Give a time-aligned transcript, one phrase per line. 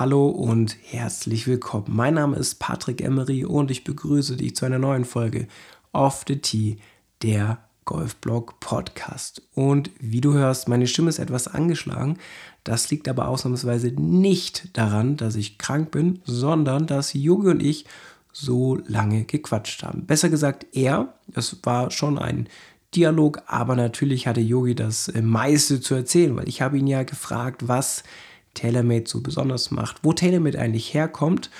[0.00, 1.84] Hallo und herzlich willkommen.
[1.88, 5.46] Mein Name ist Patrick Emery und ich begrüße dich zu einer neuen Folge
[5.92, 6.78] Off the Tee,
[7.22, 9.42] der Golfblog Podcast.
[9.54, 12.16] Und wie du hörst, meine Stimme ist etwas angeschlagen.
[12.64, 17.84] Das liegt aber ausnahmsweise nicht daran, dass ich krank bin, sondern dass Yogi und ich
[18.32, 20.06] so lange gequatscht haben.
[20.06, 21.12] Besser gesagt, er.
[21.34, 22.48] Es war schon ein
[22.94, 27.68] Dialog, aber natürlich hatte Yogi das meiste zu erzählen, weil ich habe ihn ja gefragt,
[27.68, 28.02] was
[28.54, 31.50] TaylorMade so besonders macht, wo TaylorMade eigentlich herkommt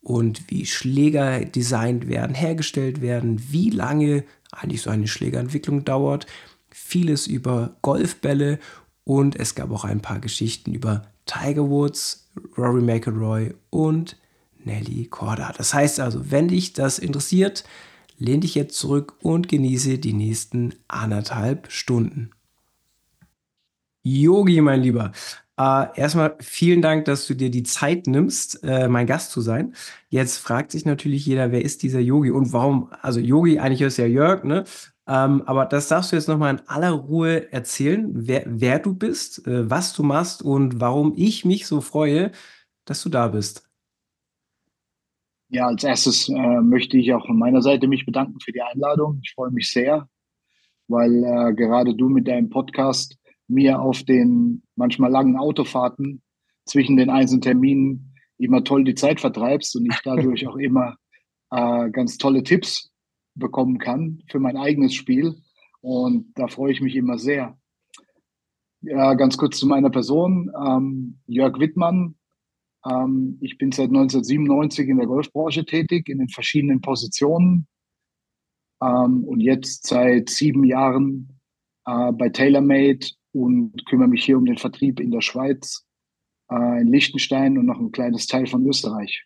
[0.00, 6.26] und wie Schläger designt werden, hergestellt werden, wie lange eigentlich so eine Schlägerentwicklung dauert,
[6.70, 8.58] vieles über Golfbälle
[9.04, 14.16] und es gab auch ein paar Geschichten über Tiger Woods, Rory McIlroy und
[14.64, 15.52] Nelly Korda.
[15.56, 17.64] Das heißt also, wenn dich das interessiert,
[18.18, 22.30] lehn dich jetzt zurück und genieße die nächsten anderthalb Stunden.
[24.02, 25.12] Yogi, mein Lieber,
[25.58, 29.74] äh, erstmal vielen Dank, dass du dir die Zeit nimmst, äh, mein Gast zu sein.
[30.08, 33.96] Jetzt fragt sich natürlich jeder, wer ist dieser Yogi und warum, also Yogi, eigentlich ist
[33.96, 34.64] ja Jörg, ne?
[35.08, 39.46] Ähm, aber das darfst du jetzt nochmal in aller Ruhe erzählen, wer, wer du bist,
[39.48, 42.30] äh, was du machst und warum ich mich so freue,
[42.84, 43.68] dass du da bist.
[45.48, 49.18] Ja, als erstes äh, möchte ich auch von meiner Seite mich bedanken für die Einladung.
[49.24, 50.08] Ich freue mich sehr,
[50.86, 53.17] weil äh, gerade du mit deinem Podcast
[53.48, 56.22] mir auf den manchmal langen Autofahrten
[56.64, 60.96] zwischen den einzelnen Terminen immer toll die Zeit vertreibst und ich dadurch auch immer
[61.50, 62.90] äh, ganz tolle Tipps
[63.34, 65.34] bekommen kann für mein eigenes Spiel.
[65.80, 67.56] Und da freue ich mich immer sehr.
[68.80, 70.50] Ja, ganz kurz zu meiner Person.
[70.56, 72.14] Ähm, Jörg Wittmann,
[72.88, 77.66] ähm, ich bin seit 1997 in der Golfbranche tätig, in den verschiedenen Positionen.
[78.80, 81.40] Ähm, und jetzt seit sieben Jahren
[81.86, 83.06] äh, bei TaylorMade
[83.42, 85.86] und kümmere mich hier um den Vertrieb in der Schweiz,
[86.50, 89.24] äh, in Liechtenstein und noch ein kleines Teil von Österreich.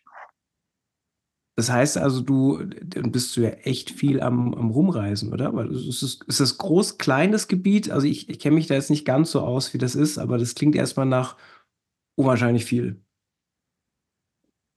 [1.55, 2.65] Das heißt also, du
[3.11, 5.53] bist du ja echt viel am, am Rumreisen, oder?
[5.53, 7.91] Weil es ist, ist das groß, kleines Gebiet?
[7.91, 10.39] Also ich, ich kenne mich da jetzt nicht ganz so aus, wie das ist, aber
[10.39, 11.37] das klingt erstmal nach
[12.15, 13.03] unwahrscheinlich viel.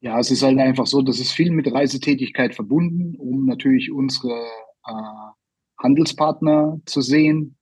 [0.01, 4.39] Ja, es ist halt einfach so, dass es viel mit Reisetätigkeit verbunden, um natürlich unsere
[4.87, 5.33] äh,
[5.83, 7.56] Handelspartner zu sehen,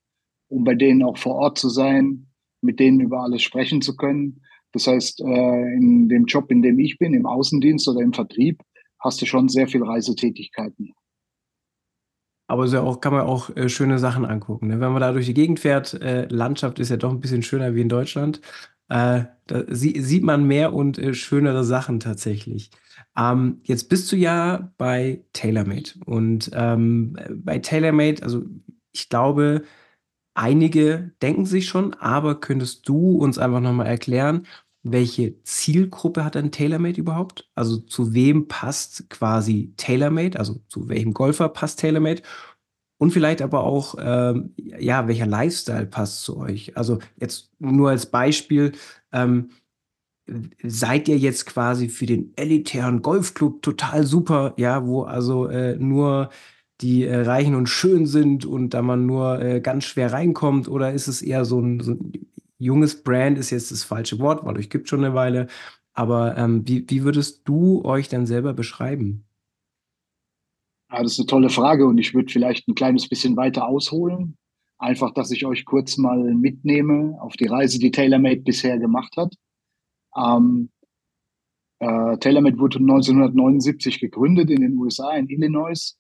[0.55, 2.29] um bei denen auch vor Ort zu sein,
[2.63, 4.41] mit denen über alles sprechen zu können.
[4.73, 8.63] Das heißt, äh, in dem Job, in dem ich bin, im Außendienst oder im Vertrieb,
[9.01, 10.93] hast du schon sehr viel Reisetätigkeiten.
[12.47, 14.69] Aber so auch, kann man auch äh, schöne Sachen angucken.
[14.69, 14.81] Ne?
[14.81, 17.75] Wenn man da durch die Gegend fährt, äh, Landschaft ist ja doch ein bisschen schöner
[17.75, 18.41] wie in Deutschland.
[18.87, 19.31] Da
[19.69, 22.71] sie, sieht man mehr und schönere Sachen tatsächlich.
[23.17, 25.93] Ähm, jetzt bist du ja bei TaylorMade.
[26.05, 28.45] Und ähm, bei TaylorMade, also
[28.93, 29.63] ich glaube,
[30.35, 34.47] einige denken sich schon, aber könntest du uns einfach nochmal erklären,
[34.83, 37.51] welche Zielgruppe hat ein TaylorMade überhaupt?
[37.55, 40.39] Also zu wem passt quasi TaylorMade?
[40.39, 42.23] Also zu welchem Golfer passt TaylorMade?
[42.99, 46.77] Und vielleicht aber auch, ähm, ja, welcher Lifestyle passt zu euch?
[46.77, 48.73] Also jetzt nur als Beispiel,
[49.13, 49.51] ähm,
[50.63, 56.31] seid ihr jetzt quasi für den elitären Golfclub total super, ja, wo also äh, nur
[56.81, 60.69] die äh, Reichen und schön sind und da man nur äh, ganz schwer reinkommt?
[60.69, 62.13] Oder ist es eher so ein, so ein,
[62.59, 65.49] junges Brand, ist jetzt das falsche Wort, weil euch gibt schon eine Weile.
[65.93, 69.25] Aber ähm, wie, wie würdest du euch dann selber beschreiben?
[70.91, 74.37] Ja, das ist eine tolle Frage und ich würde vielleicht ein kleines bisschen weiter ausholen.
[74.79, 79.35] Einfach, dass ich euch kurz mal mitnehme auf die Reise, die TaylorMade bisher gemacht hat.
[80.17, 80.71] Ähm,
[81.79, 85.97] äh, TaylorMade wurde 1979 gegründet in den USA, in Illinois,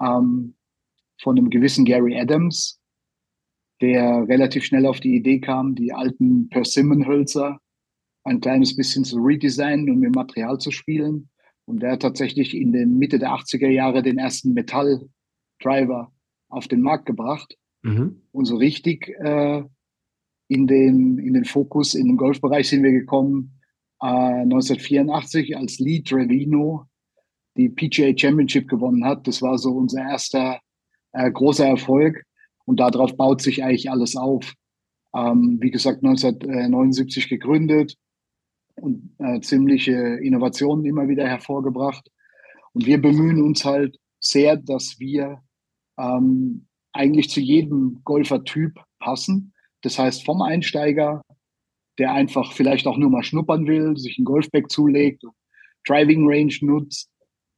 [0.00, 0.54] ähm,
[1.20, 2.80] von einem gewissen Gary Adams,
[3.80, 7.60] der relativ schnell auf die Idee kam, die alten Persimmon-Hölzer
[8.24, 11.30] ein kleines bisschen zu redesignen und mit Material zu spielen.
[11.64, 16.12] Und der hat tatsächlich in den Mitte der 80er Jahre den ersten Metall-Driver
[16.48, 17.56] auf den Markt gebracht.
[17.82, 18.22] Mhm.
[18.32, 19.62] Und so richtig äh,
[20.48, 23.60] in, den, in den Fokus, in den Golfbereich sind wir gekommen
[24.00, 26.87] äh, 1984, als Lee Trevino
[27.58, 29.26] die PGA Championship gewonnen hat.
[29.26, 30.60] Das war so unser erster
[31.12, 32.24] äh, großer Erfolg.
[32.64, 34.54] Und darauf baut sich eigentlich alles auf.
[35.14, 37.96] Ähm, wie gesagt, 1979 gegründet,
[38.80, 42.08] und äh, ziemliche Innovationen immer wieder hervorgebracht.
[42.72, 45.42] Und wir bemühen uns halt sehr, dass wir
[45.98, 49.52] ähm, eigentlich zu jedem Golfertyp passen.
[49.82, 51.22] Das heißt, vom Einsteiger,
[51.98, 55.24] der einfach vielleicht auch nur mal schnuppern will, sich ein Golfbag zulegt,
[55.86, 57.10] Driving Range nutzt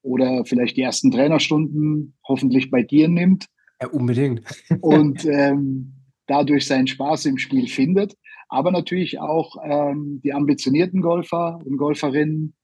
[0.02, 3.46] oder vielleicht die ersten Trainerstunden hoffentlich bei dir nimmt.
[3.80, 4.42] Ja, unbedingt.
[4.80, 5.94] und ähm,
[6.26, 8.14] dadurch seinen Spaß im Spiel findet,
[8.48, 12.54] aber natürlich auch ähm, die ambitionierten Golfer und Golferinnen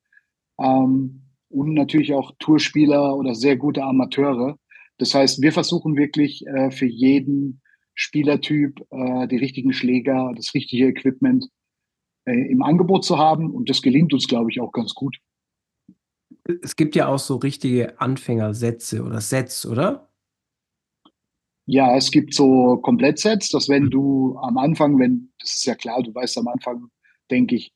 [0.61, 4.59] ähm, und natürlich auch Tourspieler oder sehr gute Amateure.
[4.99, 7.61] Das heißt, wir versuchen wirklich äh, für jeden
[7.95, 11.49] Spielertyp äh, die richtigen Schläger, das richtige Equipment
[12.27, 13.51] äh, im Angebot zu haben.
[13.51, 15.17] Und das gelingt uns, glaube ich, auch ganz gut.
[16.63, 20.09] Es gibt ja auch so richtige Anfängersätze oder Sets, oder?
[21.67, 26.03] Ja, es gibt so Komplettsets, dass wenn du am Anfang, wenn, das ist ja klar,
[26.03, 26.91] du weißt am Anfang,
[27.31, 27.73] denke ich,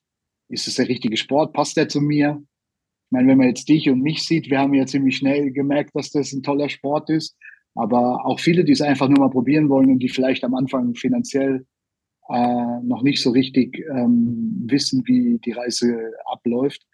[0.48, 2.40] ist es der richtige Sport, passt der zu mir?
[2.40, 5.90] Ich meine, wenn man jetzt dich und mich sieht, wir haben ja ziemlich schnell gemerkt,
[5.94, 7.36] dass das ein toller Sport ist.
[7.74, 10.94] Aber auch viele, die es einfach nur mal probieren wollen und die vielleicht am Anfang
[10.94, 11.66] finanziell
[12.28, 16.86] äh, noch nicht so richtig ähm, wissen, wie die Reise abläuft.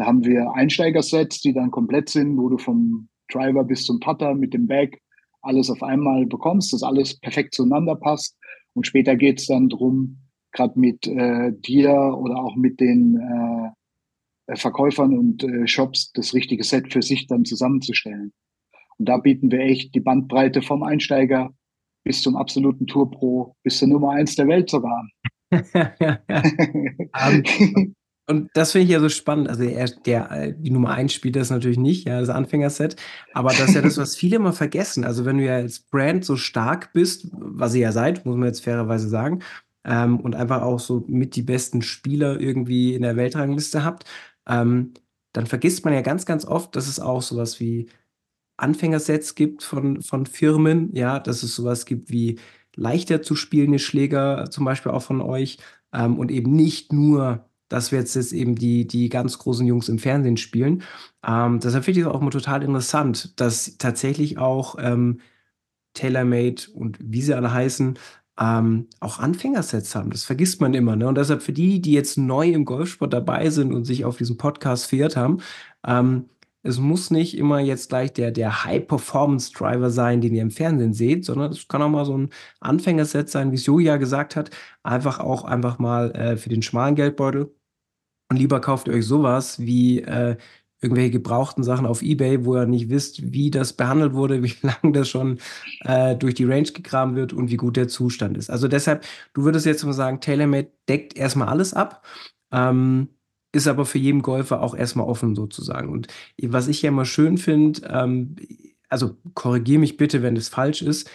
[0.00, 4.34] Da haben wir Einsteigersets, die dann komplett sind, wo du vom Driver bis zum Putter
[4.34, 4.98] mit dem Bag
[5.42, 8.34] alles auf einmal bekommst, dass alles perfekt zueinander passt.
[8.72, 10.16] Und später geht es dann drum,
[10.52, 13.74] gerade mit äh, dir oder auch mit den
[14.48, 18.32] äh, Verkäufern und äh, Shops das richtige Set für sich dann zusammenzustellen.
[18.96, 21.52] Und da bieten wir echt die Bandbreite vom Einsteiger
[22.04, 25.06] bis zum absoluten Tour-Pro, bis zur Nummer eins der Welt sogar.
[25.50, 25.60] um,
[28.30, 29.48] und das finde ich ja so spannend.
[29.48, 32.96] Also der, der, äh, die Nummer eins spielt das natürlich nicht, ja, das Anfängerset.
[33.34, 35.04] Aber das ist ja das, was viele immer vergessen.
[35.04, 38.46] Also wenn du ja als Brand so stark bist, was ihr ja seid, muss man
[38.46, 39.40] jetzt fairerweise sagen,
[39.84, 44.04] ähm, und einfach auch so mit die besten Spieler irgendwie in der Weltrangliste habt,
[44.48, 44.94] ähm,
[45.32, 47.88] dann vergisst man ja ganz, ganz oft, dass es auch sowas wie
[48.56, 52.38] Anfängersets gibt von, von Firmen, ja, dass es sowas gibt wie
[52.76, 55.58] leichter zu spielende Schläger, zum Beispiel auch von euch,
[55.92, 59.88] ähm, und eben nicht nur, dass wir jetzt, jetzt eben die, die ganz großen Jungs
[59.88, 60.82] im Fernsehen spielen.
[61.26, 65.20] Ähm, deshalb finde ich es auch mal total interessant, dass tatsächlich auch ähm,
[65.94, 67.98] TaylorMade und wie sie alle heißen,
[68.38, 70.10] ähm, auch Anfängersets haben.
[70.10, 70.96] Das vergisst man immer.
[70.96, 71.08] Ne?
[71.08, 74.36] Und deshalb für die, die jetzt neu im Golfsport dabei sind und sich auf diesen
[74.36, 75.38] Podcast verirrt haben,
[75.86, 76.26] ähm,
[76.62, 81.24] es muss nicht immer jetzt gleich der, der High-Performance-Driver sein, den ihr im Fernsehen seht,
[81.24, 82.30] sondern es kann auch mal so ein
[82.60, 84.50] Anfängerset sein, wie es Julia gesagt hat.
[84.82, 87.50] Einfach auch einfach mal äh, für den schmalen Geldbeutel.
[88.30, 90.36] Und lieber kauft ihr euch sowas wie äh,
[90.80, 94.92] irgendwelche gebrauchten Sachen auf Ebay, wo ihr nicht wisst, wie das behandelt wurde, wie lange
[94.92, 95.38] das schon
[95.80, 98.50] äh, durch die Range gegraben wird und wie gut der Zustand ist.
[98.50, 99.04] Also deshalb,
[99.34, 102.04] du würdest jetzt mal sagen, TaylorMade deckt erstmal alles ab,
[102.52, 103.08] ähm,
[103.52, 105.88] ist aber für jeden Golfer auch erstmal offen sozusagen.
[105.90, 106.06] Und
[106.40, 108.36] was ich ja immer schön finde, ähm,
[108.88, 111.10] also korrigiere mich bitte, wenn das falsch ist,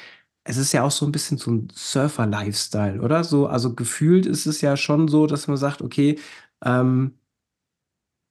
[0.48, 3.24] es ist ja auch so ein bisschen so ein Surfer-Lifestyle, oder?
[3.24, 6.20] So, also gefühlt ist es ja schon so, dass man sagt, okay,
[6.64, 7.20] ähm,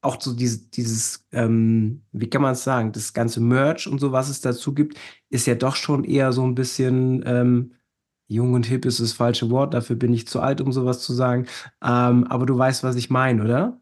[0.03, 4.13] auch so dieses, dieses ähm, wie kann man es sagen, das ganze Merch und so,
[4.13, 4.99] was es dazu gibt,
[5.31, 7.73] ist ja doch schon eher so ein bisschen ähm,
[8.27, 11.13] jung und hip ist das falsche Wort, dafür bin ich zu alt, um sowas zu
[11.13, 11.47] sagen.
[11.83, 13.81] Ähm, aber du weißt, was ich meine, oder?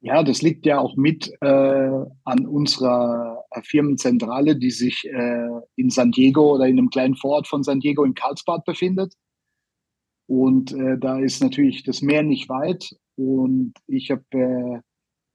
[0.00, 6.12] Ja, das liegt ja auch mit äh, an unserer Firmenzentrale, die sich äh, in San
[6.12, 9.14] Diego oder in einem kleinen Vorort von San Diego in Karlsbad befindet.
[10.26, 12.90] Und äh, da ist natürlich das Meer nicht weit.
[13.16, 14.80] Und ich habe äh,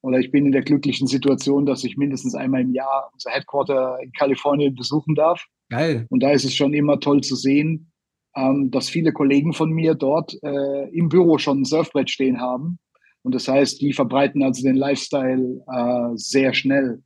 [0.02, 3.98] oder ich bin in der glücklichen Situation, dass ich mindestens einmal im Jahr unser Headquarter
[4.02, 5.46] in Kalifornien besuchen darf.
[5.70, 6.08] Geil.
[6.10, 7.92] Und da ist es schon immer toll zu sehen,
[8.36, 12.80] ähm, dass viele Kollegen von mir dort äh, im Büro schon ein Surfbrett stehen haben.
[13.24, 17.04] Und das heißt, die verbreiten also den Lifestyle äh, sehr schnell.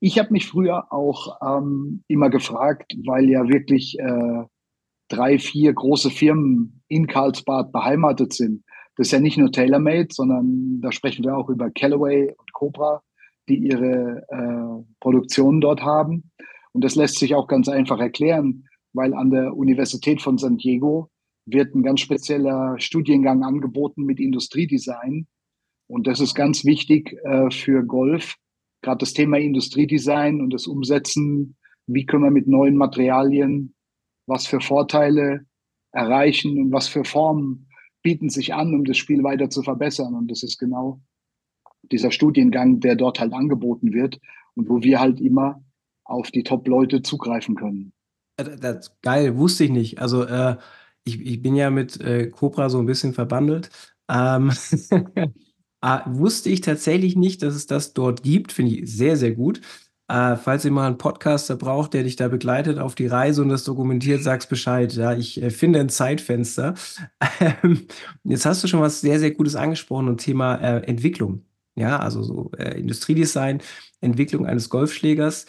[0.00, 4.44] Ich habe mich früher auch ähm, immer gefragt, weil ja wirklich äh,
[5.08, 8.64] drei, vier große Firmen in Karlsbad beheimatet sind.
[8.96, 13.02] Das ist ja nicht nur TaylorMade, sondern da sprechen wir auch über Callaway und Cobra,
[13.48, 16.30] die ihre äh, Produktionen dort haben.
[16.72, 21.10] Und das lässt sich auch ganz einfach erklären, weil an der Universität von San Diego
[21.46, 25.26] wird ein ganz spezieller Studiengang angeboten mit Industriedesign.
[25.86, 28.36] Und das ist ganz wichtig äh, für Golf.
[28.82, 31.56] Gerade das Thema Industriedesign und das Umsetzen,
[31.86, 33.73] wie können wir mit neuen Materialien
[34.26, 35.46] was für Vorteile
[35.92, 37.68] erreichen und was für Formen
[38.02, 40.14] bieten sich an, um das Spiel weiter zu verbessern.
[40.14, 41.00] Und das ist genau
[41.90, 44.20] dieser Studiengang, der dort halt angeboten wird
[44.54, 45.62] und wo wir halt immer
[46.04, 47.92] auf die Top-Leute zugreifen können.
[48.36, 50.00] Das, geil, wusste ich nicht.
[50.00, 50.56] Also äh,
[51.04, 53.70] ich, ich bin ja mit äh, Cobra so ein bisschen verbandelt.
[54.08, 54.52] Ähm,
[54.90, 55.28] äh,
[56.06, 58.52] wusste ich tatsächlich nicht, dass es das dort gibt.
[58.52, 59.60] Finde ich sehr, sehr gut.
[60.10, 63.48] Äh, falls ihr mal einen Podcaster braucht, der dich da begleitet auf die Reise und
[63.48, 64.92] das dokumentiert, sag's Bescheid.
[64.94, 66.74] Ja, ich äh, finde ein Zeitfenster.
[67.62, 67.86] Ähm,
[68.24, 71.42] jetzt hast du schon was sehr, sehr Gutes angesprochen und Thema äh, Entwicklung.
[71.76, 73.60] Ja, also so äh, Industriedesign,
[74.00, 75.46] Entwicklung eines Golfschlägers.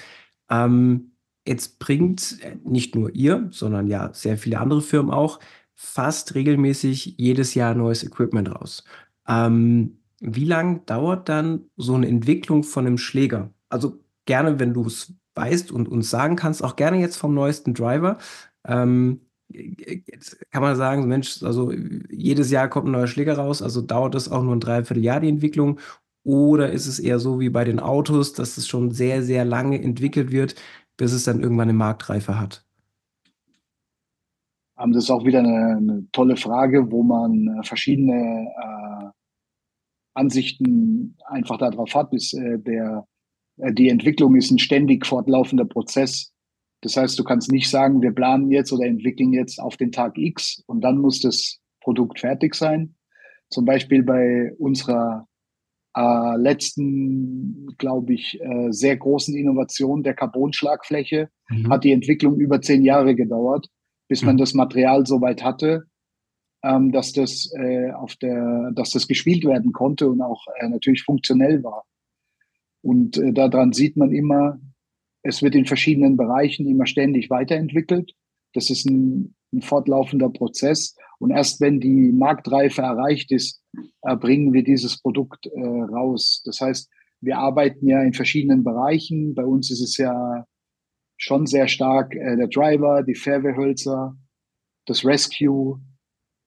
[0.49, 1.11] Ähm,
[1.47, 5.39] jetzt bringt äh, nicht nur ihr, sondern ja sehr viele andere Firmen auch
[5.75, 8.83] fast regelmäßig jedes Jahr neues Equipment raus.
[9.27, 13.53] Ähm, wie lang dauert dann so 'ne Entwicklung von 'nem Schläger?
[13.69, 18.17] Also, gerne, wenn du's weißt und uns sagen kannst, auch gerne jetzt vom neuesten Driver.
[18.67, 19.21] Ähm,
[19.53, 20.01] äh,
[20.51, 21.71] kann man sagen: „Mensch, also,
[22.09, 25.19] jedes Jahr kommt 'n neuer Schläger raus“, also dauert das auch nur 'n 3/4 Jahr
[25.19, 25.79] die Entwicklung?
[26.23, 29.81] Oder ist es eher so wie bei den Autos, dass es schon sehr, sehr lange
[29.81, 30.55] entwickelt wird,
[30.97, 32.63] bis es dann irgendwann 'ne Marktreife hat?
[34.77, 39.09] Ähm, das ist auch wieder 'ne 'ne tolle Frage, wo man, äh, verschiedene, äh,
[40.17, 43.05] Ansichten einfach da drauf hat, ist, äh, der
[43.57, 46.31] die Entwicklung ist 'n ständig fortlaufender Prozess.
[46.81, 50.17] Das heißt, du kannst nicht sagen: „Wir planen jetzt oder entwickeln jetzt auf den Tag
[50.17, 52.95] X und dann muss das Produkt fertig sein.“
[53.49, 55.27] Zum Beispiel bei unserer,
[55.97, 61.71] äh, letzten, glaube ich, äh, sehr großen Innovation der Carbonschlagfläche Mhm.
[61.71, 63.67] hat die Entwicklung über 10 Jahre gedauert,
[64.09, 64.39] bis man Mhm.
[64.39, 65.85] das Material so weit hatte,
[66.63, 71.03] ähm, dass das, äh, auf der dass das gespielt werden konnte und auch, äh, natürlich
[71.03, 71.83] funktionell war.
[72.85, 74.59] Und, äh, da dran sieht man immer,
[75.23, 78.13] es wird in verschiedenen Bereichen immer ständig weiterentwickelt.
[78.53, 80.95] Das ist 'n 'n fortlaufender Prozess.
[81.17, 83.63] Und erst wenn die Marktreife erreicht ist,
[84.03, 86.43] äh, bringen wir dieses Produkt, äh, raus.
[86.45, 86.87] Das heißt,
[87.21, 89.33] wir arbeiten ja in verschiedenen Bereichen.
[89.33, 90.45] Bei uns ist es ja
[91.17, 94.15] schon sehr stark, äh, der Driver, die Fairway-Hölzer,
[94.85, 95.79] das Rescue,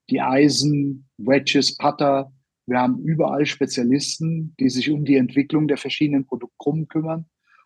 [0.09, 2.31] die Eisen, Wedges, Putter.
[2.69, 7.25] Wir haben überall Spezialisten, die sich um die Entwicklung der verschiedenen Produktgruppen kümmern.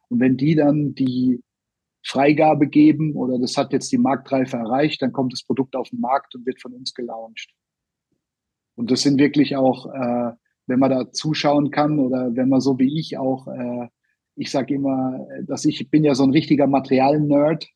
[0.09, 1.41] Und wenn die dann die
[2.05, 5.99] Freigabe geben oder das hat jetzt die Marktreife erreicht, dann kommt das Produkt auf 'n
[6.01, 7.51] Markt und wird von uns gelauncht.
[8.77, 10.31] Und das sind wirklich auch, äh
[10.65, 13.89] wenn man da zuschauen kann oder wenn man so wie ich auch, äh
[14.35, 17.67] ich sage immer, dass ich bin ja so 'n richtiger Material-Nerd.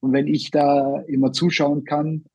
[0.00, 2.26] Und wenn ich da immer zuschauen kann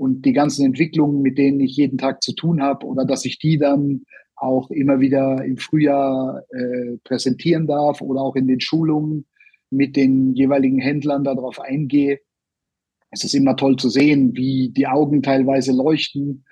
[0.00, 3.38] und die ganzen Entwicklungen, mit denen ich jeden Tag zu tun habe oder dass ich
[3.38, 4.04] die dann
[4.34, 9.26] auch immer wieder im Frühjahr, äh, präsentieren darf oder auch in den Schulungen
[9.68, 12.18] mit den jeweiligen Händlern da drauf eingehe.
[13.10, 16.46] Es ist immer toll zu sehen, wie die Augen teilweise leuchten,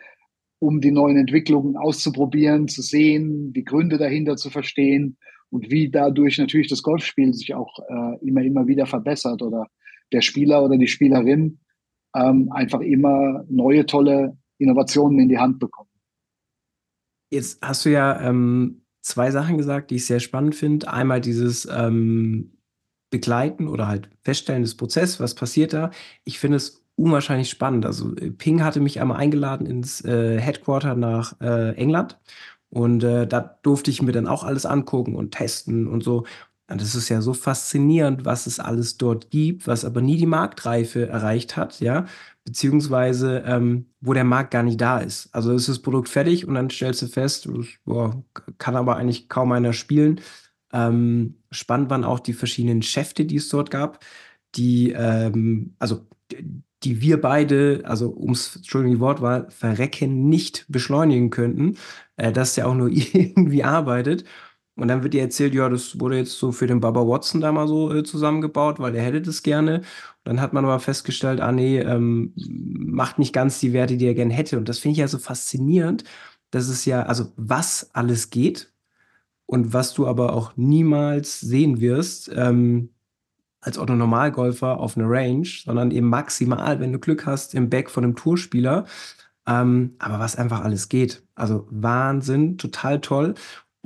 [0.58, 5.16] um die neuen Entwicklungen auszuprobieren, zu sehen, die Gründe dahinter zu verstehen
[5.48, 9.68] und wie dadurch natürlich das Golfspiel sich auch, äh, immer, immer wieder verbessert oder
[10.12, 11.60] der Spieler oder die Spielerin,
[12.14, 15.88] ähm, einfach immer neue, tolle Innovationen in die Hand bekommen.
[17.32, 20.90] Jetzt hast du ja, ähm, 2 Sachen gesagt, die ich sehr spannend finde.
[20.92, 22.52] Einmal dieses, ähm,
[23.10, 25.90] Begleiten oder halt Feststellen des Prozess, was passiert da?
[26.24, 27.86] Ich finde es unwahrscheinlich spannend.
[27.86, 32.18] Also, äh, Ping hatte mich einmal eingeladen ins, äh, Headquarter nach, äh, England
[32.70, 36.24] und, äh, da durfte ich mir dann auch alles angucken und testen und so.
[36.68, 41.08] Das ist ja so faszinierend, was es alles dort gibt, was aber nie die Marktreife
[41.08, 42.06] erreicht hat, ja,
[42.44, 45.30] beziehungsweise, ähm, wo der Markt gar nicht da ist.
[45.34, 48.22] Also, ist das Produkt fertig und dann stellst du fest, es boah,
[48.58, 50.20] kann aber eigentlich kaum einer spielen.
[50.72, 54.04] Ähm, spannend waren auch die verschiedenen Schäfte, die es dort gab,
[54.54, 56.06] die, ähm also,
[56.84, 61.76] die wir beide, also, ums Entschuldigung die Wortwahl, verrecken nicht beschleunigen könnten,
[62.16, 64.24] äh, dass der auch nur irgendwie arbeitet.
[64.78, 67.52] Und dann wird dir erzählt: „Ja, das wurde jetzt so für den Bubba Watson da
[67.52, 69.82] mal so, äh, zusammengebaut, weil der hätte das gerne.“
[70.24, 74.14] Dann hat man aber festgestellt: „Ah ne, ähm, macht nicht ganz die Werte, die er
[74.14, 76.04] gern hätte.“ Und das finde ich ja so faszinierend,
[76.52, 78.72] dass es ja also, was alles geht
[79.46, 82.90] und was du aber auch niemals sehen wirst, ähm,
[83.62, 88.04] als Otto-Normalgolfer auf 'ner Range, sondern eben maximal, wenn du Glück hast, im Bag von
[88.04, 88.86] 'nem Tourspieler.
[89.48, 91.22] Ähm, aber was einfach alles geht.
[91.36, 93.34] Also, Wahnsinn, total toll.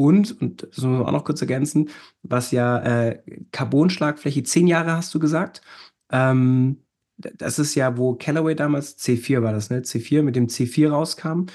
[0.02, 1.90] Und und das müssen wir auch noch kurz ergänzen,
[2.22, 5.62] was ja, äh, Carbonschlagfläche 10 Jahre hast du gesagt.
[6.10, 6.82] Ähm,
[7.18, 9.82] das ist ja, wo Callaway damals C4 war das, ne?
[9.82, 11.46] C4 mit dem C4 rauskam.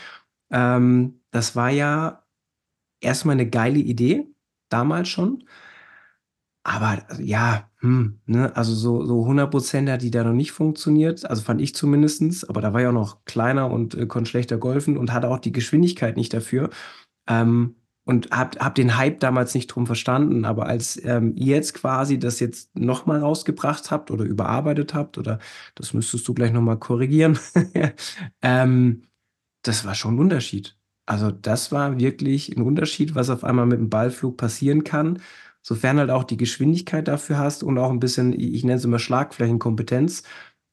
[0.51, 2.23] Ähm, das war ja
[3.01, 4.27] erst mal 'ne geile Idee,
[4.69, 5.43] damals schon.
[6.65, 11.25] Aber ja, hm, ne, also so so 100 % hat die da noch nicht funktioniert,
[11.29, 12.49] also fand ich zumindest.
[12.49, 15.39] Aber da war ich auch noch kleiner und, äh, konnte schlechter golfen und hatte auch
[15.39, 16.69] die Geschwindigkeit nicht dafür.
[17.27, 17.75] Ähm,
[18.07, 20.45] und habe habe den Hype damals nicht drum verstanden.
[20.45, 25.17] Aber als, ähm, ihr jetzt quasi das jetzt noch mal rausgebracht habt oder überarbeitet habt
[25.19, 25.39] oder
[25.75, 27.39] das müsstest du gleich noch mal korrigieren,
[28.43, 29.03] ähm,
[29.63, 30.77] das war schon 'n Unterschied.
[31.07, 35.21] Also, das war wirklich 'n Unterschied, was auf einmal mit 'm Ballflug passieren kann,
[35.63, 38.99] sofern halt auch die Geschwindigkeit dafür hast und auch 'n bisschen, ich nenne es immer
[38.99, 40.23] Schlagflächenkompetenz,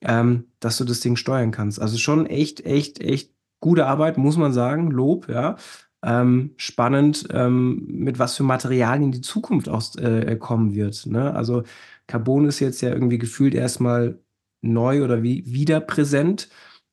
[0.03, 1.81] ähm, dass du das Ding steuern kannst.
[1.81, 5.57] Also, schon echt, echt, echt gute Arbeit, muss man sagen, Lob, ja.
[6.05, 11.35] Ähm, spannend, ähm, mit was für Materialien die Zukunft auch s äh, kommen wird, ne?
[11.35, 11.63] Also,
[12.07, 14.21] Carbon ist jetzt ja irgendwie gefühlt erst mal
[14.63, 16.51] neu oder wi wieder präsent.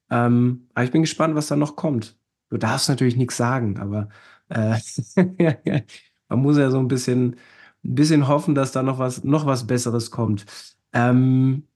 [0.10, 2.18] Ähm, aber ich bin gespannt, was da noch kommt.
[2.50, 4.10] Du darfst natürlich nichts sagen, aber
[4.50, 4.78] äh,
[6.30, 7.36] man muss ja so ein bisschen,
[7.84, 10.46] ein bisschen hoffen, dass da noch was, noch was Besseres kommt.
[10.94, 11.68] Ähm,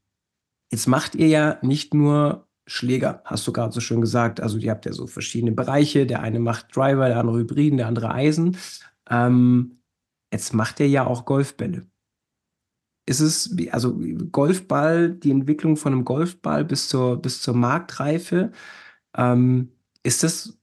[0.72, 4.42] jetzt macht ihr ja nicht nur Schläger, hast du gerade so schön gesagt.
[4.42, 6.06] Also ihr habt ja so verschiedene Bereiche.
[6.08, 8.58] Der eine macht Driver, der andere Hybriden, der andere Eisen.
[9.10, 9.80] Ähm,
[10.32, 11.88] jetzt macht ihr ja auch Golfbälle.
[13.08, 14.00] Ist es, also
[14.32, 18.52] Golfball, die Entwicklung von einem Golfball bis zur, bis zur Marktreife,
[19.18, 19.72] ähm,
[20.04, 20.60] ist das,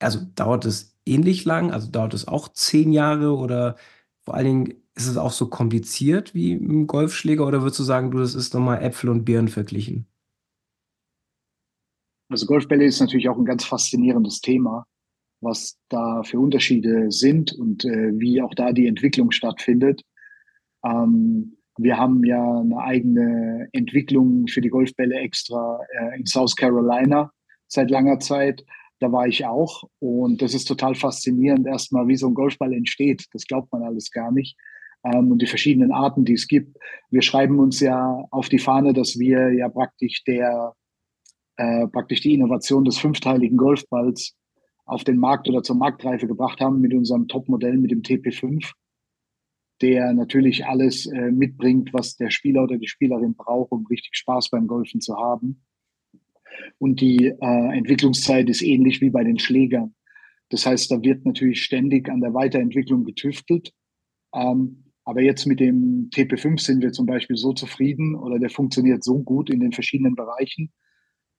[0.00, 1.72] also dauert es ähnlich lang?
[1.72, 3.76] Also dauert es auch zehn Jahre oder
[4.22, 8.10] vor allen Dingen ist es auch so kompliziert wie ein Golfschläger oder würdest du sagen,
[8.10, 10.06] du, das ist nochmal Äpfel und Birnen verglichen?
[12.32, 14.86] Also Golfbälle ist natürlich auch ein ganz faszinierendes Thema,
[15.42, 20.00] was da für Unterschiede sind und äh, wie auch da die Entwicklung stattfindet.
[20.82, 27.30] Ähm, wir haben ja eine eigene Entwicklung für die Golfbälle extra äh, in South Carolina
[27.68, 28.64] seit langer Zeit.
[28.98, 33.26] Da war ich auch und das ist total faszinierend erstmal, wie so ein Golfball entsteht.
[33.34, 34.56] Das glaubt man alles gar nicht.
[35.04, 36.78] Ähm, und die verschiedenen Arten, die es gibt.
[37.10, 40.72] Wir schreiben uns ja auf die Fahne, dass wir ja praktisch der
[41.56, 44.36] äh, praktisch die Innovation des fünfteiligen Golfballs
[44.84, 48.72] auf den Markt oder zur Marktreife gebracht haben mit unserem Topmodell, mit dem TP5
[49.82, 54.50] der natürlich alles äh, mitbringt, was der Spieler oder die Spielerin braucht, um richtig Spaß
[54.50, 55.64] beim Golfen zu haben.
[56.78, 59.94] Und die äh, Entwicklungszeit ist ähnlich wie bei den Schlägern.
[60.50, 63.72] Das heißt, da wird natürlich ständig an der Weiterentwicklung getüftelt.
[64.32, 69.02] Ähm, aber jetzt mit dem TP5 sind wir zum Beispiel so zufrieden oder der funktioniert
[69.02, 70.70] so gut in den verschiedenen Bereichen.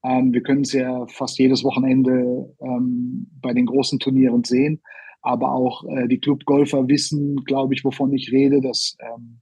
[0.03, 4.81] Ähm, wir können es ja fast jedes Wochenende ähm, bei den großen Turnieren sehen.
[5.21, 9.39] Aber auch äh, die Clubgolfer wissen, glaube ich, wovon ich rede, dass ähm,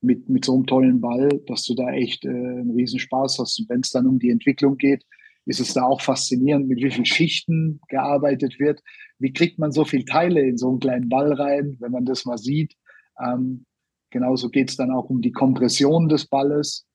[0.00, 3.60] mit, mit so einem tollen Ball, dass du da echt äh, einen Riesenspaß hast.
[3.60, 5.04] Und wenn es dann um die Entwicklung geht,
[5.44, 8.80] ist es da auch faszinierend, mit wie vielen Schichten gearbeitet wird.
[9.18, 12.24] Wie kriegt man so viele Teile in so einen kleinen Ball rein, wenn man das
[12.24, 12.74] mal sieht?
[13.22, 13.66] Ähm,
[14.10, 16.86] genauso geht es dann auch um die Kompression des Balles.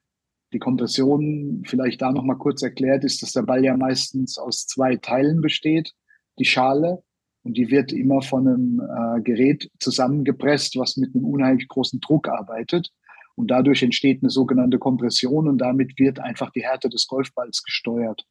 [0.53, 4.95] Die Kompression, vielleicht da nochmal kurz erklärt, ist, dass der Ball ja meistens aus zwei
[4.95, 5.93] Teilen besteht.
[6.39, 7.03] Die Schale,
[7.47, 12.27] und die wird immer von einem äh, Gerät zusammengepresst, was mit einem unheimlich großen Druck
[12.27, 12.91] arbeitet.
[13.35, 18.25] Und dadurch entsteht eine sogenannte Kompression und damit wird einfach die Härte des Golfballs gesteuert.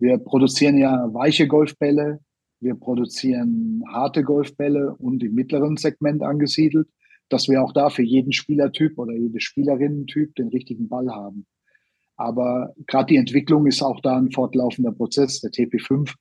[0.00, 2.18] Wir produzieren ja weiche Golfbälle,
[2.58, 6.88] wir produzieren harte Golfbälle und im mittleren Segment angesiedelt,
[7.32, 11.46] dass wir auch da für jeden Spielertyp oder jede Spielerinnentyp den richtigen Ball haben.
[12.16, 15.40] Aber gerade die Entwicklung ist auch da ein fortlaufender Prozess.
[15.40, 16.14] Der TP5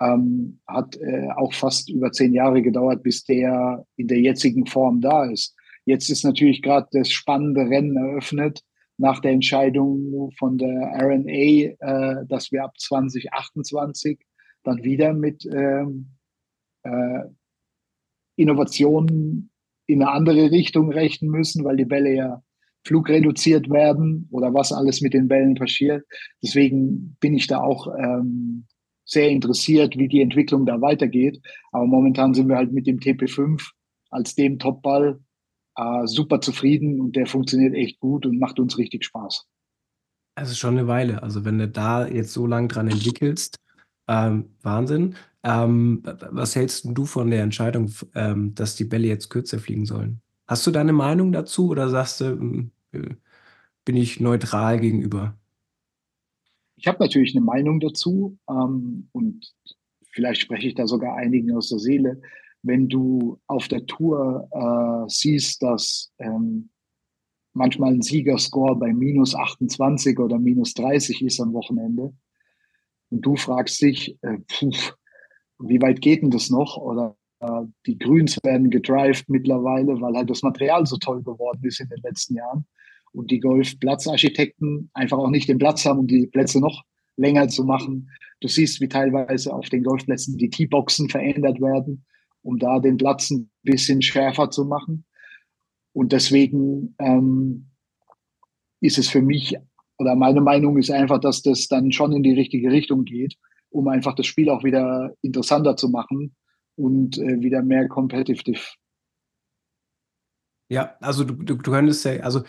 [0.00, 5.00] ähm, hat äh, auch fast über zehn Jahre gedauert, bis der in der jetzigen Form
[5.00, 5.56] da ist.
[5.84, 8.62] Jetzt ist natürlich gerade das spannende Rennen eröffnet
[8.98, 14.20] nach der Entscheidung von der RNA, äh, dass wir ab 2028
[14.62, 16.10] dann wieder mit ähm,
[16.84, 17.24] äh,
[18.36, 19.51] Innovationen
[19.86, 22.42] in eine andere Richtung rechnen müssen, weil die Bälle ja
[22.84, 26.04] flugreduziert werden oder was alles mit den Bällen passiert.
[26.42, 28.66] Deswegen bin ich da auch ähm,
[29.04, 31.40] sehr interessiert, wie die Entwicklung da weitergeht.
[31.70, 33.62] Aber momentan sind wir halt mit dem TP5
[34.10, 35.20] als dem Topball
[35.76, 39.46] äh, super zufrieden und der funktioniert echt gut und macht uns richtig Spaß.
[40.34, 41.22] Es ist schon eine Weile.
[41.22, 43.56] Also wenn du da jetzt so lang dran entwickelst,
[44.08, 45.16] ähm, Wahnsinn.
[45.44, 50.20] Ähm, was hältst du von der Entscheidung, ähm, dass die Bälle jetzt kürzer fliegen sollen?
[50.46, 53.14] Hast du da eine Meinung dazu oder sagst du, hm, äh,
[53.84, 55.36] bin ich neutral gegenüber?
[56.76, 59.52] Ich habe natürlich eine Meinung dazu ähm, und
[60.10, 62.20] vielleicht spreche ich da sogar einigen aus der Seele.
[62.62, 66.70] Wenn du auf der Tour äh, siehst, dass ähm,
[67.52, 72.14] manchmal ein Siegerscore bei minus 28 oder minus 30 ist am Wochenende
[73.10, 74.72] und du fragst dich, äh, puh,
[75.62, 76.76] wie weit geht denn das noch?
[76.76, 81.80] Oder äh, die Grüns werden gedrived mittlerweile, weil halt das Material so toll geworden ist
[81.80, 82.64] in den letzten Jahren
[83.12, 86.82] und die Golfplatzarchitekten einfach auch nicht den Platz haben, um die Plätze noch
[87.16, 88.10] länger zu machen.
[88.40, 92.04] Du siehst, wie teilweise auf den Golfplätzen die Teeboxen verändert werden,
[92.42, 95.04] um da den Platz ein bisschen schärfer zu machen.
[95.92, 97.70] Und deswegen ähm,
[98.80, 99.56] ist es für mich,
[99.98, 103.36] oder meine Meinung ist einfach, dass das dann schon in die richtige Richtung geht,
[103.72, 106.34] um einfach das Spiel auch wieder interessanter zu machen
[106.76, 108.60] und äh, wieder mehr competitive.
[110.68, 112.42] Ja, also du, du, du könntest ja, also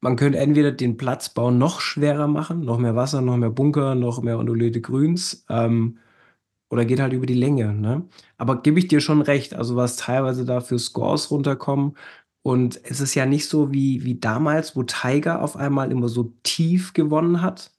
[0.00, 4.22] man könnte entweder den Platzbau noch schwerer machen, noch mehr Wasser, noch mehr Bunker, noch
[4.22, 5.98] mehr ondulierte Grüns, ähm,
[6.68, 8.08] oder geht halt über die Länge, ne?
[8.38, 11.96] Aber gebe ich dir schon recht, also was teilweise da für Scores runterkommen
[12.42, 16.34] und es ist ja nicht so wie, wie damals, wo Tiger auf einmal immer so
[16.44, 17.72] tief gewonnen hat.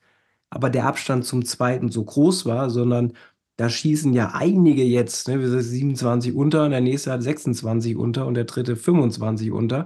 [0.49, 3.13] Aber der Abstand zum zweiten so groß war, sondern
[3.57, 5.39] da schießen ja einige jetzt, ne?
[5.39, 9.85] Wir sind 27 unter und der nächste hat 26 unter und der dritte 25 unter.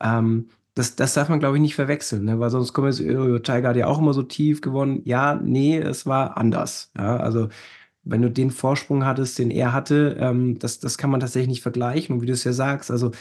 [0.00, 2.40] Ähm, das, das darf man, glaube ich, nicht verwechseln, ne?
[2.40, 5.02] Weil sonst kommen jetzt, oh, Tiger hat ja auch immer so tief gewonnen.
[5.04, 6.90] Ja, nee, es war anders.
[6.96, 7.48] Ja, also
[8.04, 11.62] wenn du den Vorsprung hattest, den er hatte, ähm, das, das kann man tatsächlich nicht
[11.62, 12.16] vergleichen.
[12.16, 13.12] Und wie du es ja sagst, also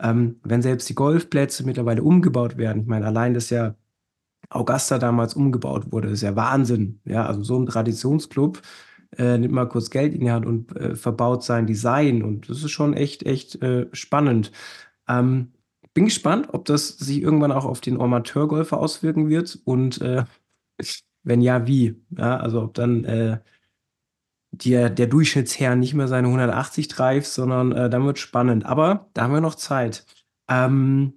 [0.00, 3.76] ähm, wenn selbst die Golfplätze mittlerweile umgebaut werden, ich meine, allein das ja
[4.48, 7.00] Augusta damals umgebaut wurde, ist ja Wahnsinn.
[7.04, 8.62] Ja, also so ein Traditionsclub
[9.18, 12.22] äh, nimmt mal kurz Geld in die Hand und äh, verbaut sein Design.
[12.22, 14.52] Und das ist schon echt, echt äh, spannend.
[15.08, 15.52] Ähm,
[15.94, 20.24] bin gespannt, ob das sich irgendwann auch auf den Amateurgolfer auswirken wird und äh,
[21.22, 21.96] wenn ja, wie.
[22.10, 23.38] Ja, also ob dann äh,
[24.50, 28.66] der, der Durchschnittsherr nicht mehr seine 180 trifft, sondern äh, dann wird spannend.
[28.66, 30.06] Aber da haben wir noch Zeit.
[30.48, 31.14] Ähm,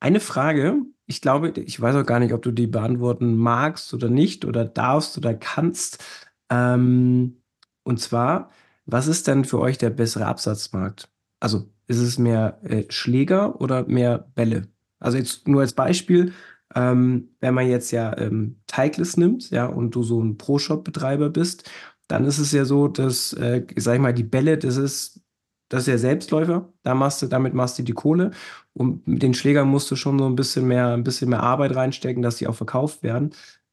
[0.00, 4.08] eine Frage, ich glaube, ich weiß auch gar nicht, ob du die beantworten magst oder
[4.08, 6.02] nicht oder darfst oder kannst.
[6.50, 7.42] Ähm,
[7.84, 8.50] und zwar,
[8.86, 11.08] was ist denn für euch der bessere Absatzmarkt?
[11.40, 14.68] Also ist es mehr äh, Schläger oder mehr Bälle?
[14.98, 16.32] Also jetzt nur als Beispiel,
[16.74, 21.68] ähm, wenn man jetzt ja ähm, Titleist nimmt, ja, und du so ein Pro-Shop-Betreiber bist
[22.08, 25.20] dann ist es ja so, dass, äh, sag ich mal, die Bälle, das ist,
[25.68, 26.72] das ist ja Selbstläufer.
[26.82, 28.30] Da machst du, damit machst du die Kohle.
[28.72, 31.74] Und mit den Schlägern musst du schon so ein bisschen mehr, ein bisschen mehr Arbeit
[31.74, 33.30] reinstecken, dass die auch verkauft werden.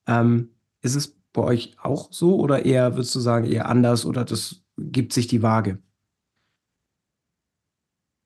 [0.08, 0.50] Ähm,
[0.82, 4.62] ist es bei euch auch so oder eher, würdest du sagen, eher anders oder das
[4.78, 5.80] gibt sich die Waage?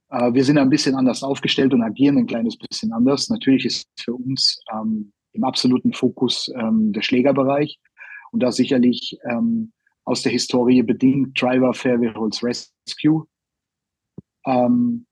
[0.09, 3.29] Äh, wir sind ein bisschen anders aufgestellt und agieren ein kleines bisschen anders.
[3.29, 7.79] Natürlich ist für uns ähm, im absoluten Fokus ähm, der Schlägerbereich
[8.31, 9.71] und da sicherlich ähm,
[10.05, 13.27] aus der Historie bedingt, Driver Fairway Holds Rescue.
[14.47, 15.05] Ähm,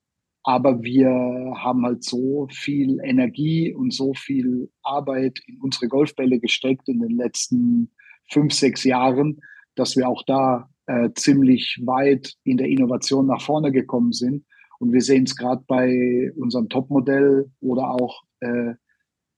[0.43, 6.87] aber wir haben halt so viel Energie und so viel Arbeit in unsere Golfbälle gesteckt
[6.87, 7.91] in den letzten
[8.31, 9.41] fünf, sechs Jahren,
[9.75, 14.45] dass wir auch da äh, ziemlich weit in der Innovation nach vorne gekommen sind.
[14.79, 18.75] Und wir sehen es gerade bei unserem Topmodell oder auch äh,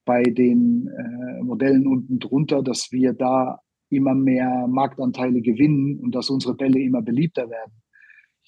[0.03, 6.29] bei den äh, Modellen unten drunter, dass wir da immer mehr Marktanteile gewinnen und dass
[6.29, 7.81] unsere Bälle immer beliebter werden.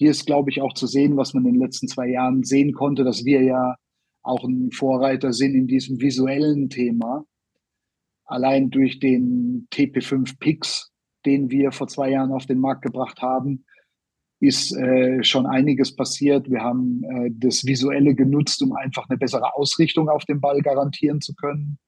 [0.00, 2.72] Hier ist, glaube ich, auch zu sehen, was man in den letzten zwei Jahren sehen
[2.72, 3.76] konnte, dass wir ja
[4.22, 7.26] auch ein Vorreiter sind in diesem visuellen Thema.
[8.24, 10.90] Allein durch den TP5 Pix,
[11.26, 13.66] den wir vor zwei Jahren auf den Markt gebracht haben,
[14.40, 16.50] ist äh, schon einiges passiert.
[16.50, 21.20] Wir haben äh, das Visuelle genutzt, um einfach eine bessere Ausrichtung auf den Ball garantieren
[21.20, 21.78] zu können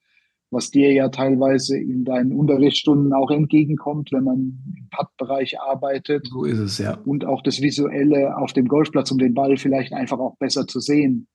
[0.52, 4.36] was dir ja teilweise in deinen Unterrichtsstunden auch entgegenkommt, wenn man
[4.76, 6.26] im Putt-Bereich arbeitet.
[6.28, 6.98] So ist es, ja.
[7.06, 10.78] Und auch das Visuelle auf dem Golfplatz, um den Ball vielleicht einfach auch besser zu
[10.78, 11.26] sehen.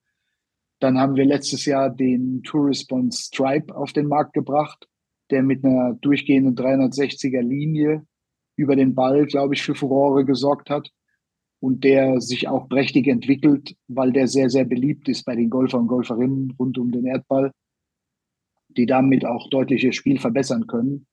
[0.79, 4.87] Dann haben wir letztes Jahr den Tour Response Stripe auf den Markt gebracht,
[5.31, 8.05] der mit einer durchgehenden 360er Linie
[8.55, 10.91] über den Ball, glaube ich, für Furore gesorgt hat
[11.59, 15.81] und der sich auch prächtig entwickelt, weil der sehr, sehr beliebt ist bei den Golfern
[15.81, 17.51] und Golferinnen rund um den Erdball
[18.77, 21.07] die damit auch deutlich ihr Spiel verbessern können.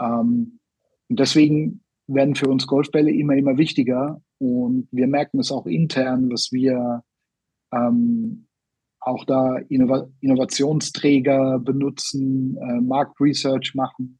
[0.00, 0.60] Ähm,
[1.08, 4.20] und deswegen werden für uns Golfbälle immer, immer wichtiger.
[4.38, 7.02] Und wir merken es auch intern, dass wir
[7.72, 8.46] ähm,
[9.00, 14.18] auch da Innov Innovationsträger benutzen, äh, Marktresearch machen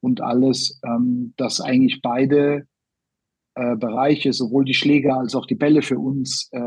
[0.00, 2.66] und alles, ähm, dass eigentlich beide
[3.54, 6.60] äh, Bereiche, sowohl die Schläger als auch die Bälle für uns äh,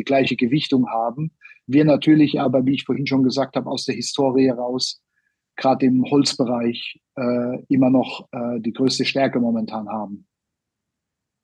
[0.00, 1.32] die gleiche Gewichtung haben.
[1.66, 5.02] Wir natürlich aber, wie ich vorhin schon gesagt habe, aus der Historie heraus,
[5.56, 10.26] gerade im Holzbereich, äh, immer noch äh, die größte Stärke momentan haben.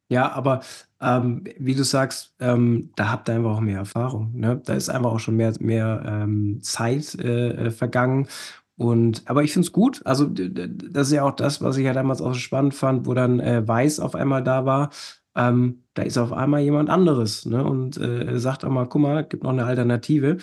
[0.09, 0.61] Ja, aber
[1.01, 4.33] ähm, wie du sagst, ähm, da habt ihr einfach auch mehr Erfahrung.
[4.35, 4.61] Ne?
[4.65, 8.29] Da ist einfach auch schon mehr, mehr ähm, Zeit äh, äh vergangen.
[8.77, 10.03] Und, aber ich finde es gut.
[10.05, 13.41] Also, das ist ja auch das, was ich ja damals auch spannend fand, wo dann
[13.41, 14.91] äh, Weiß auf einmal da war.
[15.37, 17.65] Ähm, da ist auf einmal jemand anderes ne?
[17.65, 20.39] und äh, sagt mal, guck mal, gibt noch eine Alternative.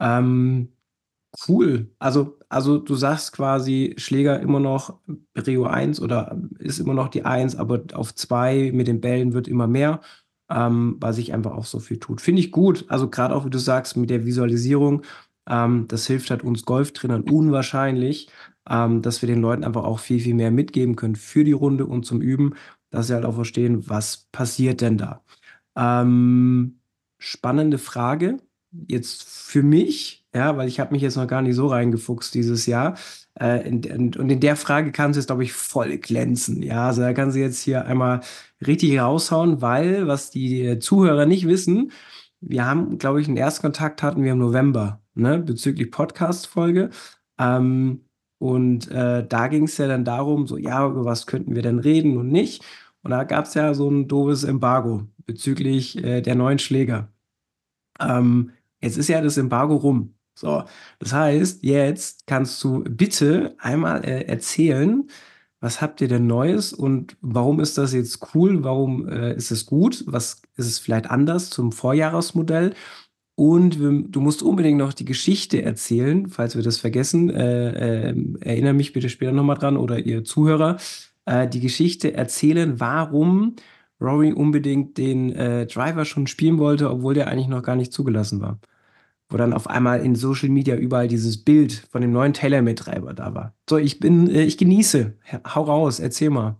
[0.00, 0.72] Ähm,
[1.48, 1.90] cool.
[1.98, 4.98] Also, also du sagst quasi, Schläger immer noch
[5.36, 9.48] Rio 1 oder ist immer noch die 1, aber auf 2 mit den Bällen wird
[9.48, 10.00] immer mehr,
[10.50, 12.20] ähm, weil sich einfach auch so viel tut.
[12.20, 12.86] Finde ich gut.
[12.88, 15.02] Also gerade auch, wie du sagst, mit der Visualisierung
[15.48, 18.28] ähm, das hilft halt uns Golftrainern unwahrscheinlich,
[18.68, 21.86] ähm, dass wir den Leuten einfach auch viel, viel mehr mitgeben können für die Runde
[21.86, 22.54] und zum Üben,
[22.90, 25.22] dass sie halt auch verstehen, was passiert denn da.
[25.76, 26.80] Ähm,
[27.18, 28.38] spannende Frage.
[28.88, 32.66] Jetzt für mich, ja, weil ich habe mich jetzt noch gar nicht so reingefuchst dieses
[32.66, 32.96] Jahr.
[33.38, 36.62] Äh, in, in, und in der Frage kann sie jetzt, glaube ich, voll glänzen.
[36.62, 38.20] Ja, also da kann sie jetzt hier einmal
[38.64, 41.92] richtig raushauen, weil, was die Zuhörer nicht wissen,
[42.40, 46.90] wir haben, glaube ich, einen Erstkontakt hatten wir im November ne, bezüglich Podcast-Folge.
[47.38, 48.04] Ähm,
[48.40, 51.78] Und äh, da ging es ja dann darum, so, ja, über was könnten wir denn
[51.78, 52.64] reden und nicht.
[53.02, 57.12] Und da gab es ja so ein doofes Embargo bezüglich äh, der neuen Schläger.
[58.00, 60.14] Ähm, jetzt ist ja das Embargo rum.
[60.34, 60.64] So,
[61.00, 65.08] das heißt, jetzt kannst du bitte einmal äh, erzählen,
[65.60, 68.64] was habt ihr denn Neues und warum ist das jetzt cool?
[68.64, 70.04] Warum äh, ist es gut?
[70.06, 72.74] Was ist es vielleicht anders zum Vorjahresmodell?
[73.40, 77.30] Und wir, du musst unbedingt noch die Geschichte erzählen, falls wir das vergessen.
[77.30, 80.76] Äh, äh, erinnere mich bitte später nochmal dran oder ihr Zuhörer.
[81.24, 83.56] Äh, die Geschichte erzählen, warum
[83.98, 88.42] Rory unbedingt den äh, Driver schon spielen wollte, obwohl der eigentlich noch gar nicht zugelassen
[88.42, 88.60] war
[89.30, 93.32] wo dann auf einmal in Social Media überall dieses Bild von dem neuen TaylorMade-Treiber da
[93.32, 93.54] war.
[93.68, 95.16] So, ich bin, äh, ich genieße.
[95.54, 96.58] Hau raus, erzähl mal.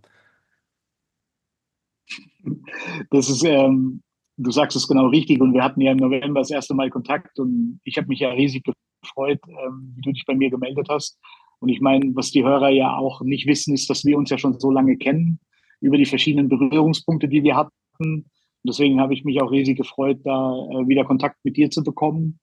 [3.09, 4.01] Das ist, ähm,
[4.43, 7.39] du sagst es genau richtig und wir hatten ja im November das erste Mal Kontakt
[7.39, 8.63] und ich habe mich ja riesig
[9.01, 11.19] gefreut, ähm, wie du dich bei mir gemeldet hast.
[11.59, 14.37] Und ich meine, was die Hörer ja auch nicht wissen, ist, dass wir uns ja
[14.37, 15.39] schon so lange kennen
[15.79, 17.71] über die verschiedenen Berührungspunkte, die wir hatten.
[17.99, 18.25] Und
[18.63, 22.39] deswegen habe ich mich auch riesig gefreut, da äh, wieder Kontakt mit dir zu bekommen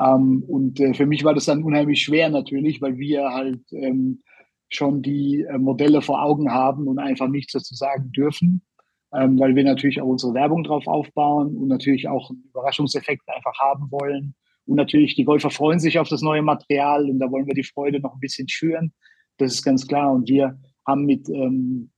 [0.00, 4.22] ähm, und äh, für mich war das dann unheimlich schwer natürlich, weil wir halt ähm,
[4.68, 8.62] schon die äh, Modelle vor Augen haben und einfach nichts dazu sagen dürfen,
[9.12, 13.58] ähm, weil wir natürlich auch unsere Werbung drauf aufbauen und natürlich auch einen Überraschungseffekt einfach
[13.58, 14.34] haben wollen.
[14.66, 17.64] Und natürlich, die Golfer freuen sich auf das neue Material und da wollen wir die
[17.64, 18.92] Freude noch ein bisschen schüren.
[19.38, 20.12] Das ist ganz klar.
[20.12, 21.90] Und wir haben mit ähm,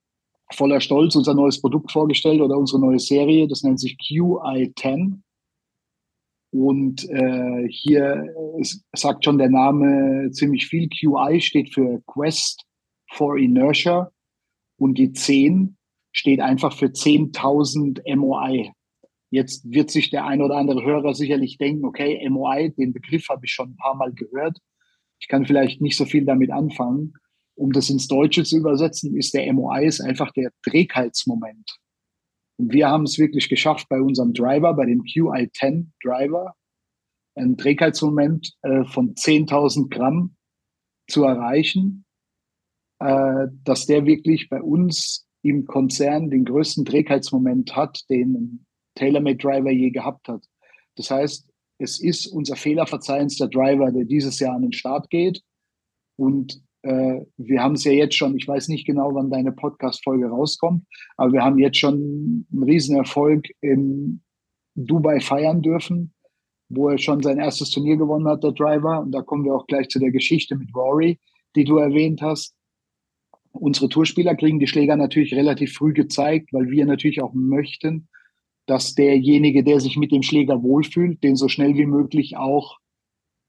[0.52, 3.46] voller Stolz unser neues Produkt vorgestellt oder unsere neue Serie.
[3.48, 5.20] Das nennt sich QI10.
[6.50, 8.34] Und äh, hier
[8.94, 10.88] sagt schon der Name ziemlich viel.
[10.88, 12.64] QI steht für Quest
[13.10, 14.10] for Inertia
[14.78, 15.76] und die 10
[16.12, 18.72] steht einfach für 10.000 MOI.
[19.30, 23.46] Jetzt wird sich der ein oder andere Hörer sicherlich denken, okay, MOI, den Begriff habe
[23.46, 24.58] ich schon ein paar Mal gehört.
[25.20, 27.14] Ich kann vielleicht nicht so viel damit anfangen.
[27.54, 31.78] Um das ins Deutsche zu übersetzen, ist der MOI ist einfach der Trägheitsmoment.
[32.58, 36.54] Und wir haben es wirklich geschafft, bei unserem Driver, bei dem QI10 Driver,
[37.34, 40.36] einen Trägheitsmoment äh, von 10.000 Gramm
[41.08, 42.04] zu erreichen,
[42.98, 49.36] äh, dass der wirklich bei uns im Konzern den größten Trägheitsmoment hat, den ein TaylorMade
[49.36, 50.44] Driver je gehabt hat.
[50.96, 55.42] Das heißt, es ist unser fehlerverzeihendster Driver, der dieses Jahr an den Start geht.
[56.16, 60.26] Und äh, wir haben es ja jetzt schon, ich weiß nicht genau, wann deine Podcast-Folge
[60.28, 60.84] rauskommt,
[61.16, 64.22] aber wir haben jetzt schon einen Riesenerfolg in
[64.74, 66.14] Dubai feiern dürfen,
[66.68, 69.00] wo er schon sein erstes Turnier gewonnen hat, der Driver.
[69.00, 71.18] Und da kommen wir auch gleich zu der Geschichte mit Rory,
[71.54, 72.54] die du erwähnt hast.
[73.52, 78.08] Unsere Tourspieler kriegen die Schläger natürlich relativ früh gezeigt, weil wir natürlich auch möchten,
[78.66, 82.78] dass derjenige, der sich mit dem Schläger wohlfühlt, den so schnell wie möglich auch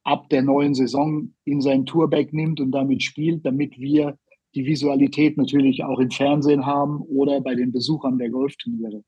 [0.04, 4.18] ab der neuen Saison in sein Tourbag nimmt und damit spielt, damit wir
[4.56, 9.04] die Visualität natürlich auch im Fernsehen haben oder bei den Besuchern der Golfturniere.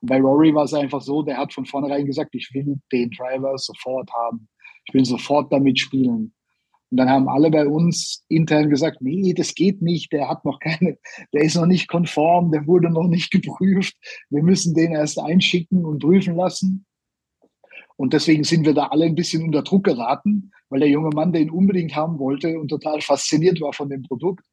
[0.00, 3.10] Und bei Rory war es einfach so, der hat von vornherein gesagt, ich will den
[3.10, 4.48] Driver sofort haben.
[4.86, 6.32] Ich will sofort damit spielen.
[6.90, 10.58] Und dann haben alle bei uns intern gesagt, nee, das geht nicht, der hat noch
[10.58, 10.98] keine,
[11.32, 13.94] der ist noch nicht konform, der wurde noch nicht geprüft.
[14.30, 16.86] Wir müssen den erst einschicken und prüfen lassen.
[17.96, 21.32] Und deswegen sind wir da alle ein bisschen unter Druck geraten, weil der junge Mann
[21.32, 24.44] den unbedingt haben wollte und total fasziniert war von dem Produkt.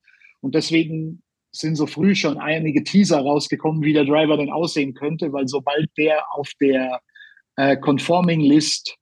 [0.41, 1.21] Und deswegen
[1.51, 5.89] sind so früh schon einige Teaser rausgekommen, wie der Driver denn aussehen könnte, weil sobald
[5.97, 6.99] der auf der
[7.55, 8.97] äh, Conforming List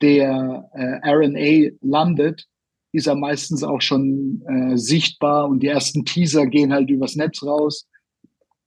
[0.00, 2.46] der äh, RNA landet,
[2.92, 7.42] ist er meistens auch schon äh, sichtbar und die ersten Teaser gehen halt übers Netz
[7.42, 7.86] raus.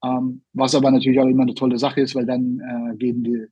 [0.04, 3.48] Ähm, was aber natürlich auch immer eine tolle Sache ist, weil dann äh, die,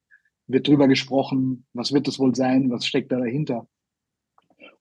[0.47, 3.67] wird drüber gesprochen, was wird es wohl sein, was steckt da dahinter.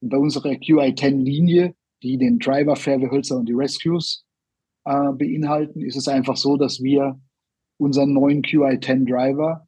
[0.00, 4.24] Und bei unserer QI10-Linie, die den Driver, Fairway-Hölzer und die Rescues
[4.84, 7.20] äh, beinhalten, ist es einfach so, dass wir
[7.78, 9.66] unseren neuen QI10 Driver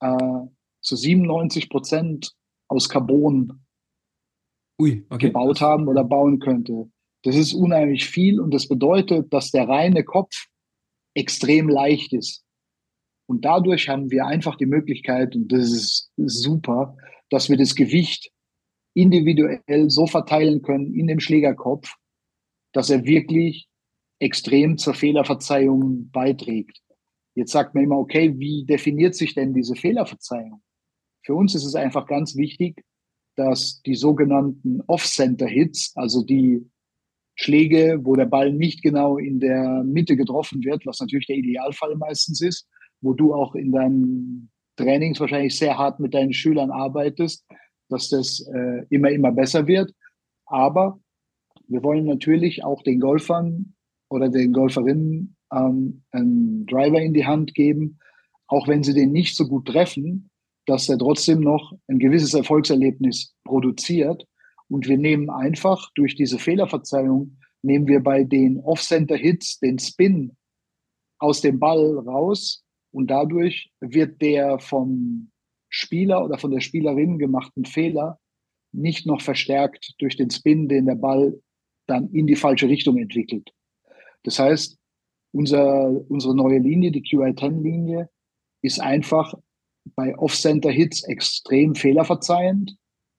[0.00, 0.46] äh,
[0.80, 2.32] zu 97 Prozent
[2.72, 3.64] aus Carbon
[4.80, 5.26] Ui, okay.
[5.26, 6.90] gebaut haben oder bauen könnte.
[7.22, 10.46] Das ist unheimlich viel und das bedeutet, dass der reine Kopf
[11.14, 12.44] extrem leicht ist.
[13.28, 16.96] Und dadurch haben wir einfach die Möglichkeit, und das ist super,
[17.30, 18.30] dass wir das Gewicht
[18.94, 21.94] individuell so verteilen können in dem Schlägerkopf,
[22.72, 23.68] dass er wirklich
[24.18, 26.80] extrem zur Fehlerverzeihung beiträgt.
[27.34, 30.62] Jetzt sagt man immer, okay, wie definiert sich denn diese Fehlerverzeihung?
[31.24, 32.84] Für uns ist es einfach ganz wichtig,
[33.36, 36.68] dass die sogenannten Off-Center-Hits, also die
[37.34, 41.96] Schläge, wo der Ball nicht genau in der Mitte getroffen wird, was natürlich der Idealfall
[41.96, 42.68] meistens ist,
[43.00, 47.46] wo du auch in deinen Trainings wahrscheinlich sehr hart mit deinen Schülern arbeitest,
[47.88, 49.92] dass das äh, immer, immer besser wird.
[50.46, 51.00] Aber
[51.68, 53.74] Wir wollen natürlich auch den Golfern
[54.10, 57.98] oder den Golferinnen ähm, einen Driver in die Hand geben,
[58.46, 60.30] auch wenn sie den nicht so gut treffen,
[60.66, 64.26] dass er trotzdem noch ein gewisses Erfolgserlebnis produziert.
[64.68, 70.36] Und wir nehmen einfach durch diese Fehlerverzeihung, nehmen wir bei den Off-Center-Hits den Spin
[71.18, 75.30] aus dem Ball raus und dadurch wird der vom
[75.68, 78.18] Spieler oder von der Spielerin gemachten Fehler
[78.72, 81.40] nicht noch verstärkt durch den Spin, den der Ball
[81.86, 83.52] dann in die falsche Richtung entwickelt.
[84.22, 84.78] Das heißt,
[85.32, 88.10] unser, unsere neue Linie, die QI10-Linie,
[88.62, 89.34] ist einfach
[89.96, 92.76] bei Off-Center-Hits extrem fehlerverzeihend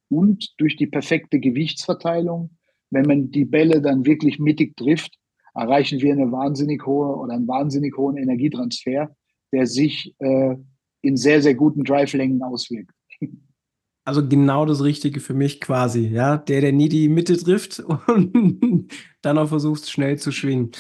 [0.10, 2.52] und durch die perfekte Gewichtsverteilung,
[2.90, 5.18] wenn man die Bälle dann wirklich mittig trifft,
[5.54, 9.16] erreichen wir eine wahnsinnig hohe oder einen wahnsinnig hohen Energietransfer,
[9.52, 10.56] der sich äh,
[11.02, 12.94] in sehr, sehr guten Drive-Längen auswirkt.
[14.06, 16.36] Also genau das Richtige für mich quasi, ja.
[16.36, 18.90] Der, der nie die Mitte trifft und
[19.22, 20.72] dann auch versucht, schnell zu schwingen.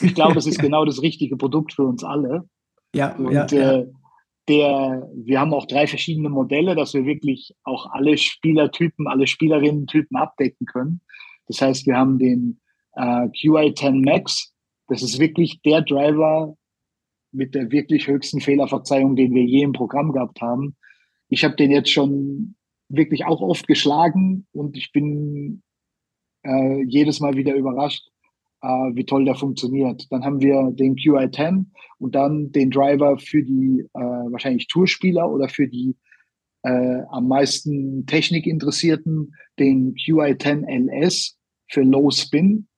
[0.00, 2.48] Ich glaube, es ist genau das richtige Produkt für uns alle.
[2.94, 3.72] Ja, und ja, ja.
[3.72, 3.92] Äh,
[4.48, 10.16] der, wir haben auch drei verschiedene Modelle, dass wir wirklich auch alle Spielertypen, alle Spielerinnen-Typen
[10.16, 11.00] abdecken können.
[11.46, 12.60] Das heißt, wir haben den
[12.94, 14.54] äh, QI10 Max.
[14.88, 16.56] Das ist wirklich der Driver
[17.32, 20.76] mit der wirklich höchsten Fehlerverzeihung, den wir je im Programm gehabt haben.
[21.28, 22.54] Ich habe den jetzt schon
[22.88, 25.62] wirklich auch oft geschlagen und ich bin
[26.44, 28.08] äh, jedes Mal wieder überrascht,
[28.94, 30.06] wie toll der funktioniert.
[30.10, 31.66] Dann haben wir den QI10
[31.98, 35.96] und dann den Driver für die äh, wahrscheinlich Tourspieler oder für die
[36.62, 42.68] äh, am meisten Technikinteressierten, den QI10 LS für Low Spin,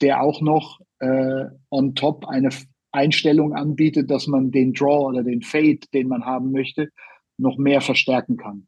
[0.00, 2.50] der auch noch äh, on top eine
[2.92, 6.90] Einstellung anbietet, dass man den Draw oder den Fade, den man haben möchte,
[7.36, 8.66] noch mehr verstärken kann.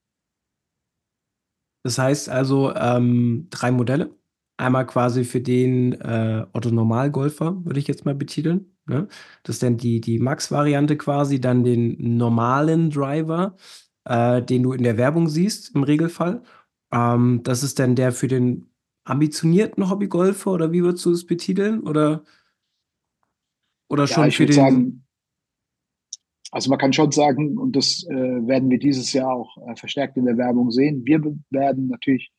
[1.82, 4.14] Das heißt also ähm, drei Modelle.
[4.60, 8.76] Einmal quasi für den äh, Otto-Normalgolfer, würde ich jetzt mal betiteln.
[8.84, 9.08] Ne?
[9.42, 13.56] Das ist dann die, die Max-Variante quasi, dann den normalen Driver,
[14.04, 16.42] äh, den du in der Werbung siehst, im Regelfall.
[16.92, 18.70] Ähm, das ist dann der für den
[19.04, 21.80] ambitionierten Hobbygolfer oder wie würdest du es betiteln?
[21.80, 22.22] Oder,
[23.88, 24.54] oder schon ja, für den.
[24.54, 25.06] Sagen,
[26.50, 30.18] also man kann schon sagen, und das äh, werden wir dieses Jahr auch äh, verstärkt
[30.18, 32.30] in der Werbung sehen, wir werden natürlich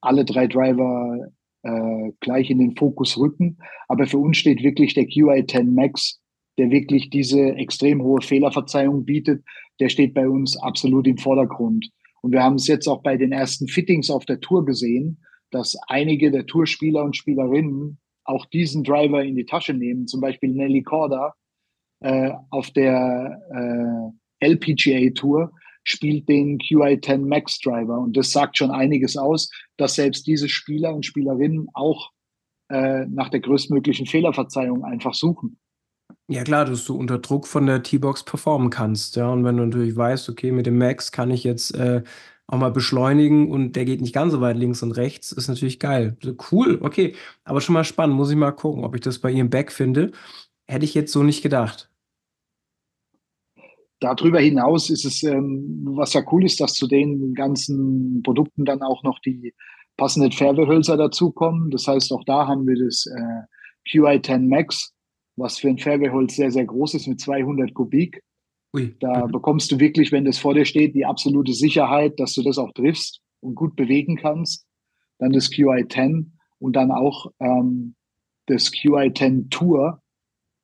[0.00, 1.30] alle drei Driver
[1.62, 3.58] äh, gleich in den Fokus rücken.
[3.88, 6.20] Aber für uns steht wirklich der QI10 Max,
[6.58, 9.44] der wirklich diese extrem hohe Fehlerverzeihung bietet.
[9.78, 11.90] Der steht bei uns absolut im Vordergrund.
[12.22, 15.76] Und wir haben es jetzt auch bei den ersten Fittings auf der Tour gesehen, dass
[15.88, 20.06] einige der Tourspieler und Spielerinnen auch diesen Driver in die Tasche nehmen.
[20.06, 21.34] Zum Beispiel Nelly Corda
[22.00, 23.40] äh, auf der
[24.40, 25.52] äh, LPGA Tour
[25.84, 27.98] spielt den QI10 Max Driver.
[27.98, 32.10] Und das sagt schon einiges aus, dass selbst diese Spieler und Spielerinnen auch
[32.68, 35.58] äh, nach der größtmöglichen Fehlerverzeihung einfach suchen.
[36.28, 39.16] Ja klar, dass du unter Druck von der T-Box performen kannst.
[39.16, 42.02] Ja, und wenn du natürlich weißt, okay, mit dem Max kann ich jetzt äh,
[42.46, 45.78] auch mal beschleunigen und der geht nicht ganz so weit links und rechts, ist natürlich
[45.78, 46.16] geil.
[46.50, 47.14] Cool, okay.
[47.44, 50.12] Aber schon mal spannend, muss ich mal gucken, ob ich das bei ihrem Back finde.
[50.68, 51.89] Hätte ich jetzt so nicht gedacht.
[54.00, 58.82] Darüber hinaus ist es, ähm, was ja cool ist, dass zu den ganzen Produkten dann
[58.82, 59.54] auch noch die
[59.98, 61.70] passenden Färbehölzer dazukommen.
[61.70, 64.94] Das heißt, auch da haben wir das äh, QI10 Max,
[65.36, 68.22] was für ein Färbeholz sehr, sehr groß ist mit 200 Kubik.
[68.74, 68.96] Ui.
[69.00, 72.56] Da bekommst du wirklich, wenn das vor dir steht, die absolute Sicherheit, dass du das
[72.56, 74.64] auch triffst und gut bewegen kannst.
[75.18, 77.94] Dann das QI10 und dann auch ähm,
[78.46, 80.00] das QI10 Tour,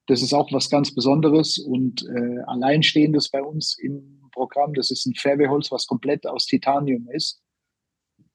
[0.06, 4.74] das ist auch was ganz Besonderes und äh, alleinstehendes bei uns im Programm.
[4.74, 7.42] Das ist ein Färbeholz, was komplett aus Titanium ist.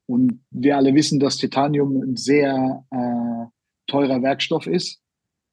[0.06, 3.46] Und wir alle wissen, dass Titanium ein sehr äh,
[3.88, 5.02] teurer Werkstoff ist.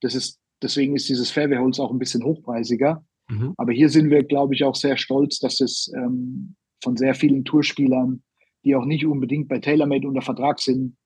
[0.01, 0.39] Das ist.
[0.61, 3.05] Deswegen ist dieses Färbeholz auch ein bisschen hochpreisiger.
[3.29, 3.55] Mhm.
[3.57, 7.45] Aber hier sind wir, glaube ich, auch sehr stolz, dass es ähm, von sehr vielen
[7.45, 8.25] Tourspielern,
[8.65, 10.97] die auch nicht unbedingt bei TaylorMade unter Vertrag sind,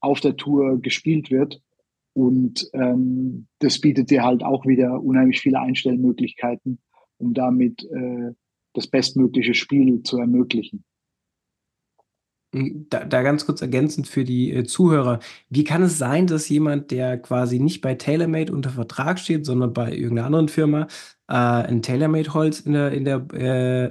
[0.00, 1.62] auf der Tour gespielt wird
[2.20, 6.78] und ähm, das bietet dir halt auch wieder unheimlich viele Einstellmöglichkeiten,
[7.16, 8.34] um damit äh,
[8.74, 10.84] das bestmögliche Spiel zu ermöglichen.
[12.54, 15.20] Hm, da, da, ganz kurz ergänzend für die äh, Zuhörer.
[15.48, 19.72] Wie kann es sein, dass jemand, der quasi nicht bei TaylorMade unter Vertrag steht, sondern
[19.72, 20.88] bei irgendeiner anderen Firma,
[21.26, 23.86] äh, ein TaylorMade-Holz in der, in der, äh,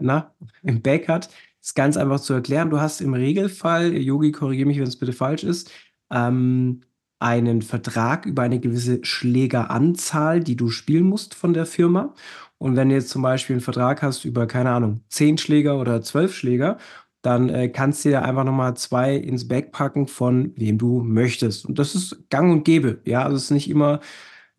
[0.62, 1.30] im Back hat?
[1.62, 2.70] Das ist ganz einfach zu erklären.
[2.70, 5.72] Du hast im Regelfall, Yogi, korrigiere mich, wenn es bitte falsch ist,
[6.12, 6.82] ähm,
[7.20, 12.14] einen Vertrag über eine gewisse Schlägeranzahl, die du spielen musst von der Firma.
[12.58, 16.02] Und wenn du jetzt zum Beispiel einen Vertrag hast über, keine Ahnung, zehn Schläger oder
[16.02, 16.78] zwölf Schläger
[17.22, 21.66] dann äh, kannst du dir einfach nochmal zwei ins Bag packen, von wem du möchtest.
[21.66, 23.02] Und das ist gang und gäbe.
[23.06, 24.00] Ja, also es ist nicht immer,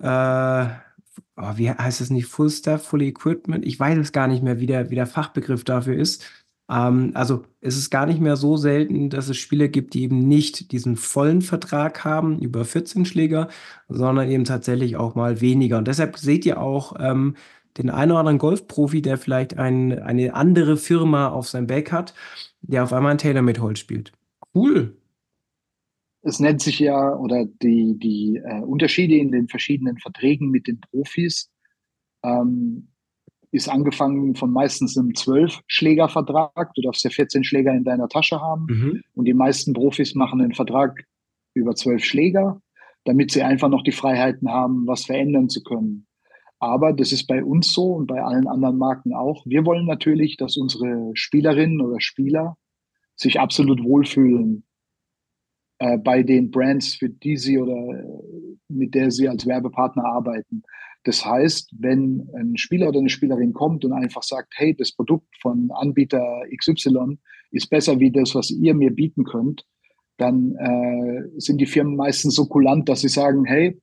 [0.01, 0.67] äh,
[1.37, 3.65] oh, wie heißt es nicht, Full Staff, Full Equipment?
[3.65, 6.25] Ich weiß es gar nicht mehr, wie der, wie der Fachbegriff dafür ist.
[6.71, 10.29] Ähm, also es ist gar nicht mehr so selten, dass es Spieler gibt, die eben
[10.29, 13.49] nicht diesen vollen Vertrag haben über 14 Schläger,
[13.89, 15.79] sondern eben tatsächlich auch mal weniger.
[15.79, 17.35] Und deshalb seht ihr auch ähm,
[17.77, 22.15] den einen oder anderen Golfprofi, der vielleicht ein, eine andere Firma auf seinem Back hat,
[22.63, 24.13] der auf einmal ein TaylorMade-Holz spielt.
[24.55, 24.97] Cool.
[26.23, 30.81] Es nennt sich ja, oder die, die äh, Unterschiede in den verschiedenen Verträgen mit den
[30.81, 31.51] Profis
[32.23, 32.89] ähm,
[33.53, 36.73] ist angefangen von meistens einem Zwölf-Schläger-Vertrag.
[36.75, 38.67] Du darfst ja 14 Schläger in deiner Tasche haben.
[38.69, 39.03] Mhm.
[39.15, 41.05] Und die meisten Profis machen einen Vertrag
[41.55, 42.61] über zwölf Schläger,
[43.05, 46.07] damit sie einfach noch die Freiheiten haben, was verändern zu können.
[46.61, 49.45] Aber das ist bei uns so und bei allen anderen Marken auch.
[49.47, 52.57] Wir wollen natürlich, dass unsere Spielerinnen oder Spieler
[53.17, 54.65] sich absolut wohlfühlen
[55.79, 58.05] äh, bei den Brands, für die sie oder
[58.69, 60.63] mit der sie als Werbepartner arbeiten.
[61.05, 65.35] Das heißt, wenn ein Spieler oder eine Spielerin kommt und einfach sagt, hey, das Produkt
[65.41, 67.19] von Anbieter XY
[67.51, 69.65] ist besser wie das, was ihr mir bieten könnt,
[70.19, 73.81] dann äh, sind die Firmen meistens so kulant, dass sie sagen, hey,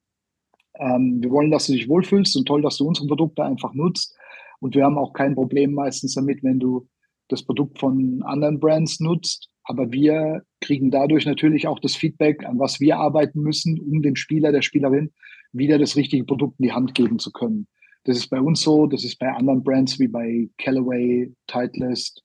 [0.80, 4.16] ähm, wir wollen, dass du dich wohlfühlst und toll, dass du unsere Produkte einfach nutzt.
[4.60, 6.88] Und wir haben auch kein Problem meistens damit, wenn du
[7.28, 9.50] das Produkt von anderen Brands nutzt.
[9.64, 14.16] Aber wir kriegen dadurch natürlich auch das Feedback, an was wir arbeiten müssen, um dem
[14.16, 15.12] Spieler, der Spielerin
[15.52, 17.68] wieder das richtige Produkt in die Hand geben zu können.
[18.04, 22.24] Das ist bei uns so, das ist bei anderen Brands wie bei Callaway, Titleist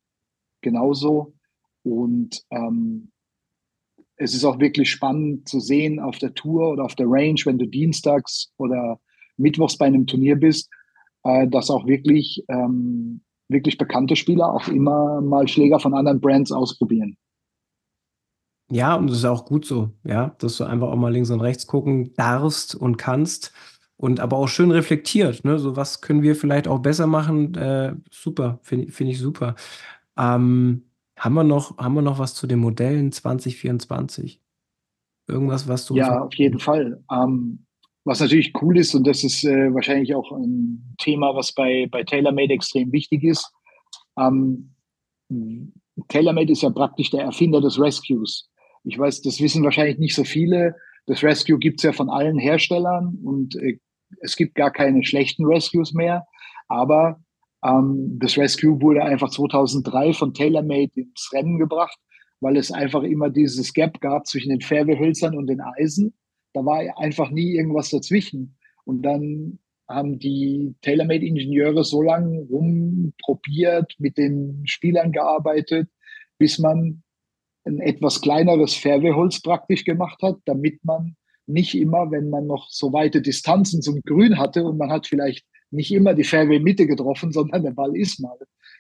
[0.61, 1.35] genauso.
[1.83, 3.11] Und ähm,
[4.17, 7.59] es ist auch wirklich spannend zu sehen auf der Tour oder auf der Range, wenn
[7.59, 9.01] du dienstags oder
[9.37, 10.71] mittwochs bei einem Turnier bist,
[11.25, 16.53] äh, dass auch wirklich, ähm, wirklich bekannte Spieler auch immer mal Schläger von anderen Brands
[16.53, 17.17] ausprobieren.
[18.73, 21.43] Ja, und das ist auch gut so, ja, dass du einfach auch mal links und
[21.43, 23.53] rechts gucken darfst und kannst
[23.99, 25.59] und aber auch schön reflektiert, ne?
[25.59, 27.55] So was können wir vielleicht auch besser machen?
[27.55, 29.57] Äh, super, finde find ich super.
[30.17, 30.85] Ähm,
[31.19, 34.41] haben wir noch, haben wir noch was zu den Modellen 2024?
[35.29, 35.95] Irgendwas, was du.
[35.95, 37.05] Ja, auf jeden Fall.
[37.13, 37.67] Ähm,
[38.05, 42.05] was natürlich cool ist, und das ist äh, wahrscheinlich auch ein Thema, was bei, bei
[42.05, 43.53] TaylorMade extrem wichtig ist.
[44.19, 44.75] Ähm,
[46.09, 48.49] TaylorMade ist ja praktisch der Erfinder des Rescues.
[48.85, 50.77] Ich weiß, das wissen wahrscheinlich nicht so viele.
[51.07, 53.79] Das Rescue gibt es ja von allen Herstellern und äh,
[54.21, 56.27] es gibt gar keine schlechten Rescues mehr.
[56.69, 57.21] Aber
[57.65, 61.99] ähm, das Rescue wurde einfach 2003 von TaylorMade ins Rennen gebracht,
[62.41, 66.15] weil es einfach immer dieses Gap gab zwischen den Färbehölzern und den Eisen.
[66.53, 68.57] Da war einfach nie irgendwas dazwischen.
[68.85, 69.59] Und dann
[69.89, 75.89] haben die TaylorMade-Ingenieure so lange rumprobiert, mit den Spielern gearbeitet,
[76.39, 77.03] bis man
[77.65, 82.93] ein etwas kleineres Färbeholz praktisch gemacht hat, damit man nicht immer, wenn man noch so
[82.93, 87.33] weite Distanzen zum Grün hatte und man hat vielleicht nicht immer die Fairway Mitte getroffen,
[87.33, 88.37] sondern der Ball ist mal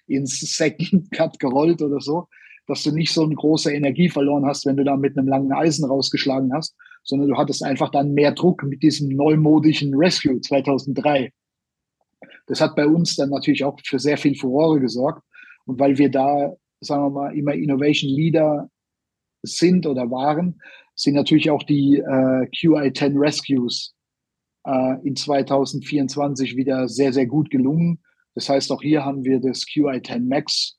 [0.06, 2.28] ins Second Cut gerollt oder so,
[2.66, 5.52] dass du nicht so eine große Energie verloren hast, wenn du da mit einem langen
[5.52, 11.32] Eisen rausgeschlagen hast, sondern du hattest einfach dann mehr Druck mit diesem neumodischen Rescue 2003.
[12.46, 15.22] Das hat bei uns dann natürlich auch für sehr viel Furore gesorgt.
[15.64, 18.68] Und weil wir da sagen wir mal, immer Innovation Leader
[19.42, 20.60] sind oder waren,
[20.94, 23.94] sind natürlich auch die äh, QI10 Rescues
[24.64, 28.02] äh, in 2024 wieder sehr, sehr gut gelungen.
[28.34, 30.78] Das heißt, auch hier haben wir das QI10 Max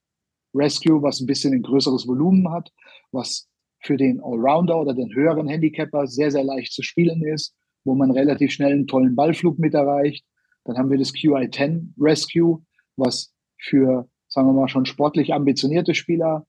[0.55, 2.72] Rescue, was ein bisschen ein größeres Volumen hat,
[3.11, 3.49] was
[3.80, 8.11] für den Allrounder oder den höheren Handicapper sehr, sehr leicht zu spielen ist, wo man
[8.11, 10.26] relativ schnell einen tollen Ballflug mit erreicht.
[10.64, 12.64] Dann haben wir das QI10 Rescue,
[12.95, 16.45] was für sagen wir mal, schon sportlich ambitionierte Spieler.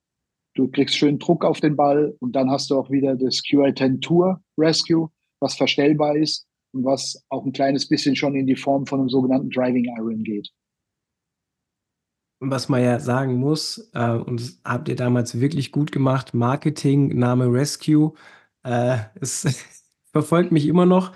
[0.54, 4.00] Du kriegst schön Druck auf den Ball und dann hast du auch wieder das QI10
[4.00, 8.86] Tour Rescue, was verstellbar ist und was auch ein kleines bisschen schon in die Form
[8.86, 10.48] von einem sogenannten Driving Iron geht.
[12.40, 17.18] Was man ja sagen muss, äh, und das habt ihr damals wirklich gut gemacht, Marketing,
[17.18, 18.12] Name Rescue,
[18.62, 19.46] äh, es
[20.12, 21.12] verfolgt mich immer noch.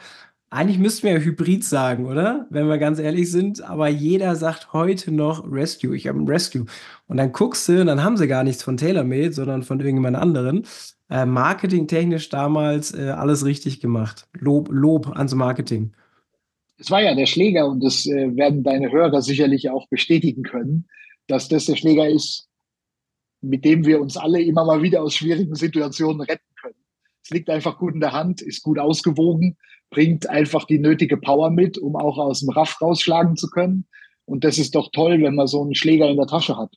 [0.50, 2.46] Eigentlich müssten wir ja Hybrid sagen, oder?
[2.48, 3.62] Wenn wir ganz ehrlich sind.
[3.62, 5.94] Aber jeder sagt heute noch Rescue.
[5.94, 6.64] Ich habe ein Rescue.
[7.06, 10.16] Und dann guckst du, und dann haben sie gar nichts von TaylorMade, sondern von irgendjemand
[10.16, 10.66] anderen.
[11.10, 14.26] Äh, marketingtechnisch damals äh, alles richtig gemacht.
[14.32, 15.92] Lob, Lob ans Marketing.
[16.78, 20.86] Es war ja der Schläger und das äh, werden deine Hörer sicherlich auch bestätigen können,
[21.26, 22.48] dass das der Schläger ist,
[23.42, 26.76] mit dem wir uns alle immer mal wieder aus schwierigen Situationen retten können.
[27.22, 29.58] Es liegt einfach gut in der Hand, ist gut ausgewogen
[29.90, 33.86] bringt einfach die nötige Power mit, um auch aus dem Raff rausschlagen zu können.
[34.24, 36.74] Und das ist doch toll, wenn man so einen Schläger in der Tasche hat.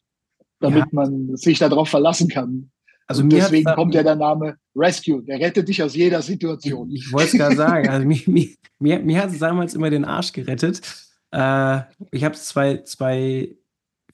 [0.62, 0.88] damit ja.
[0.91, 2.72] man sich darauf verlassen kann.
[3.07, 5.22] Also und deswegen kommt ja der Name Rescue.
[5.24, 6.89] Der rettet dich aus jeder Situation.
[6.91, 7.89] Ich, ich wollte es gerade sagen.
[7.89, 8.47] Also mir, mir,
[8.80, 10.82] mir, mir hat es damals immer den Arsch gerettet.
[11.32, 11.82] Äh,
[12.12, 13.55] ich habe zwei, zwei,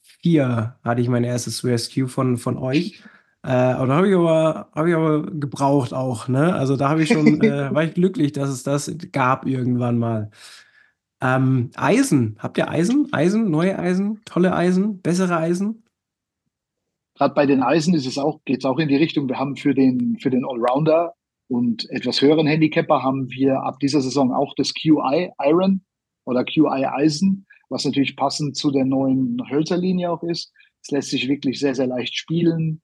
[0.01, 3.03] vier hatte ich mein erstes Rescue von, von euch.
[3.43, 6.27] Äh, und da habe ich, aber, hab ich aber gebraucht auch.
[6.27, 6.53] Ne?
[6.53, 10.31] Also da habe ich schon, äh, war ich glücklich, dass es das gab irgendwann mal.
[11.21, 12.37] Ähm, Eisen.
[12.39, 13.11] Habt ihr Eisen?
[13.11, 15.83] Eisen, neue Eisen, tolle Eisen, bessere Eisen?
[17.15, 19.27] Gerade bei den Eisen ist es auch, geht es auch in die Richtung.
[19.27, 21.13] Wir haben für den, für den Allrounder
[21.47, 25.81] und etwas höheren Handicapper haben wir ab dieser Saison auch das QI Iron
[26.25, 30.51] oder QI Eisen, was natürlich passend zu der neuen Hölzerlinie auch ist.
[30.83, 32.81] Es lässt sich wirklich sehr, sehr leicht spielen.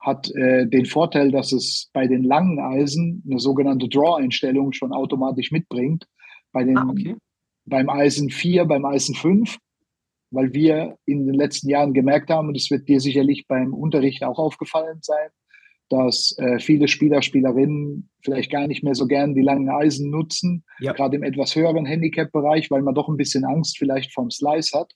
[0.00, 5.50] Hat äh, den Vorteil, dass es bei den langen Eisen eine sogenannte Draw-Einstellung schon automatisch
[5.50, 6.06] mitbringt.
[6.52, 7.16] Bei den, ah, okay.
[7.66, 9.58] Beim Eisen 4, beim Eisen 5
[10.30, 14.22] weil wir in den letzten Jahren gemerkt haben, und es wird dir sicherlich beim Unterricht
[14.22, 15.28] auch aufgefallen sein,
[15.88, 20.64] dass äh, viele Spieler, Spielerinnen vielleicht gar nicht mehr so gern die langen Eisen nutzen,
[20.78, 20.92] ja.
[20.92, 24.92] gerade im etwas höheren Handicap-Bereich, weil man doch ein bisschen Angst vielleicht vom Slice hat,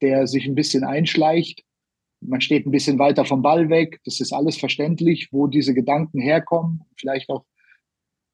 [0.00, 1.62] der sich ein bisschen einschleicht.
[2.24, 4.00] Man steht ein bisschen weiter vom Ball weg.
[4.04, 6.82] Das ist alles verständlich, wo diese Gedanken herkommen.
[6.96, 7.44] Vielleicht auch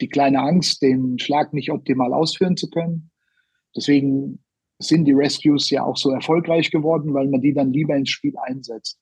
[0.01, 3.11] die kleine Angst, den Schlag nicht optimal ausführen zu können.
[3.75, 4.45] Deswegen
[4.79, 8.35] sind die Rescues ja auch so erfolgreich geworden, weil man die dann lieber ins Spiel
[8.39, 9.01] einsetzt.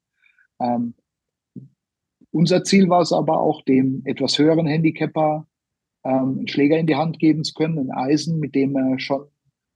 [0.61, 0.95] Ähm,
[2.31, 5.47] unser Ziel war es aber auch, dem etwas höheren Handicapper
[6.05, 9.27] ähm, einen Schläger in die Hand geben zu können, ein Eisen, mit dem er schon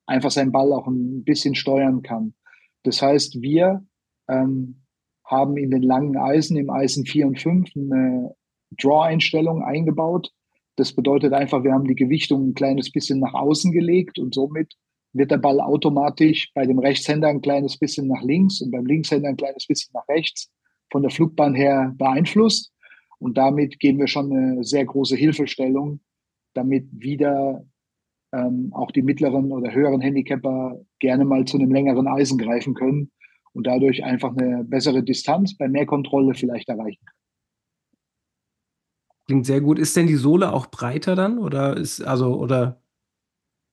[0.06, 2.34] einfach seinen Ball auch ein bisschen steuern kann.
[2.82, 3.84] Das heißt, wir
[4.28, 4.82] ähm,
[5.30, 8.34] haben in den langen Eisen, im Eisen 4 und 5, eine
[8.78, 10.30] Draw-Einstellung eingebaut.
[10.76, 14.74] Das bedeutet einfach, wir haben die Gewichtung ein kleines bisschen nach außen gelegt und somit
[15.12, 19.28] wird der Ball automatisch bei dem Rechtshänder ein kleines bisschen nach links und beim Linkshänder
[19.28, 20.50] ein kleines bisschen nach rechts
[20.90, 22.72] von der Flugbahn her beeinflusst.
[23.18, 26.00] Und damit geben wir schon eine sehr große Hilfestellung,
[26.54, 27.64] damit wieder
[28.32, 33.10] ähm, auch die mittleren oder höheren Handicapper gerne mal zu einem längeren Eisen greifen können
[33.52, 37.20] und dadurch einfach eine bessere Distanz bei mehr Kontrolle vielleicht erreichen können.
[39.26, 39.78] Klingt sehr gut.
[39.78, 42.80] Ist denn die Sohle auch breiter dann oder ist also oder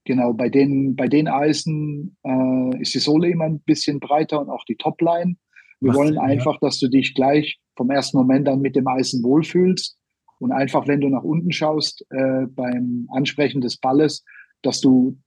[0.08, 4.50] Genau, bei den, bei den Eisen äh, ist die Sohle immer ein bisschen breiter und
[4.50, 5.36] auch die Topline.
[5.82, 6.60] Wir Macht wollen Sinn, einfach, ja.
[6.62, 9.98] dass du dich gleich vom ersten Moment an mit dem Eisen wohlfühlst
[10.40, 14.24] und einfach, wenn du nach unten schaust äh, beim Ansprechen des Balles,
[14.62, 15.18] dass du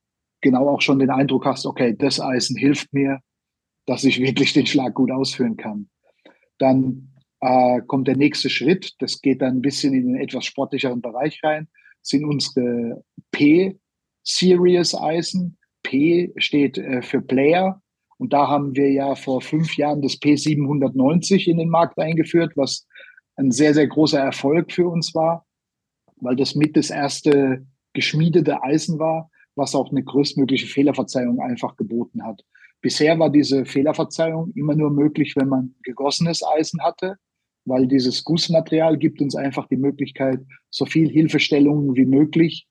[0.41, 3.21] genau auch schon den Eindruck hast, okay, das Eisen hilft mir,
[3.87, 5.89] dass ich wirklich den Schlag gut ausführen kann.
[6.59, 11.01] Dann äh, kommt der nächste Schritt, das geht dann ein bisschen in den etwas sportlicheren
[11.01, 11.69] Bereich rein,
[12.03, 13.79] sind unsere P
[14.23, 15.57] Serious Eisen.
[15.83, 17.81] P steht äh, für Player.
[18.19, 22.87] Und da haben wir ja vor fünf Jahren das P790 in den Markt eingeführt, was
[23.37, 25.47] ein sehr, sehr großer Erfolg für uns war,
[26.17, 32.23] weil das mit das erste geschmiedete Eisen war, was auch eine größtmögliche Fehlerverzeihung einfach geboten
[32.23, 32.45] hat.
[32.81, 37.17] Bisher war diese Fehlerverzeihung immer nur möglich, wenn man gegossenes Eisen hatte,
[37.65, 42.67] weil dieses Gussmaterial gibt uns einfach die Möglichkeit, so viel Hilfestellungen wie möglich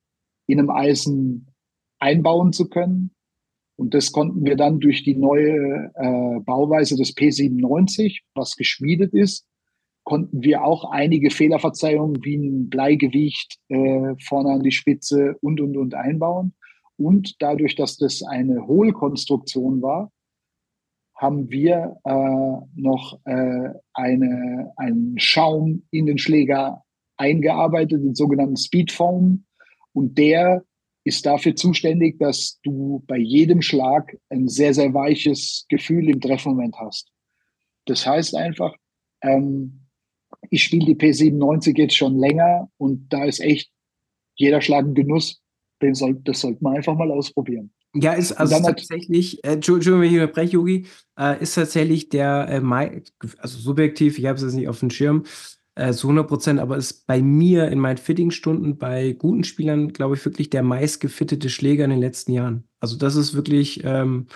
[0.48, 1.48] in einem Eisen
[2.00, 3.12] einbauen zu können.
[3.76, 9.46] Und das konnten wir dann durch die neue äh, Bauweise des P97, was geschmiedet ist,
[10.04, 15.78] konnten wir auch einige Fehlerverzeihungen wie ein Bleigewicht äh, vorne an die Spitze und, und,
[15.78, 16.56] und einbauen.
[17.00, 20.12] Und dadurch, dass das eine Hohlkonstruktion war,
[21.16, 26.84] haben wir äh, noch äh, eine, einen Schaum in den Schläger
[27.18, 29.46] eingearbeitet, den sogenannten Speedfoam,
[29.94, 30.64] und der
[31.04, 36.76] ist dafür zuständig, dass du bei jedem Schlag ein sehr, sehr weiches Gefühl im Treffmoment
[36.78, 37.12] hast.
[37.86, 38.76] Das heißt einfach,
[39.22, 39.88] ähm,
[40.52, 43.72] ich spiele die P97 jetzt schon länger und da ist echt
[44.36, 45.42] jeder Schlag ein Genuss.
[45.82, 47.72] Den soll, das sollte man einfach mal ausprobieren.
[47.96, 50.86] Ja, ist also tatsächlich, äh, Entschuldigung, wenn ich unterbreche, Yogi,
[51.18, 53.02] äh, ist tatsächlich der, äh,
[53.40, 55.24] also subjektiv, ich habe es jetzt nicht auf dem Schirm,
[55.76, 60.16] äh, zu 100 Prozent, aber ist bei mir in meinen Fittingstunden bei guten Spielern, glaube
[60.16, 62.66] ich, wirklich der meistgefittete Schläger in den letzten Jahren.
[62.80, 64.28] Also das ist wirklich ähm,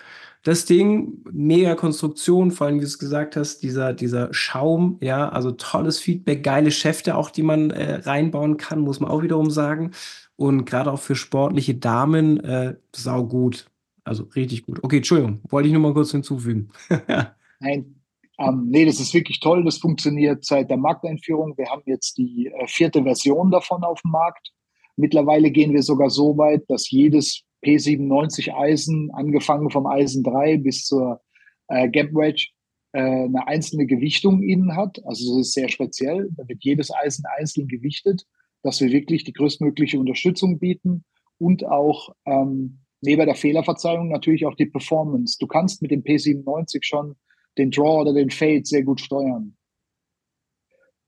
[0.43, 5.29] das Ding, mega Konstruktion, vor allem, wie du es gesagt hast, dieser, dieser Schaum, ja,
[5.29, 9.51] also tolles Feedback, geile Schäfte auch, die man äh, reinbauen kann, muss man auch wiederum
[9.51, 9.91] sagen.
[10.36, 13.69] Und gerade auch für sportliche Damen, äh, sau gut.
[14.03, 14.84] Also richtig gut.
[14.84, 16.69] Okay, Entschuldigung, wollte ich nur mal kurz hinzufügen.
[17.59, 17.95] Nein,
[18.39, 19.63] ähm, nee, das ist wirklich toll.
[19.63, 21.57] Das funktioniert seit der Markteinführung.
[21.57, 24.51] Wir haben jetzt die äh, vierte Version davon auf dem Markt.
[24.95, 30.86] Mittlerweile gehen wir sogar so weit, dass jedes P97 Eisen, angefangen vom Eisen 3 bis
[30.86, 31.21] zur
[31.67, 32.49] äh, Gap Wedge,
[32.91, 34.99] äh, eine einzelne Gewichtung innen hat.
[35.05, 36.29] Also das ist sehr speziell.
[36.36, 38.25] Da wird jedes Eisen einzeln gewichtet,
[38.64, 41.03] dass wir wirklich die größtmögliche Unterstützung bieten
[41.38, 45.38] und auch ähm, neben der Fehlerverzeihung natürlich auch die Performance.
[45.39, 47.16] Du kannst mit dem P97 schon
[47.57, 49.55] den Draw oder den Fade sehr gut steuern.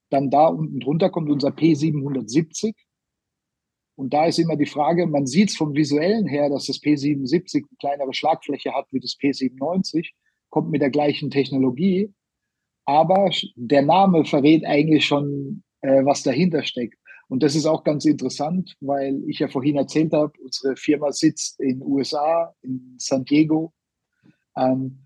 [0.09, 2.73] Dann da unten drunter kommt unser P770.
[3.97, 7.55] Und da ist immer die Frage, man sieht es vom visuellen her, dass das P77
[7.55, 10.09] eine kleinere Schlagfläche hat wie das P97,
[10.49, 12.13] kommt mit der gleichen Technologie.
[12.85, 16.99] Aber der Name verrät eigentlich schon, äh, was dahinter steckt.
[17.27, 21.59] Und das ist auch ganz interessant, weil ich ja vorhin erzählt habe, unsere Firma sitzt
[21.59, 23.73] in den USA, in San Diego.
[24.55, 25.05] Ähm,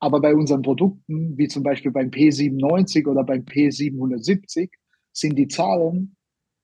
[0.00, 4.70] aber bei unseren Produkten, wie zum Beispiel beim P97 oder beim P770,
[5.12, 6.16] sind die Zahlen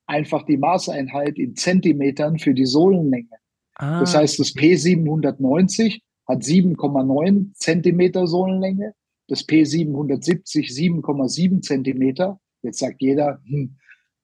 [0.07, 3.37] einfach die Maßeinheit in Zentimetern für die Sohlenlänge.
[3.75, 4.01] Ah.
[4.01, 8.95] Das heißt, das P790 hat 7,9 Zentimeter Sohlenlänge,
[9.29, 12.39] das P770 7,7 Zentimeter.
[12.63, 13.77] Jetzt sagt jeder, hm,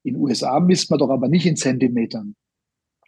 [0.03, 2.35] in USA misst man doch aber nicht in Zentimetern.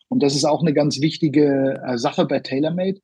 [0.09, 3.01] Und das ist auch eine ganz wichtige äh, Sache bei TaylorMade.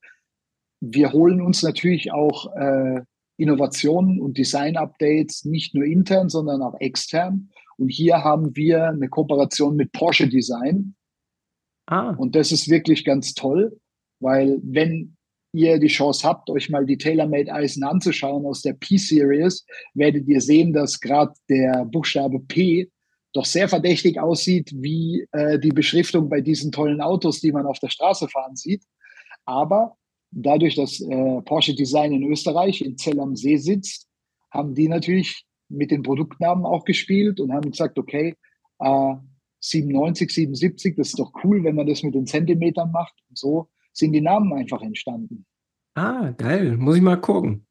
[0.81, 3.01] Wir holen uns natürlich auch äh,
[3.39, 7.51] Innovationen und Design-Updates nicht nur intern, sondern auch extern.
[7.79, 10.97] Und hier haben wir eine Kooperation mit Porsche Design.
[11.87, 12.11] Ah.
[12.11, 13.81] Und das ist wirklich ganz toll,
[14.21, 15.17] weil wenn
[15.53, 19.65] ihr die Chance habt, euch mal die TaylorMade Eisen anzuschauen aus der P-Series,
[19.95, 22.91] werdet ihr sehen, dass gerade der Buchstabe P
[23.33, 27.79] doch sehr verdächtig aussieht wie äh, die Beschriftung bei diesen tollen Autos, die man auf
[27.79, 28.85] der Straße fahren sieht.
[29.45, 29.97] Aber
[30.31, 34.09] dadurch, dass äh, Porsche Design in Österreich in Zell am See sitzt,
[34.51, 38.35] haben die natürlich mit den Produktnamen auch gespielt und haben gesagt, okay,
[38.79, 39.15] äh,
[39.61, 43.15] 97, 77, das ist doch cool, wenn man das mit den Zentimetern macht.
[43.29, 45.45] Und so sind die Namen einfach entstanden.
[45.95, 46.77] Ah, geil.
[46.77, 47.68] Muss ich mal gucken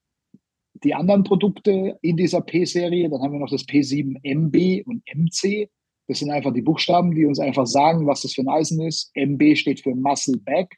[0.84, 5.70] die anderen Produkte in dieser P-Serie, dann haben wir noch das P7MB und MC.
[6.08, 9.12] Das sind einfach die Buchstaben, die uns einfach sagen, was das für ein Eisen ist.
[9.16, 10.78] MB steht für Muscle Back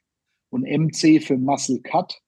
[0.50, 2.20] und MC für Muscle Cut.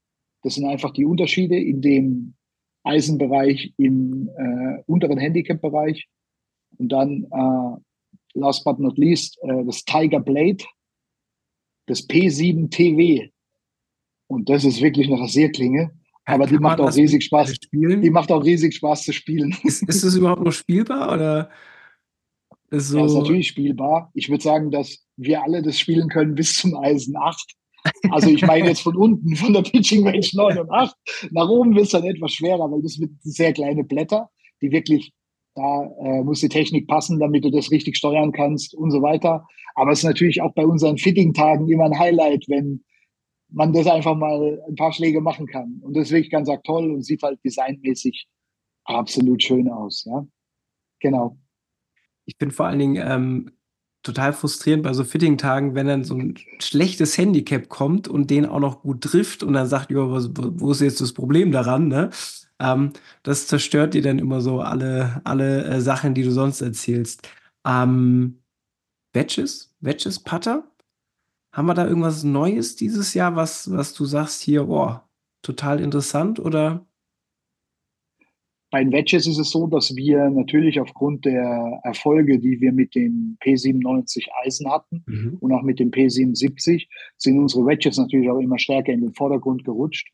[0.44, 2.36] Das sind einfach die Unterschiede in dem
[2.84, 6.08] Eisenbereich im äh, unteren Handicap-Bereich.
[6.78, 10.64] Und dann, äh, last but not least, äh, das Tiger Blade,
[11.88, 13.30] das P7 TW.
[14.28, 15.92] Und das ist wirklich eine Rasierklinge.
[16.26, 17.56] Aber die macht auch riesig Spaß.
[17.56, 18.02] Spielen?
[18.02, 19.56] Die macht auch riesig Spaß zu spielen.
[19.64, 21.50] Ist, ist das überhaupt noch spielbar oder
[22.70, 23.00] ist so?
[23.00, 24.12] Ja, ist natürlich spielbar.
[24.14, 27.54] Ich würde sagen, dass wir alle das spielen können bis zum Eisen 8.
[28.12, 30.96] Also ich meine jetzt von unten, von der Pitching Range 9 und 8.
[31.32, 34.30] Nach oben wird es dann etwas schwerer, weil das sind sehr kleine Blätter,
[34.62, 35.14] die wirklich,
[35.56, 39.46] da äh, muss die Technik passen, damit du das richtig steuern kannst und so weiter.
[39.76, 42.84] Aber es ist natürlich auch bei unseren Fitting-Tagen immer ein Highlight, wenn
[43.52, 45.80] man das einfach mal ein paar Schläge machen kann.
[45.82, 48.28] Und das ist wirklich ganz toll und sieht halt designmäßig
[48.86, 50.06] absolut schön aus.
[50.06, 50.26] Ja,
[51.00, 51.38] genau.
[52.26, 53.52] Ich bin vor allen Dingen ähm,
[54.04, 58.60] total frustrierend bei so Fitting-Tagen, wenn dann so ein schlechtes Handicap kommt und den auch
[58.60, 61.88] noch gut trifft und dann sagt, jo, wo, wo ist jetzt das Problem daran?
[61.88, 62.10] Ne?
[62.60, 62.94] Ähm,
[63.24, 67.28] das zerstört dir dann immer so alle, alle äh, Sachen, die du sonst erzählst.
[67.66, 68.42] Ähm,
[69.14, 69.76] Wedges?
[69.82, 70.71] Wedges Putter?
[71.52, 75.10] Haben wir da irgendwas Neues dieses Jahr, was, was du sagst hier, boah,
[75.42, 76.86] total interessant oder?
[78.72, 82.96] Bei den Wedges ist es so, dass wir natürlich aufgrund der Erfolge, die wir mit
[82.96, 85.38] dem P97 Eisen hatten mhm.
[85.42, 86.88] und auch mit dem P77,
[87.18, 90.08] sind unsere Wedges natürlich auch immer stärker in den Vordergrund gerutscht.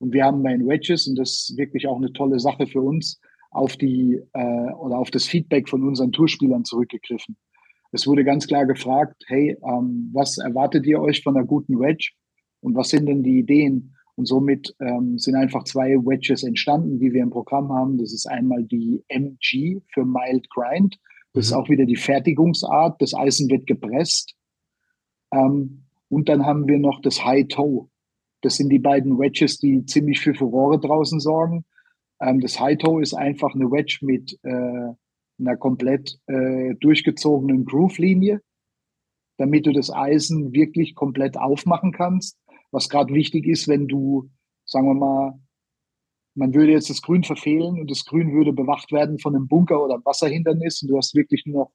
[0.00, 2.80] Und wir haben bei den Wedges, und das ist wirklich auch eine tolle Sache für
[2.80, 3.20] uns,
[3.52, 7.36] auf die äh, oder auf das Feedback von unseren Tourspielern zurückgegriffen.
[7.92, 12.12] Es wurde ganz klar gefragt, hey, ähm, was erwartet ihr euch von einer guten Wedge
[12.60, 13.96] und was sind denn die Ideen?
[14.16, 17.96] Und somit ähm, sind einfach zwei Wedges entstanden, die wir im Programm haben.
[17.96, 20.98] Das ist einmal die MG für Mild Grind.
[21.32, 21.58] Das ist mhm.
[21.58, 23.00] auch wieder die Fertigungsart.
[23.00, 24.34] Das Eisen wird gepresst.
[25.32, 27.88] Ähm, und dann haben wir noch das High Toe.
[28.42, 31.64] Das sind die beiden Wedges, die ziemlich für Furore draußen sorgen.
[32.20, 34.92] Ähm, das High Toe ist einfach eine Wedge mit äh,
[35.40, 38.40] einer komplett äh, durchgezogenen Groove-Linie,
[39.38, 42.38] damit du das Eisen wirklich komplett aufmachen kannst.
[42.70, 44.30] Was gerade wichtig ist, wenn du,
[44.64, 45.40] sagen wir mal,
[46.34, 49.82] man würde jetzt das Grün verfehlen und das Grün würde bewacht werden von einem Bunker
[49.82, 51.72] oder einem Wasserhindernis und du hast wirklich nur noch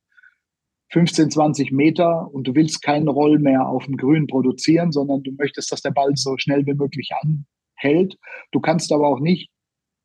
[0.91, 5.31] 15, 20 Meter und du willst keinen Roll mehr auf dem Grün produzieren, sondern du
[5.31, 8.17] möchtest, dass der Ball so schnell wie möglich anhält.
[8.51, 9.49] Du kannst aber auch nicht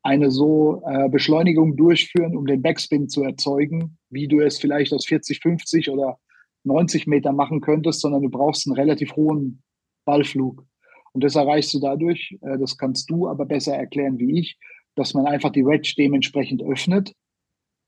[0.03, 5.05] eine so äh, Beschleunigung durchführen, um den Backspin zu erzeugen, wie du es vielleicht aus
[5.05, 6.17] 40, 50 oder
[6.63, 9.63] 90 Meter machen könntest, sondern du brauchst einen relativ hohen
[10.05, 10.65] Ballflug.
[11.13, 14.57] Und das erreichst du dadurch, äh, das kannst du aber besser erklären wie ich,
[14.95, 17.13] dass man einfach die Wedge dementsprechend öffnet,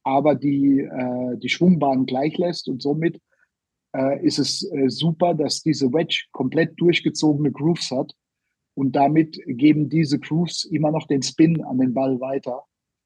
[0.04, 3.20] aber die, äh, die Schwungbahn gleich lässt und somit
[3.96, 8.14] äh, ist es äh, super, dass diese Wedge komplett durchgezogene Grooves hat
[8.76, 12.64] und damit geben diese Grooves immer noch den Spin an den Ball weiter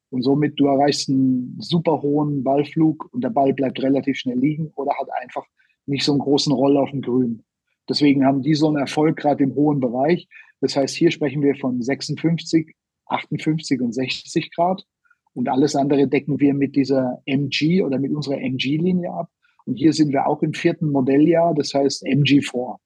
[0.09, 4.71] und somit du erreichst einen super hohen Ballflug und der Ball bleibt relativ schnell liegen
[4.75, 5.45] oder hat einfach
[5.85, 7.43] nicht so einen großen Roll auf dem Grün.
[7.89, 10.27] Deswegen haben die so einen Erfolg gerade im hohen Bereich.
[10.61, 14.85] Das heißt, hier sprechen wir von 56, 58 und 60 Grad.
[15.33, 19.29] Und alles andere decken wir mit dieser MG oder mit unserer MG-Linie ab.
[19.65, 22.77] Und hier sind wir auch im vierten Modelljahr, das heißt MG4.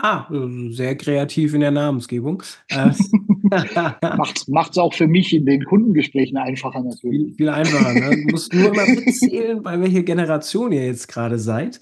[0.00, 0.26] Ah,
[0.70, 2.42] sehr kreativ in der Namensgebung.
[2.68, 2.90] Äh,
[4.48, 7.28] macht es auch für mich in den Kundengesprächen einfacher natürlich.
[7.28, 7.94] Viel, viel einfacher.
[7.94, 8.22] Ne?
[8.22, 11.80] Du musst nur mal mitzählen, bei welcher Generation ihr jetzt gerade seid.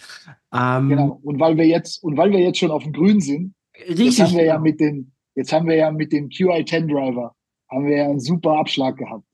[0.53, 1.21] Ähm, genau.
[1.23, 3.55] Und weil wir jetzt und weil wir jetzt schon auf dem Grün sind,
[3.89, 7.35] richtig, jetzt haben wir ja mit den jetzt haben wir ja mit dem QI10 Driver
[7.71, 9.25] haben wir ja einen super Abschlag gehabt.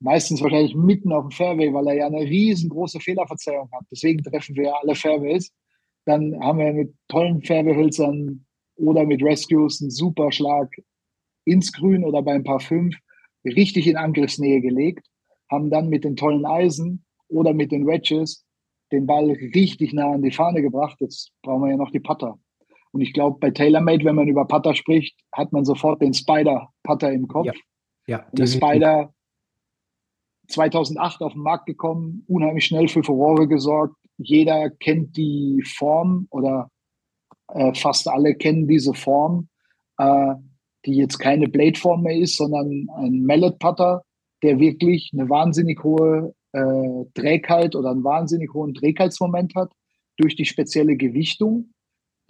[0.00, 3.86] Meistens wahrscheinlich mitten auf dem Fairway, weil er ja eine riesengroße Fehlerverzeihung hat.
[3.90, 5.50] Deswegen treffen wir ja alle Fairways.
[6.06, 8.44] Dann haben wir mit tollen Färbehölzern
[8.76, 10.70] oder mit Rescues einen super Schlag
[11.44, 12.96] ins Grün oder bei ein paar fünf
[13.44, 15.06] richtig in Angriffsnähe gelegt,
[15.50, 18.44] haben dann mit den tollen Eisen oder mit den Wedges
[18.92, 20.96] den Ball richtig nah an die Fahne gebracht.
[21.00, 22.38] Jetzt brauchen wir ja noch die Putter.
[22.92, 27.12] Und ich glaube, bei TaylorMade, wenn man über Putter spricht, hat man sofort den Spider-Putter
[27.12, 27.46] im Kopf.
[27.46, 27.52] Ja,
[28.06, 29.12] ja der Spider
[30.48, 36.70] 2008 auf den Markt gekommen, unheimlich schnell für Furore gesorgt, jeder kennt die Form oder
[37.48, 39.48] äh, fast alle kennen diese Form,
[39.98, 40.34] äh,
[40.86, 44.02] die jetzt keine Blade-Form mehr ist, sondern ein Mallet-Putter,
[44.42, 49.72] der wirklich eine wahnsinnig hohe äh, Trägheit oder einen wahnsinnig hohen Trägheitsmoment hat
[50.16, 51.72] durch die spezielle Gewichtung.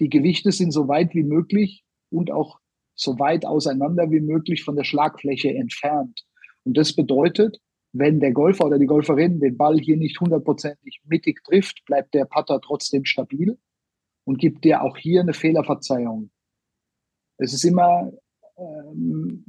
[0.01, 2.59] Die Gewichte sind so weit wie möglich und auch
[2.95, 6.25] so weit auseinander wie möglich von der Schlagfläche entfernt.
[6.65, 7.59] Und das bedeutet,
[7.95, 12.25] wenn der Golfer oder die Golferin den Ball hier nicht hundertprozentig mittig trifft, bleibt der
[12.25, 13.57] Putter trotzdem stabil
[14.25, 16.31] und gibt dir auch hier eine Fehlerverzeihung.
[17.39, 18.13] Es ist immer
[18.59, 19.45] ähm,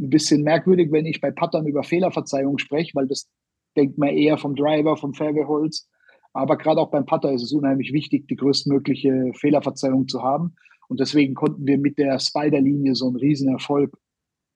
[0.00, 3.28] ein bisschen merkwürdig, wenn ich bei Puttern über Fehlerverzeihung spreche, weil das
[3.76, 5.88] denkt man eher vom Driver, vom Fairwayholz.
[6.32, 10.56] Aber gerade auch beim Putter ist es unheimlich wichtig, die größtmögliche Fehlerverzeihung zu haben.
[10.88, 13.96] Und deswegen konnten wir mit der Spider-Linie so einen Riesenerfolg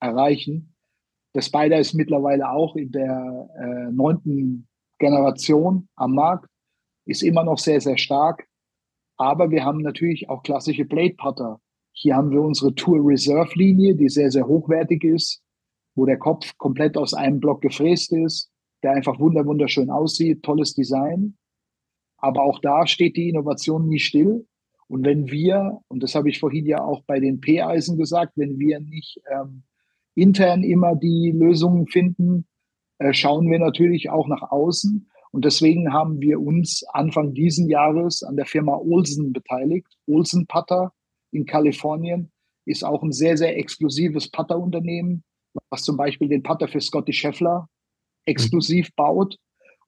[0.01, 0.72] erreichen.
[1.35, 4.67] Der Spider ist mittlerweile auch in der äh, neunten
[4.99, 6.49] Generation am Markt,
[7.05, 8.47] ist immer noch sehr, sehr stark.
[9.17, 11.59] Aber wir haben natürlich auch klassische Blade Putter.
[11.91, 15.43] Hier haben wir unsere Tour Reserve Linie, die sehr, sehr hochwertig ist,
[15.95, 18.49] wo der Kopf komplett aus einem Block gefräst ist,
[18.81, 21.37] der einfach wunderschön aussieht, tolles Design.
[22.17, 24.47] Aber auch da steht die Innovation nie still.
[24.87, 28.59] Und wenn wir, und das habe ich vorhin ja auch bei den P-Eisen gesagt, wenn
[28.59, 29.63] wir nicht ähm,
[30.15, 32.45] intern immer die Lösungen finden,
[32.99, 35.09] äh, schauen wir natürlich auch nach außen.
[35.31, 39.87] Und deswegen haben wir uns Anfang diesen Jahres an der Firma Olsen beteiligt.
[40.05, 40.93] Olsen Putter
[41.31, 42.31] in Kalifornien
[42.65, 45.23] ist auch ein sehr, sehr exklusives Putter-Unternehmen,
[45.69, 47.67] was zum Beispiel den Putter für Scotty Scheffler
[48.25, 48.93] exklusiv mhm.
[48.95, 49.37] baut.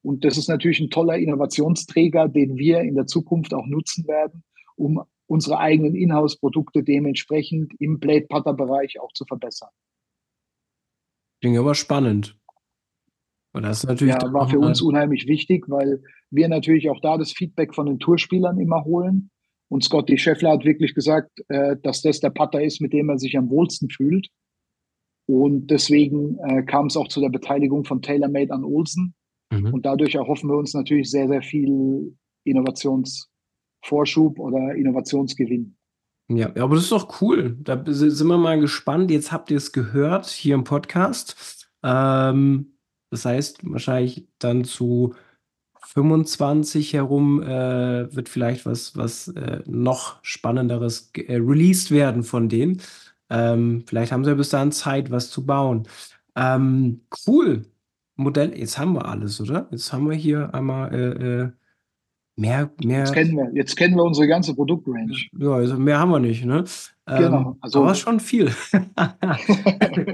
[0.01, 4.43] Und das ist natürlich ein toller Innovationsträger, den wir in der Zukunft auch nutzen werden,
[4.75, 9.69] um unsere eigenen Inhouse-Produkte dementsprechend im Blade-Putter-Bereich auch zu verbessern.
[11.45, 12.35] Klingt aber spannend.
[13.53, 17.19] Und das ist natürlich ja, war für uns unheimlich wichtig, weil wir natürlich auch da
[17.19, 19.29] das Feedback von den Tourspielern immer holen.
[19.67, 23.19] Und Scotty Scheffler hat wirklich gesagt, äh, dass das der Putter ist, mit dem er
[23.19, 24.29] sich am wohlsten fühlt.
[25.27, 29.13] Und deswegen äh, kam es auch zu der Beteiligung von TaylorMade an Olsen.
[29.51, 29.71] Mhm.
[29.71, 35.77] Und dadurch erhoffen wir uns natürlich sehr, sehr viel Innovationsvorschub oder Innovationsgewinn.
[36.27, 37.55] Ja, aber das ist doch cool.
[37.61, 39.11] Da sind wir mal gespannt.
[39.11, 41.69] Jetzt habt ihr es gehört hier im Podcast.
[41.83, 42.73] Ähm,
[43.11, 45.13] das heißt, wahrscheinlich dann zu
[45.81, 52.81] 25 herum äh, wird vielleicht was, was äh, noch Spannenderes äh, released werden von denen.
[53.29, 55.87] Ähm, vielleicht haben sie ja bis dahin Zeit, was zu bauen.
[56.35, 57.65] Ähm, cool.
[58.15, 59.67] Modell, jetzt haben wir alles, oder?
[59.71, 61.51] Jetzt haben wir hier einmal äh, äh
[62.37, 62.99] Mehr, mehr.
[62.99, 65.15] Jetzt kennen wir, jetzt kennen wir unsere ganze Produktrange.
[65.37, 66.65] Ja, also mehr haben wir nicht, ne?
[67.05, 67.51] Genau.
[67.51, 68.51] Ähm, also, aber schon viel.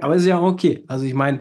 [0.02, 0.84] aber ist ja okay.
[0.88, 1.40] Also ich meine,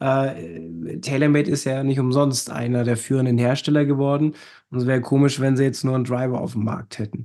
[0.00, 4.34] äh, TaylorMade ist ja nicht umsonst einer der führenden Hersteller geworden.
[4.70, 7.24] Und es wäre komisch, wenn sie jetzt nur einen Driver auf dem Markt hätten.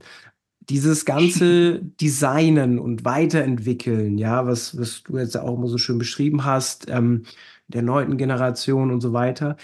[0.62, 6.43] Dieses ganze Designen und Weiterentwickeln, ja, was, was du jetzt auch immer so schön beschrieben
[6.43, 7.24] hast, ähm,
[7.68, 9.58] der neunten Generation und so weiter,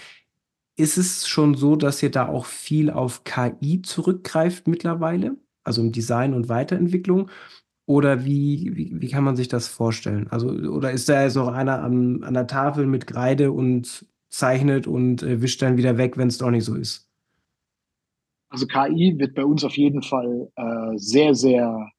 [0.76, 5.92] ist es schon so, dass ihr da auch viel auf KI zurückgreift mittlerweile, also im
[5.92, 7.30] Design und Weiterentwicklung?
[7.86, 10.28] Oder wie, wie, wie kann man sich das vorstellen?
[10.30, 14.86] Also, oder ist da jetzt noch einer an, an der Tafel mit Kreide und zeichnet
[14.86, 17.08] und äh, wischt dann wieder weg, wenn es doch nicht so ist?
[18.48, 21.90] Also KI wird bei uns auf jeden Fall äh, sehr, sehr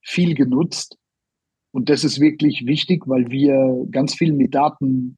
[0.00, 0.96] viel genutzt.
[1.72, 5.17] Und das ist wirklich wichtig, weil wir ganz viel mit datenbasierten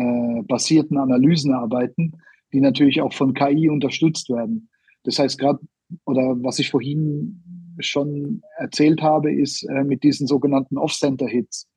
[0.00, 2.12] äh, Analysen arbeiten,
[2.52, 4.68] die natürlich auch von KI unterstützt werden.
[5.04, 5.60] Das heißt, gerade,
[6.04, 7.42] oder was ich vorhin
[7.78, 11.68] schon erzählt habe, ist äh, mit diesen sogenannten Off-Center-Hits.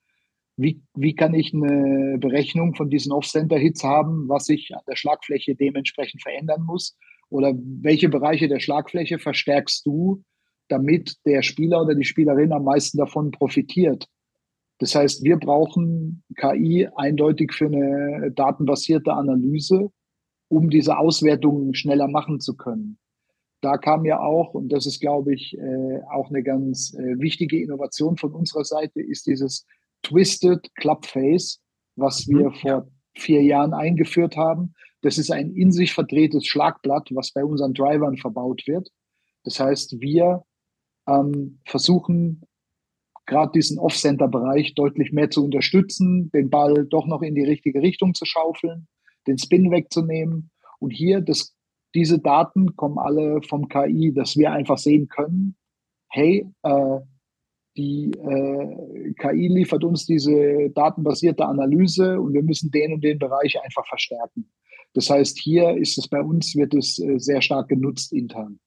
[0.55, 5.55] Wie, wie kann ich eine Berechnung von diesen Off-Center-Hits haben, was sich an der Schlagfläche
[5.55, 6.95] dementsprechend verändern muss?
[7.29, 10.23] Oder welche Bereiche der Schlagfläche verstärkst du,
[10.67, 14.07] damit der Spieler oder die Spielerin am meisten davon profitiert?
[14.83, 19.91] Das heißt, wir brauchen KI eindeutig für eine datenbasierte Analyse,
[20.49, 22.97] um diese Auswertungen schneller machen zu können
[23.63, 27.61] da kam ja auch, und das ist, glaube ich, äh, auch eine ganz äh, wichtige
[27.61, 29.65] Innovation von unserer Seite, ist dieses
[30.03, 31.61] Twisted Club Face,
[31.95, 32.37] was mhm.
[32.37, 32.53] wir mhm.
[32.55, 34.73] vor vier Jahren eingeführt haben.
[35.01, 38.89] Das ist ein in sich verdrehtes Schlagblatt, was bei unseren Drivern verbaut wird.
[39.43, 40.43] Das heißt, wir
[41.07, 42.43] ähm, versuchen
[43.25, 48.13] gerade diesen Off-Center-Bereich deutlich mehr zu unterstützen, den Ball doch noch in die richtige Richtung
[48.13, 48.87] zu schaufeln,
[49.27, 51.55] den Spin wegzunehmen und hier das
[51.95, 55.55] diese Daten kommen alle vom KI, dass wir einfach sehen können,
[56.09, 56.99] hey, äh,
[57.75, 63.59] die äh, KI liefert uns diese datenbasierte Analyse und wir müssen den und den Bereich
[63.63, 64.51] einfach verstärken.
[64.93, 68.59] Das heißt, hier ist es bei uns, wird es äh, sehr stark genutzt intern.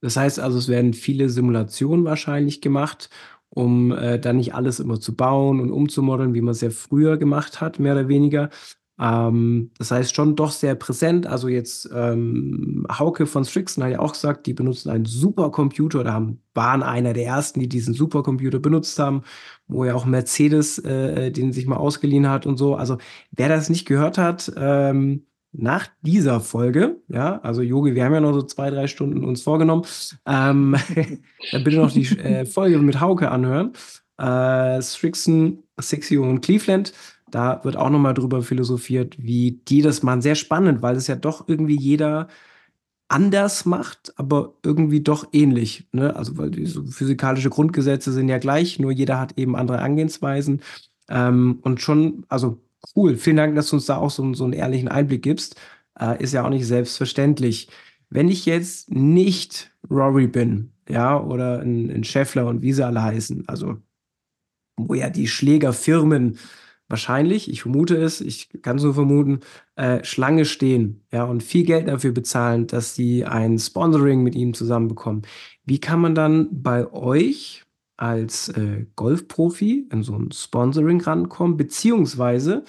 [0.00, 3.10] Das heißt also, es werden viele Simulationen wahrscheinlich gemacht,
[3.50, 7.16] um äh, dann nicht alles immer zu bauen und umzumodeln, wie man es ja früher
[7.16, 8.50] gemacht hat, mehr oder weniger,
[8.98, 11.26] ähm, das heißt schon doch sehr präsent.
[11.26, 16.12] Also jetzt ähm, Hauke von Strixen hat ja auch gesagt, die benutzen einen Supercomputer oder
[16.12, 19.22] haben, waren einer der ersten, die diesen Supercomputer benutzt haben,
[19.68, 22.74] wo ja auch Mercedes äh, den sich mal ausgeliehen hat und so.
[22.74, 22.96] Also
[23.32, 25.26] wer das nicht gehört hat, ähm,
[25.58, 29.42] nach dieser Folge, ja, also Yogi, wir haben ja noch so zwei, drei Stunden uns
[29.42, 29.84] vorgenommen,
[30.26, 30.76] ähm,
[31.52, 33.72] dann bitte noch die äh, Folge mit Hauke anhören.
[34.18, 36.92] Äh, Strixen, Sexy und Cleveland
[37.30, 40.22] da wird auch nochmal drüber philosophiert, wie die das machen.
[40.22, 42.28] Sehr spannend, weil es ja doch irgendwie jeder
[43.08, 45.88] anders macht, aber irgendwie doch ähnlich.
[45.92, 46.14] Ne?
[46.16, 50.62] Also, weil die physikalische Grundgesetze sind ja gleich, nur jeder hat eben andere Angehensweisen.
[51.08, 52.60] Ähm, und schon, also
[52.94, 55.56] cool, vielen Dank, dass du uns da auch so, so einen ehrlichen Einblick gibst.
[55.98, 57.68] Äh, ist ja auch nicht selbstverständlich.
[58.10, 63.02] Wenn ich jetzt nicht Rory bin, ja, oder ein, ein Scheffler und wie sie alle
[63.02, 63.76] heißen, also
[64.76, 66.38] wo ja die Schlägerfirmen
[66.88, 69.40] wahrscheinlich, ich vermute es, ich kann es nur vermuten,
[69.74, 74.54] äh, Schlange stehen, ja, und viel Geld dafür bezahlen, dass sie ein Sponsoring mit ihm
[74.54, 75.22] zusammenbekommen.
[75.64, 77.65] Wie kann man dann bei euch
[77.96, 81.56] als äh, Golfprofi in so ein Sponsoring rankommen?
[81.56, 82.64] Beziehungsweise,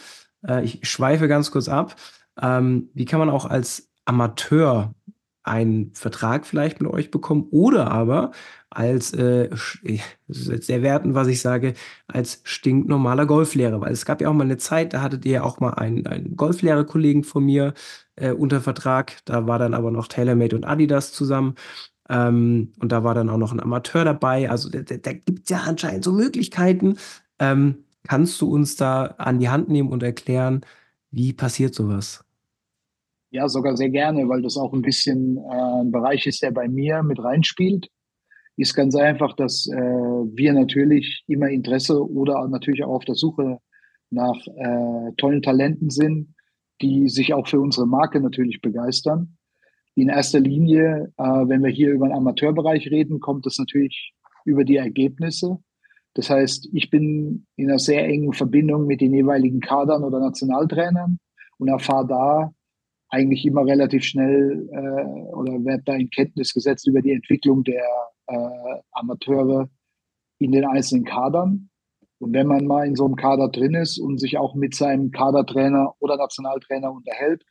[0.47, 1.95] äh, ich schweife ganz kurz ab,
[2.41, 4.93] ähm, wie kann man auch als Amateur
[5.47, 8.31] einen Vertrag vielleicht mit euch bekommen oder aber
[8.69, 9.49] als, äh,
[10.27, 11.73] sehr wertend, was ich sage,
[12.07, 13.79] als stinknormaler Golflehrer.
[13.81, 16.05] Weil es gab ja auch mal eine Zeit, da hattet ihr ja auch mal einen,
[16.05, 17.73] einen Golflehrerkollegen von mir
[18.17, 19.17] äh, unter Vertrag.
[19.25, 21.55] Da war dann aber noch TaylorMade und Adidas zusammen.
[22.09, 24.49] Ähm, und da war dann auch noch ein Amateur dabei.
[24.49, 26.97] Also da, gibt es ja anscheinend so Möglichkeiten.
[27.39, 30.61] Ähm, kannst du uns da an die Hand nehmen und erklären,
[31.11, 32.23] wie passiert sowas?
[33.29, 36.67] Ja, sogar sehr gerne, weil das auch ein bisschen äh, ein Bereich ist, der bei
[36.67, 37.89] mir mit reinspielt.
[38.55, 43.59] Ist ganz einfach, dass äh, wir natürlich immer Interesse oder natürlich auch auf der Suche
[44.09, 46.33] nach äh, tollen Talenten sind,
[46.81, 49.36] die sich auch für unsere Marke natürlich begeistern.
[49.97, 54.13] In erster Linie, äh, wenn wir hier über den Amateurbereich reden, kommt das natürlich
[54.45, 55.57] über die Ergebnisse.
[56.13, 61.17] Das heißt, ich bin in einer sehr engen Verbindung mit den jeweiligen Kadern oder Nationaltrainern
[61.57, 62.53] und erfahre da,
[63.09, 67.83] eigentlich immer relativ schnell äh, oder wird da in Kenntnis gesetzt über die Entwicklung der
[68.27, 69.67] äh, Amateure
[70.37, 71.71] in den einzelnen Kadern.
[72.19, 75.09] Und wenn man mal in so einem Kader drin ist und sich auch mit seinem
[75.09, 77.43] Kadertrainer oder Nationaltrainer unterhält,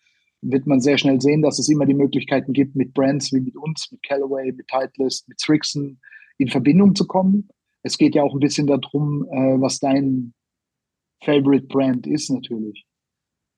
[0.50, 3.56] wird man sehr schnell sehen, dass es immer die Möglichkeiten gibt, mit Brands wie mit
[3.56, 5.98] uns, mit Callaway, mit Titleist, mit Strixon
[6.38, 7.48] in Verbindung zu kommen.
[7.82, 10.34] Es geht ja auch ein bisschen darum, äh, was dein
[11.22, 12.86] Favorite Brand ist natürlich.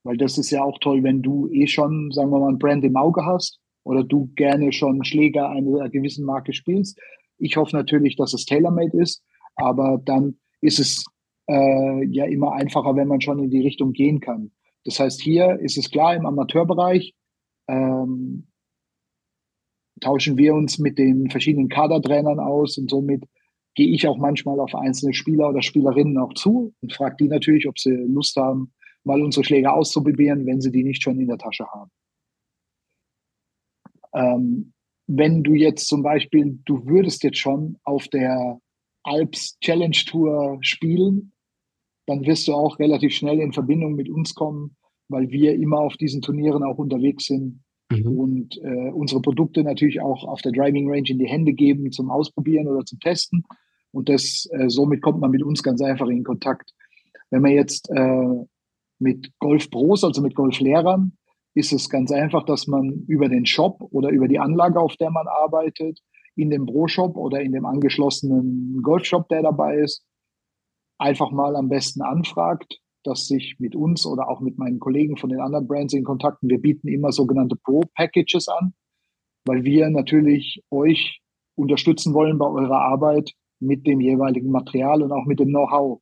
[0.05, 2.85] Weil das ist ja auch toll, wenn du eh schon, sagen wir mal, ein Brand
[2.85, 7.01] im Auge hast oder du gerne schon Schläger einer gewissen Marke spielst.
[7.39, 9.23] Ich hoffe natürlich, dass es tailor-made ist,
[9.57, 11.05] aber dann ist es
[11.49, 14.53] äh, ja immer einfacher, wenn man schon in die Richtung gehen kann.
[14.89, 17.15] Das heißt, hier ist es klar, im Amateurbereich
[17.69, 18.47] ähm,
[20.01, 23.25] tauschen wir uns mit den verschiedenen Kadertrainern aus und somit
[23.75, 27.69] gehe ich auch manchmal auf einzelne Spieler oder Spielerinnen auch zu und frage die natürlich,
[27.69, 28.73] ob sie Lust haben,
[29.05, 31.91] mal unsere Schläger auszuprobieren, wenn sie die nicht schon in der Tasche haben.
[34.15, 34.73] Ähm,
[35.07, 38.59] wenn du jetzt zum Beispiel, du würdest jetzt schon auf der
[39.03, 41.35] Alps Challenge Tour spielen,
[42.07, 44.78] dann wirst du auch relativ schnell in Verbindung mit uns kommen,
[45.09, 48.19] weil wir immer auf diesen Turnieren auch unterwegs sind mhm.
[48.19, 52.11] und äh, unsere Produkte natürlich auch auf der Driving Range in die Hände geben zum
[52.11, 53.45] Ausprobieren oder zum Testen.
[53.91, 56.75] Und das, äh, somit kommt man mit uns ganz einfach in Kontakt.
[57.31, 58.45] Wenn man jetzt äh,
[58.99, 61.13] mit Golf Pros, also mit Golflehrern,
[61.55, 65.11] ist es ganz einfach, dass man über den Shop oder über die Anlage, auf der
[65.11, 66.01] man arbeitet,
[66.37, 70.05] in dem Pro-Shop oder in dem angeschlossenen Golfshop, der dabei ist,
[70.99, 75.31] einfach mal am besten anfragt, dass sich mit uns oder auch mit meinen Kollegen von
[75.31, 78.75] den anderen Brands in Kontakten, wir bieten immer sogenannte Pro-Packages an,
[79.45, 81.21] weil wir natürlich euch
[81.55, 86.01] unterstützen wollen bei eurer Arbeit mit dem jeweiligen Material und auch mit dem Know-how.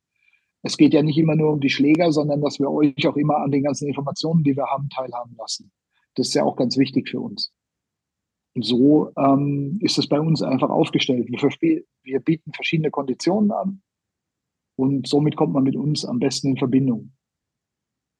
[0.63, 3.37] Es geht ja nicht immer nur um die Schläger, sondern dass wir euch auch immer
[3.37, 5.71] an den ganzen Informationen, die wir haben, teilhaben lassen.
[6.15, 7.53] Das ist ja auch ganz wichtig für uns.
[8.55, 11.27] Und so ähm, ist es bei uns einfach aufgestellt.
[11.29, 13.81] Wir, wir bieten verschiedene Konditionen an
[14.77, 17.11] und somit kommt man mit uns am besten in Verbindung.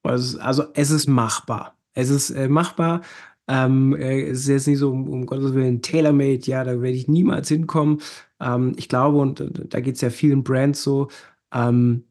[0.03, 1.77] Also, also es ist machbar.
[1.93, 3.01] Es ist äh, machbar.
[3.47, 6.97] Ähm, äh, es ist jetzt nicht so, um, um Gottes Willen, tailor-made, ja, da werde
[6.97, 8.01] ich niemals hinkommen.
[8.41, 11.07] Ähm, ich glaube, und da geht es ja vielen Brands so,
[11.53, 12.03] ähm,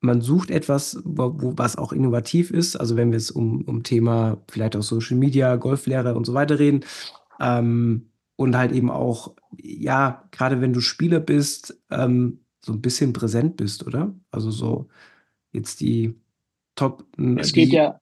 [0.00, 2.76] man sucht etwas, wo, wo, was auch innovativ ist.
[2.76, 6.58] Also wenn wir es um, um Thema vielleicht auch Social Media, Golflehre und so weiter
[6.58, 6.84] reden.
[7.40, 13.14] Ähm, und halt eben auch, ja, gerade wenn du Spieler bist, ähm, so ein bisschen
[13.14, 14.14] präsent bist, oder?
[14.30, 14.88] Also so
[15.52, 16.14] jetzt die
[16.74, 17.04] Top.
[17.38, 17.98] Es geht ja,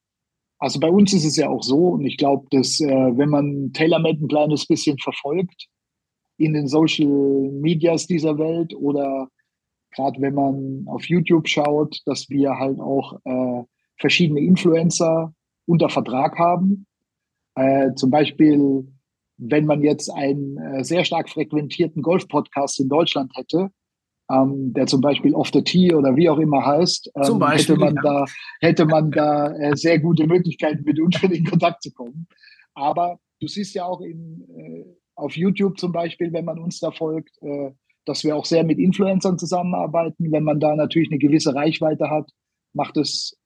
[0.58, 3.72] also bei uns ist es ja auch so, und ich glaube, dass äh, wenn man
[3.72, 5.68] TaylorMade ein kleines bisschen verfolgt
[6.36, 9.28] in den Social Medias dieser Welt oder
[9.94, 13.62] gerade wenn man auf YouTube schaut, dass wir halt auch äh,
[13.98, 15.32] verschiedene Influencer
[15.64, 16.86] unter Vertrag haben.
[17.54, 18.84] Äh, zum Beispiel,
[19.38, 23.70] wenn man jetzt einen äh, sehr stark frequentierten Golf-Podcast in Deutschland hätte,
[24.30, 27.84] ähm, der zum Beispiel Off the Tee oder wie auch immer heißt, ähm, Beispiel, hätte
[27.84, 28.02] man ja.
[28.02, 28.24] da,
[28.60, 32.26] hätte man da äh, sehr gute Möglichkeiten, mit uns in Kontakt zu kommen.
[32.74, 36.90] Aber du siehst ja auch in, äh, auf YouTube zum Beispiel, wenn man uns da
[36.90, 37.70] folgt, äh,
[38.04, 40.30] dass wir auch sehr mit Influencern zusammenarbeiten.
[40.30, 42.30] Wenn man da natürlich eine gewisse Reichweite hat,
[42.72, 43.36] macht es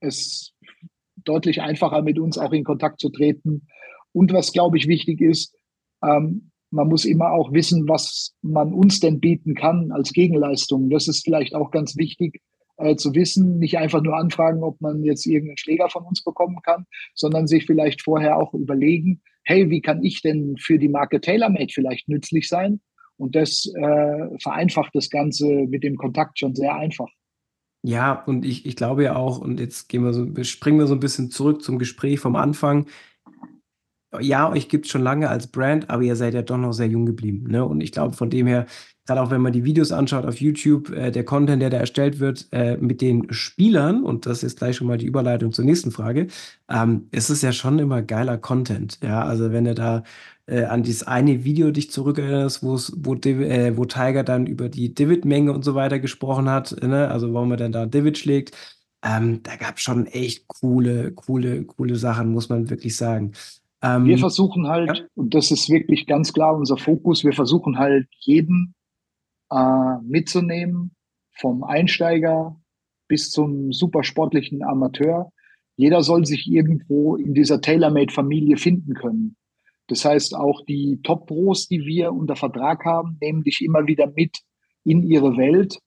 [0.00, 0.54] es
[1.16, 3.66] deutlich einfacher, mit uns auch in Kontakt zu treten.
[4.12, 5.56] Und was, glaube ich, wichtig ist,
[6.02, 10.90] ähm, man muss immer auch wissen, was man uns denn bieten kann als Gegenleistung.
[10.90, 12.42] Das ist vielleicht auch ganz wichtig
[12.78, 13.58] äh, zu wissen.
[13.58, 17.64] Nicht einfach nur anfragen, ob man jetzt irgendeinen Schläger von uns bekommen kann, sondern sich
[17.64, 22.48] vielleicht vorher auch überlegen, hey, wie kann ich denn für die Marke TaylorMade vielleicht nützlich
[22.48, 22.80] sein?
[23.16, 27.08] Und das äh, vereinfacht das Ganze mit dem Kontakt schon sehr einfach.
[27.82, 30.94] Ja, und ich, ich glaube ja auch, und jetzt gehen wir so, springen wir so
[30.94, 32.86] ein bisschen zurück zum Gespräch vom Anfang
[34.20, 36.86] ja, euch gibt es schon lange als Brand, aber ihr seid ja doch noch sehr
[36.86, 37.46] jung geblieben.
[37.50, 37.64] Ne?
[37.64, 38.66] Und ich glaube, von dem her,
[39.06, 42.20] gerade auch wenn man die Videos anschaut auf YouTube, äh, der Content, der da erstellt
[42.20, 45.90] wird, äh, mit den Spielern, und das ist gleich schon mal die Überleitung zur nächsten
[45.90, 46.28] Frage,
[46.68, 48.98] ähm, ist es ja schon immer geiler Content.
[49.02, 50.02] Ja, also wenn du da
[50.46, 52.76] äh, an dieses eine Video dich zurückerinnerst, wo,
[53.14, 57.10] äh, wo Tiger dann über die Divid-Menge und so weiter gesprochen hat, ne?
[57.10, 58.56] also warum er dann da Divid schlägt.
[59.02, 63.32] Ähm, da gab es schon echt coole, coole, coole Sachen, muss man wirklich sagen.
[63.84, 65.04] Ähm, wir versuchen halt, ja.
[65.14, 68.74] und das ist wirklich ganz klar unser Fokus, wir versuchen halt jeden
[69.50, 70.92] äh, mitzunehmen,
[71.36, 72.56] vom Einsteiger
[73.08, 75.30] bis zum supersportlichen Amateur.
[75.76, 79.36] Jeder soll sich irgendwo in dieser TaylorMade-Familie finden können.
[79.88, 84.38] Das heißt, auch die Top-Pros, die wir unter Vertrag haben, nehmen dich immer wieder mit
[84.84, 85.78] in ihre Welt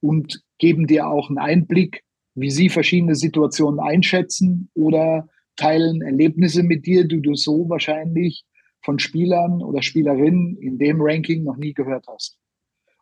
[0.00, 6.86] und geben dir auch einen Einblick, wie sie verschiedene Situationen einschätzen oder teilen Erlebnisse mit
[6.86, 8.44] dir, die du so wahrscheinlich
[8.82, 12.38] von Spielern oder Spielerinnen in dem Ranking noch nie gehört hast.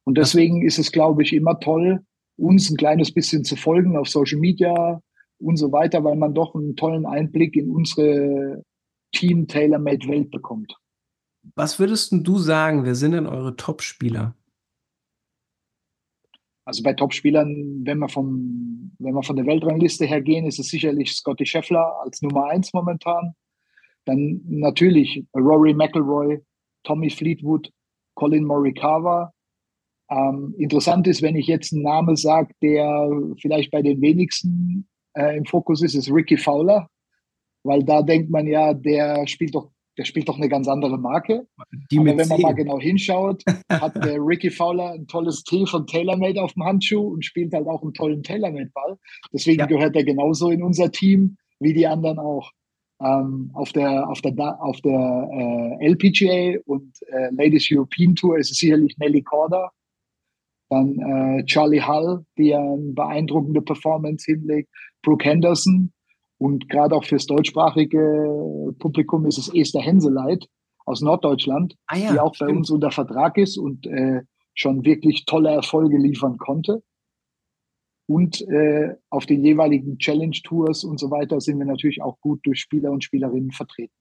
[0.05, 2.01] Und deswegen ist es, glaube ich, immer toll,
[2.37, 5.01] uns ein kleines bisschen zu folgen auf Social Media
[5.39, 8.65] und so weiter, weil man doch einen tollen Einblick in unsere
[9.13, 10.75] Team Tailor-Made Welt bekommt.
[11.55, 14.37] Was würdest du sagen, wer sind denn eure Top-Spieler?
[16.65, 20.69] Also bei Topspielern, wenn wir vom, wenn wir von der Weltrangliste her gehen, ist es
[20.69, 23.35] sicherlich Scotty Scheffler als Nummer eins momentan.
[24.05, 26.41] Dann natürlich Rory McIlroy,
[26.85, 27.71] Tommy Fleetwood,
[28.15, 29.33] Colin Morikawa.
[30.11, 33.11] Ähm, interessant ist, wenn ich jetzt einen Namen sage, der
[33.41, 36.89] vielleicht bei den wenigsten äh, im Fokus ist, ist Ricky Fowler,
[37.65, 41.47] weil da denkt man ja, der spielt doch der spielt doch eine ganz andere Marke.
[41.91, 45.87] Die Aber wenn man mal genau hinschaut, hat der Ricky Fowler ein tolles T von
[45.87, 48.99] TaylorMade auf dem Handschuh und spielt halt auch einen tollen TaylorMade-Ball.
[49.33, 49.67] Deswegen Ja.
[49.67, 52.51] gehört er genauso in unser Team wie die anderen auch.
[53.01, 58.53] Ähm, auf der, auf der, auf der äh, LPGA und äh, Ladies European Tour ist
[58.53, 59.73] es sicherlich Nelly Korda,
[60.71, 64.71] dann äh, Charlie Hull, die eine beeindruckende Performance hinlegt,
[65.03, 65.93] Brooke Henderson
[66.43, 70.49] und gerade auch fürs deutschsprachige Publikum ist es Esther Henseleit
[70.85, 72.57] aus Norddeutschland, Ah ja, die auch bei stimmt.
[72.59, 74.23] uns unter Vertrag ist und äh,
[74.55, 76.83] schon wirklich tolle Erfolge liefern konnte.
[78.09, 82.41] Und äh, auf den jeweiligen Challenge Tours und so weiter sind wir natürlich auch gut
[82.45, 83.95] durch Spieler und Spielerinnen vertreten.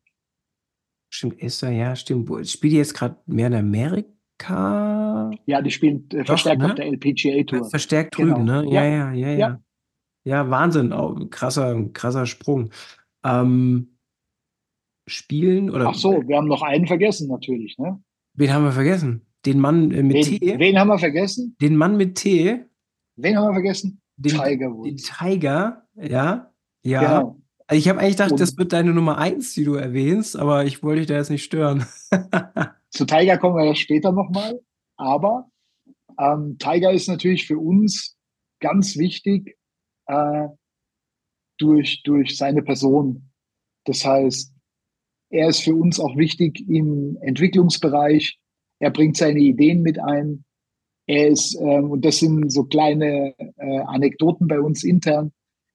[1.14, 2.28] Stimmt, Esther, ja, stimmt.
[2.50, 5.30] Spielt die jetzt gerade mehr in Amerika?
[5.46, 6.70] Ja, die spielen äh, Doch, verstärkt ne?
[6.70, 7.70] auf der LPGA Tour.
[7.70, 8.62] Verstärkt drüben, Genau.
[8.64, 8.74] ne?
[8.74, 9.14] Ja, Ja.
[9.14, 9.62] ja, ja, ja.
[10.24, 10.50] Ja.
[10.50, 10.94] Wahnsinn.
[10.94, 12.72] Auch krasser, krasser Sprung.
[13.24, 13.98] Ähm,
[15.08, 17.78] spielen oder Ach so, wir haben noch einen vergessen natürlich.
[17.78, 18.02] Ne?
[18.34, 19.26] wen haben wir vergessen?
[19.46, 20.60] Den Mann äh, mit Wen, T?
[20.60, 21.56] wen haben wir vergessen?
[21.62, 22.64] Den Mann mit T?
[23.18, 24.02] Wen haben wir vergessen?
[24.18, 24.98] Den, Tiger den.
[24.98, 26.52] Tiger, ja.
[26.84, 27.00] Ja.
[27.02, 27.42] Genau.
[27.68, 30.66] Also ich habe eigentlich gedacht, das Und- wird deine Nummer eins, die du erwähnst, aber
[30.66, 31.86] ich wollte dich da jetzt nicht stören.
[32.90, 34.62] Zu Tiger kommen wir ja später nochmal.
[34.98, 35.50] Aber
[36.20, 38.18] ähm, Tiger ist natürlich für uns
[38.60, 39.58] ganz wichtig
[40.12, 40.48] äh,
[41.58, 43.32] durch, durch seine Person.
[43.86, 44.54] Das heißt,
[45.30, 48.40] er ist für uns auch wichtig im Entwicklungsbereich.
[48.80, 50.44] Er bringt seine Ideen mit ein.
[51.08, 55.32] Er ist, ähm, und das sind so kleine äh, Anekdoten bei uns intern,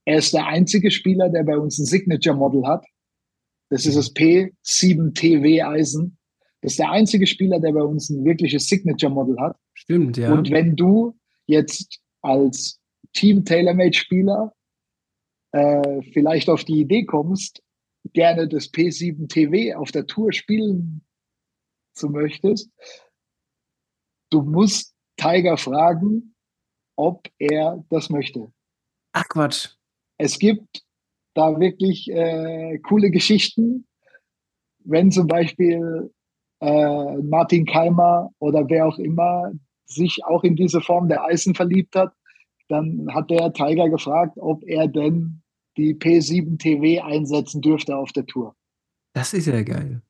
[0.07, 2.87] er ist der einzige Spieler, der bei uns ein Signature Model hat.
[3.71, 6.17] Das ist das P7TW Eisen.
[6.63, 9.57] Das ist der einzige Spieler, der bei uns ein wirkliches Signature Model hat.
[9.75, 10.33] Stimmt, ja.
[10.33, 12.81] Und wenn du jetzt als
[13.17, 14.55] Team TaylorMade Spieler
[15.53, 17.63] äh, vielleicht auf die Idee kommst,
[18.13, 21.05] gerne das P7 TW auf der Tour spielen
[21.95, 22.71] zu möchtest,
[24.31, 26.35] du musst Tiger fragen,
[26.97, 28.53] ob er das möchte.
[29.13, 29.71] Ach Quatsch.
[30.19, 30.85] Es gibt
[31.35, 33.87] da wirklich äh, coole Geschichten,
[34.85, 36.13] wenn zum Beispiel
[36.61, 39.53] äh, Martin Keimer oder wer auch immer
[39.87, 42.13] sich auch in diese Form der Eisen verliebt hat,
[42.69, 45.43] dann hat der Tiger gefragt, ob er denn
[45.77, 48.55] die P7 TV einsetzen dürfte auf der Tour.
[49.13, 50.03] Das ist ja geil.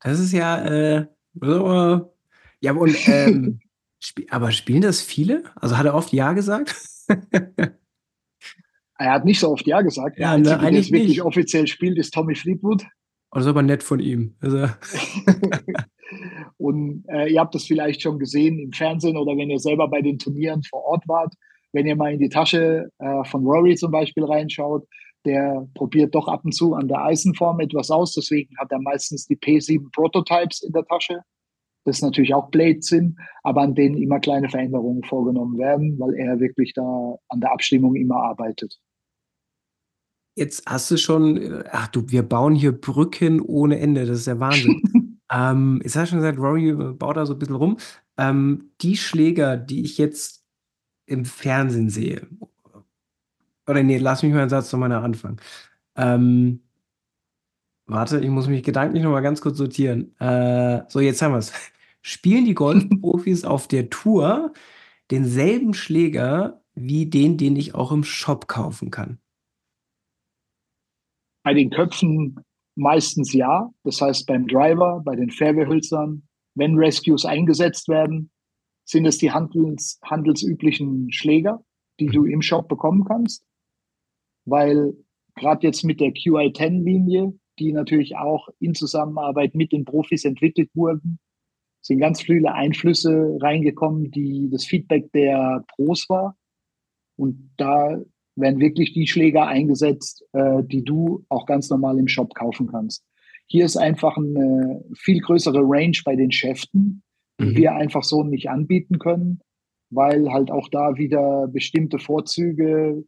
[0.00, 1.06] Das ist ja, äh,
[1.40, 2.12] so,
[2.60, 3.60] ja, und, ähm,
[4.02, 5.44] sp aber spielen das viele?
[5.54, 6.74] Also hat er oft Ja gesagt?
[8.98, 10.18] Er hat nicht so oft Ja gesagt.
[10.18, 11.22] Ja, der ne, Einzige, der es wirklich nicht.
[11.22, 12.84] offiziell spielt, ist Tommy Fleetwood.
[13.30, 14.36] Oh, das ist aber nett von ihm.
[14.40, 14.58] Also,
[16.62, 20.00] Und äh, ihr habt das vielleicht schon gesehen im Fernsehen oder wenn ihr selber bei
[20.00, 21.34] den Turnieren vor Ort wart,
[21.72, 24.86] wenn ihr mal in die Tasche äh, von Rory zum Beispiel reinschaut,
[25.24, 28.12] der probiert doch ab und zu an der Eisenform etwas aus.
[28.14, 31.22] Deswegen hat er meistens die P7 Prototypes in der Tasche.
[31.84, 36.38] Das natürlich auch Blades sind, aber an denen immer kleine Veränderungen vorgenommen werden, weil er
[36.38, 38.78] wirklich da an der Abstimmung immer arbeitet.
[40.36, 44.06] jetzt hast du schon, äh, ach du, wir bauen hier Brücken ohne Ende.
[44.06, 44.80] Das ist der Wahnsinn.
[45.32, 47.78] ähm, hast du schon gesagt, Rory baut da so ein bisschen rum.
[48.18, 50.44] Ähm, die Schläger, die ich jetzt
[51.06, 52.26] im Fernsehen sehe,
[53.66, 55.38] oder nee, lass mich mal einen Satz nochmal anfangen.
[55.96, 56.62] Ähm,
[57.86, 60.14] warte, ich muss mich gedanklich nochmal ganz kurz sortieren.
[60.18, 61.52] Äh, so, jetzt haben wir es.
[62.02, 64.52] Spielen die Golfprofis auf der Tour
[65.10, 69.18] denselben Schläger wie den, den ich auch im Shop kaufen kann?
[71.44, 72.42] Bei den Köpfen
[72.82, 73.70] meistens ja.
[73.84, 78.30] Das heißt, beim Driver, bei den Fairway-Hölzern, wenn Rescues eingesetzt werden,
[78.84, 81.64] sind es die handels, handelsüblichen Schläger,
[82.00, 83.46] die du im Shop bekommen kannst.
[84.44, 84.94] Weil
[85.36, 91.18] gerade jetzt mit der QI10-Linie, die natürlich auch in Zusammenarbeit mit den Profis entwickelt wurden,
[91.80, 96.36] sind ganz viele Einflüsse reingekommen, die das Feedback der Pros war.
[97.16, 98.00] Und da
[98.36, 103.04] werden wirklich die Schläger eingesetzt, äh, die du auch ganz normal im Shop kaufen kannst.
[103.46, 107.02] Hier ist einfach eine viel größere Range bei den Schäften,
[107.40, 107.56] die Mhm.
[107.56, 109.40] wir einfach so nicht anbieten können,
[109.90, 113.04] weil halt auch da wieder bestimmte Vorzüge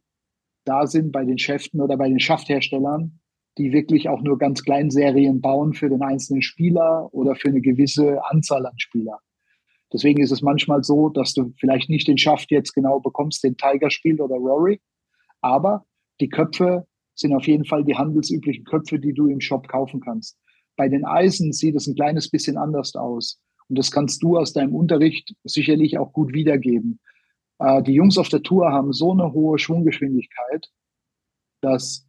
[0.65, 3.19] da sind bei den Schäften oder bei den Schaftherstellern,
[3.57, 7.61] die wirklich auch nur ganz kleinen Serien bauen für den einzelnen Spieler oder für eine
[7.61, 9.19] gewisse Anzahl an Spieler.
[9.93, 13.55] Deswegen ist es manchmal so, dass du vielleicht nicht den Schaft jetzt genau bekommst, den
[13.55, 14.81] Tiger spielt oder Rory,
[15.45, 15.85] aber
[16.19, 20.37] die Köpfe sind auf jeden Fall die handelsüblichen Köpfe, die du im Shop kaufen kannst.
[20.75, 23.39] Bei den Eisen sieht es ein kleines bisschen anders aus.
[23.69, 26.99] Und das kannst du aus deinem Unterricht sicherlich auch gut wiedergeben.
[27.59, 30.71] Äh, die Jungs auf der Tour haben so eine hohe Schwunggeschwindigkeit,
[31.61, 32.07] dass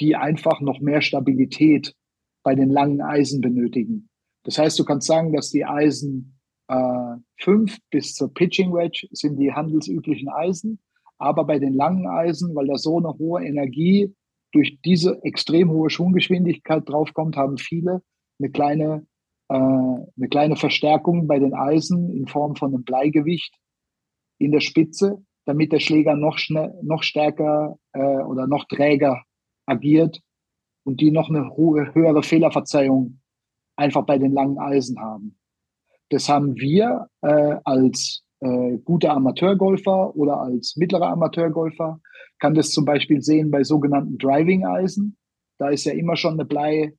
[0.00, 1.94] die einfach noch mehr Stabilität
[2.42, 4.08] bei den langen Eisen benötigen.
[4.44, 6.38] Das heißt, du kannst sagen, dass die Eisen
[6.68, 10.80] äh, 5 bis zur Pitching Wedge sind die handelsüblichen Eisen,
[11.18, 14.14] aber bei den langen Eisen, weil da so eine hohe Energie
[14.52, 18.02] durch diese extrem hohe Schwunggeschwindigkeit draufkommt, haben viele
[18.38, 19.06] eine kleine,
[19.48, 23.54] äh, eine kleine Verstärkung bei den Eisen in Form von einem Bleigewicht
[24.38, 29.22] in der Spitze, damit der Schläger noch, schnell, noch stärker äh, oder noch träger
[29.66, 30.20] agiert
[30.84, 33.20] und die noch eine hohe, höhere Fehlerverzeihung
[33.76, 35.38] einfach bei den langen Eisen haben.
[36.10, 42.00] Das haben wir äh, als äh, guter Amateurgolfer oder als mittlerer Amateurgolfer,
[42.38, 45.16] kann das zum Beispiel sehen bei sogenannten Driving-Eisen.
[45.58, 46.94] Da ist ja immer schon eine Blei,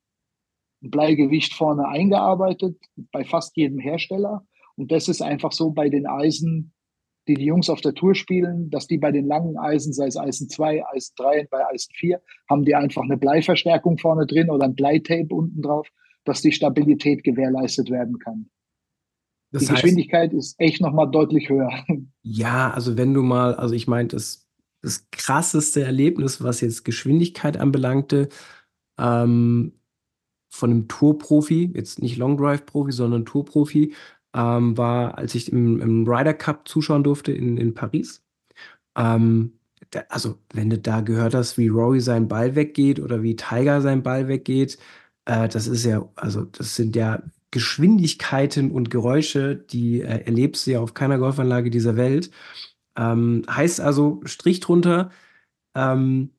[0.84, 2.78] ein Bleigewicht vorne eingearbeitet,
[3.12, 4.46] bei fast jedem Hersteller.
[4.76, 6.74] Und das ist einfach so bei den Eisen,
[7.28, 10.18] die die Jungs auf der Tour spielen, dass die bei den langen Eisen, sei es
[10.18, 14.50] Eisen 2, Eisen 3 und bei Eisen 4, haben die einfach eine Bleiverstärkung vorne drin
[14.50, 15.88] oder ein Bleitape unten drauf,
[16.26, 18.50] dass die Stabilität gewährleistet werden kann.
[19.52, 21.72] Das die heißt, Geschwindigkeit ist echt nochmal deutlich höher.
[22.22, 24.48] Ja, also wenn du mal, also ich meine, das,
[24.82, 28.30] das krasseste Erlebnis, was jetzt Geschwindigkeit anbelangte,
[29.00, 29.74] ähm,
[30.52, 33.94] von einem Tourprofi, jetzt nicht Long Drive Profi, sondern Tourprofi,
[34.36, 38.24] ähm, war, als ich im, im Ryder Cup zuschauen durfte in, in Paris.
[38.98, 39.54] Ähm,
[39.92, 43.82] da, also, wenn du da gehört hast, wie Rory sein Ball weggeht oder wie Tiger
[43.82, 44.78] sein Ball weggeht,
[45.26, 47.22] äh, das ist ja, also, das sind ja
[47.52, 52.32] Geschwindigkeiten und Geräusche, die äh, erlebst du ja auf keiner Golfanlage dieser Welt.
[52.98, 55.10] Ähm, heißt also, Strich drunter,
[55.76, 56.32] ähm,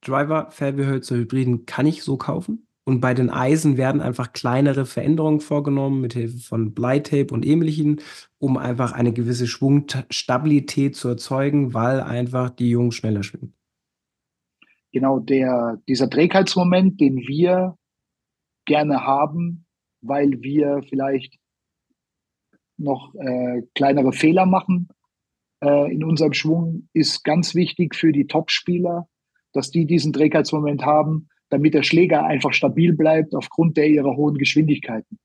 [0.00, 2.66] Driver, Fairway-Hölzer, Hybriden kann ich so kaufen.
[2.88, 8.00] Und bei den Eisen werden einfach kleinere Veränderungen vorgenommen mit Hilfe von Bleitape und ähnlichen,
[8.38, 13.54] um einfach eine gewisse Schwungstabilität zu erzeugen, weil einfach die Jungs schneller schwimmen.
[14.92, 17.76] Genau, der, dieser Trägheitsmoment, den wir
[18.66, 19.65] gerne haben,
[20.08, 21.36] weil wir vielleicht
[22.78, 24.88] noch äh, kleinere Fehler machen
[25.62, 29.08] äh, in unserem Schwung, ist ganz wichtig für die Top-Spieler,
[29.52, 34.36] dass die diesen Trägheitsmoment haben, damit der Schläger einfach stabil bleibt aufgrund der ihrer hohen
[34.36, 35.18] Geschwindigkeiten.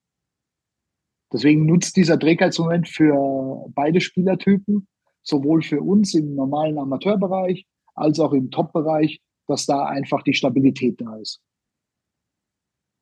[1.33, 4.87] Deswegen nutzt dieser Trägheitsmoment für beide Spielertypen,
[5.23, 10.99] sowohl für uns im normalen Amateurbereich als auch im Top-Bereich, dass da einfach die Stabilität
[10.99, 11.41] da ist.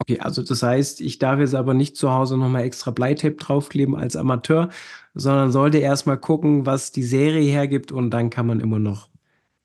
[0.09, 3.95] Okay, also das heißt, ich darf jetzt aber nicht zu Hause nochmal extra Bleitape draufkleben
[3.95, 4.69] als Amateur,
[5.13, 9.07] sondern sollte erstmal gucken, was die Serie hergibt und dann kann man immer noch,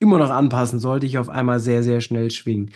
[0.00, 2.72] immer noch anpassen, sollte ich auf einmal sehr, sehr schnell schwingen.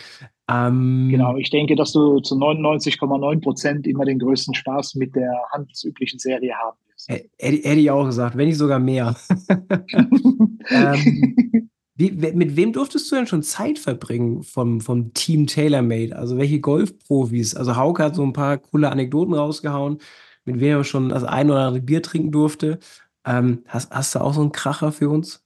[0.49, 5.31] Ähm, genau, ich denke, dass du zu 99,9 Prozent immer den größten Spaß mit der
[5.51, 7.07] handelsüblichen Serie haben wirst.
[7.07, 9.15] Hätte ich auch gesagt, wenn nicht sogar mehr.
[10.71, 11.69] ähm,
[11.99, 16.15] wie, mit wem durftest du denn schon Zeit verbringen vom, vom Team TaylorMade?
[16.15, 17.55] Also welche Golfprofis?
[17.55, 19.97] Also Hauke hat so ein paar coole Anekdoten rausgehauen,
[20.45, 22.79] mit wem er schon das ein oder andere Bier trinken durfte.
[23.25, 25.43] Ähm, hast, hast du auch so einen Kracher für uns?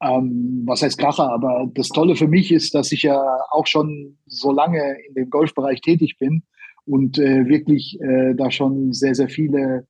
[0.00, 1.28] Ähm, was heißt Kracher?
[1.32, 3.20] Aber das Tolle für mich ist, dass ich ja
[3.50, 6.44] auch schon so lange in dem Golfbereich tätig bin
[6.84, 9.88] und äh, wirklich äh, da schon sehr, sehr viele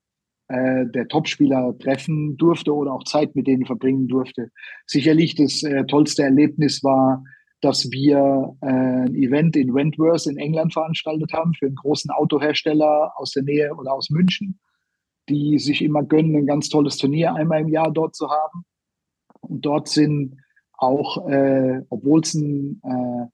[0.52, 4.50] äh, der Topspieler treffen durfte oder auch Zeit mit denen verbringen durfte.
[4.86, 7.24] Sicherlich das äh, tollste Erlebnis war,
[7.62, 13.12] dass wir äh, ein Event in Wentworth in England veranstaltet haben für einen großen Autohersteller
[13.16, 14.60] aus der Nähe oder aus München,
[15.28, 18.64] die sich immer gönnen, ein ganz tolles Turnier einmal im Jahr dort zu haben.
[19.40, 20.36] Und dort sind
[20.76, 23.26] auch, äh, obwohl es ein äh,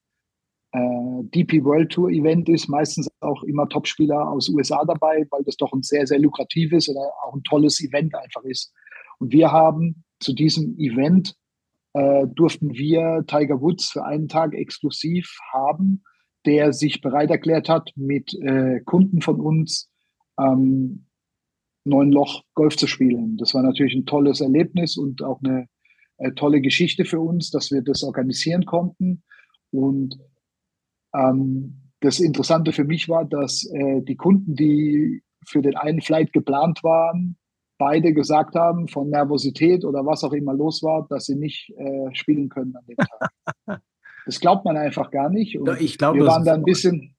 [0.73, 5.73] DP World Tour Event ist, meistens auch immer Topspieler aus USA dabei, weil das doch
[5.73, 8.73] ein sehr, sehr lukratives oder auch ein tolles Event einfach ist.
[9.19, 11.35] Und wir haben zu diesem Event
[11.95, 16.03] äh, durften wir Tiger Woods für einen Tag exklusiv haben,
[16.47, 19.91] der sich bereit erklärt hat, mit äh, Kunden von uns
[20.39, 21.07] ähm,
[21.85, 23.37] neun Loch Golf zu spielen.
[23.39, 25.69] Das war natürlich ein tolles Erlebnis und auch eine
[26.19, 29.23] äh, tolle Geschichte für uns, dass wir das organisieren konnten.
[29.71, 30.19] Und
[32.01, 36.85] das Interessante für mich war, dass äh, die Kunden, die für den einen Flight geplant
[36.85, 37.37] waren,
[37.79, 42.15] beide gesagt haben, von Nervosität oder was auch immer los war, dass sie nicht äh,
[42.15, 43.81] spielen können an dem Tag.
[44.27, 45.59] das glaubt man einfach gar nicht.
[45.59, 47.17] Und ich glaube, wir waren da ein bisschen,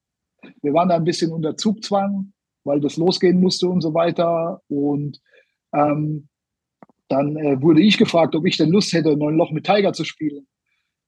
[0.61, 2.33] wir waren da ein bisschen unter Zugzwang,
[2.65, 4.61] weil das losgehen musste und so weiter.
[4.67, 5.19] Und
[5.73, 6.27] ähm,
[7.07, 10.03] dann äh, wurde ich gefragt, ob ich denn Lust hätte, neun Loch mit Tiger zu
[10.03, 10.45] spielen.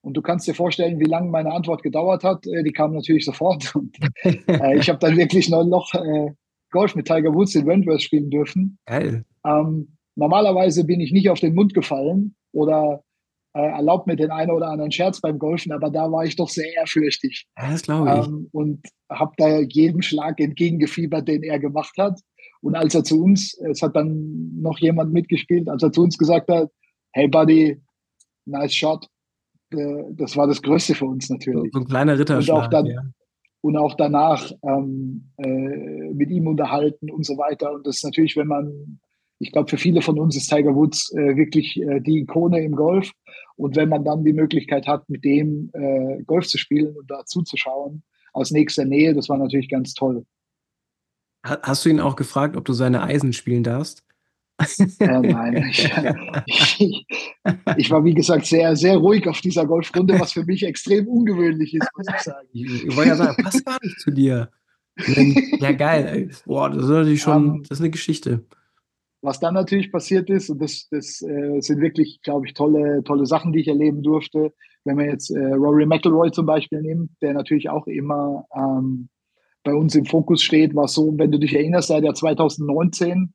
[0.01, 2.45] Und du kannst dir vorstellen, wie lange meine Antwort gedauert hat.
[2.47, 3.75] Äh, die kam natürlich sofort.
[3.75, 6.31] Und, äh, ich habe dann wirklich neun Loch äh,
[6.71, 8.79] Golf mit Tiger Woods in Wentworth spielen dürfen.
[8.85, 9.25] Geil.
[9.45, 13.03] Ähm, normalerweise bin ich nicht auf den Mund gefallen oder
[13.53, 16.49] äh, erlaubt mir den einen oder anderen Scherz beim Golfen, aber da war ich doch
[16.49, 17.45] sehr ehrfürchtig.
[17.57, 18.27] Ja, das glaube ich.
[18.27, 22.19] Ähm, und habe da jedem Schlag entgegengefiebert, den er gemacht hat.
[22.61, 26.17] Und als er zu uns, es hat dann noch jemand mitgespielt, als er zu uns
[26.17, 26.69] gesagt hat,
[27.11, 27.81] hey Buddy,
[28.45, 29.07] nice shot,
[29.71, 31.71] das war das Größte für uns natürlich.
[31.73, 32.57] So ein kleiner Ritterschlag.
[32.57, 33.01] Und auch, dann, ja.
[33.61, 37.73] und auch danach ähm, äh, mit ihm unterhalten und so weiter.
[37.73, 38.99] Und das ist natürlich, wenn man,
[39.39, 42.75] ich glaube, für viele von uns ist Tiger Woods äh, wirklich äh, die Ikone im
[42.75, 43.11] Golf.
[43.55, 47.25] Und wenn man dann die Möglichkeit hat, mit dem äh, Golf zu spielen und da
[47.25, 48.03] zuzuschauen,
[48.33, 50.25] aus nächster Nähe, das war natürlich ganz toll.
[51.43, 54.03] Hast du ihn auch gefragt, ob du seine Eisen spielen darfst?
[54.99, 55.91] Äh, nein, ich,
[56.45, 57.07] ich,
[57.77, 61.73] ich, war wie gesagt sehr, sehr ruhig auf dieser Golfrunde, was für mich extrem ungewöhnlich
[61.73, 62.47] ist, muss ich sagen.
[62.53, 64.49] Ich wollte ja sagen, passt gar nicht zu dir.
[65.59, 66.29] Ja, geil.
[66.45, 68.45] Boah, das ist natürlich schon, um, das ist eine Geschichte.
[69.21, 73.25] Was dann natürlich passiert ist, und das, das äh, sind wirklich, glaube ich, tolle, tolle
[73.25, 74.53] Sachen, die ich erleben durfte.
[74.83, 79.09] Wenn man jetzt äh, Rory McIlroy zum Beispiel nimmt, der natürlich auch immer ähm,
[79.63, 83.33] bei uns im Fokus steht, war so, wenn du dich erinnerst, seit der 2019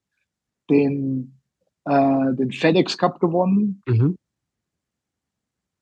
[0.70, 1.38] den,
[1.84, 3.82] äh, den FedEx Cup gewonnen.
[3.86, 4.16] Mhm.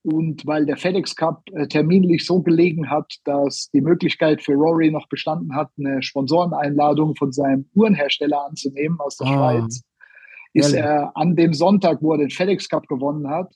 [0.06, 4.90] Und weil der FedEx Cup äh, terminlich so gelegen hat, dass die Möglichkeit für Rory
[4.90, 9.32] noch bestanden hat, eine Sponsoreneinladung von seinem Uhrenhersteller anzunehmen aus der oh.
[9.32, 9.82] Schweiz,
[10.52, 10.84] ist ja.
[10.84, 13.54] er an dem Sonntag, wo er den FedEx Cup gewonnen hat,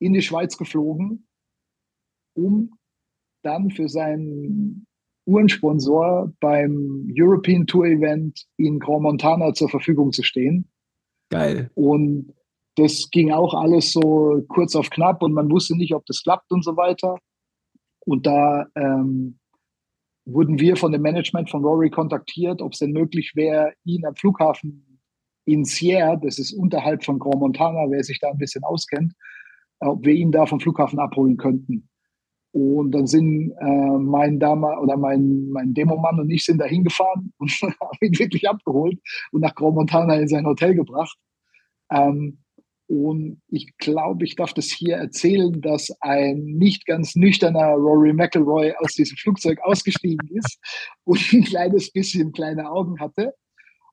[0.00, 1.26] in die Schweiz geflogen,
[2.34, 2.76] um
[3.42, 4.85] dann für seinen
[5.26, 10.68] Uhrensponsor beim European Tour Event in Grand Montana zur Verfügung zu stehen.
[11.30, 11.70] Geil.
[11.74, 12.32] Und
[12.76, 16.52] das ging auch alles so kurz auf knapp und man wusste nicht, ob das klappt
[16.52, 17.18] und so weiter.
[18.04, 19.38] Und da ähm,
[20.26, 24.14] wurden wir von dem Management von Rory kontaktiert, ob es denn möglich wäre, ihn am
[24.14, 25.00] Flughafen
[25.46, 29.14] in Sierra, das ist unterhalb von Grand Montana, wer sich da ein bisschen auskennt,
[29.78, 31.88] ob wir ihn da vom Flughafen abholen könnten.
[32.56, 37.34] Und dann sind äh, mein Dama oder mein, mein Demomann und ich sind da hingefahren
[37.38, 38.98] und haben ihn wirklich abgeholt
[39.30, 41.18] und nach Grand Montana in sein Hotel gebracht.
[41.92, 42.38] Ähm,
[42.86, 48.72] und ich glaube, ich darf das hier erzählen, dass ein nicht ganz nüchterner Rory McIlroy
[48.78, 50.58] aus diesem Flugzeug ausgestiegen ist
[51.04, 53.34] und ein kleines bisschen kleine Augen hatte.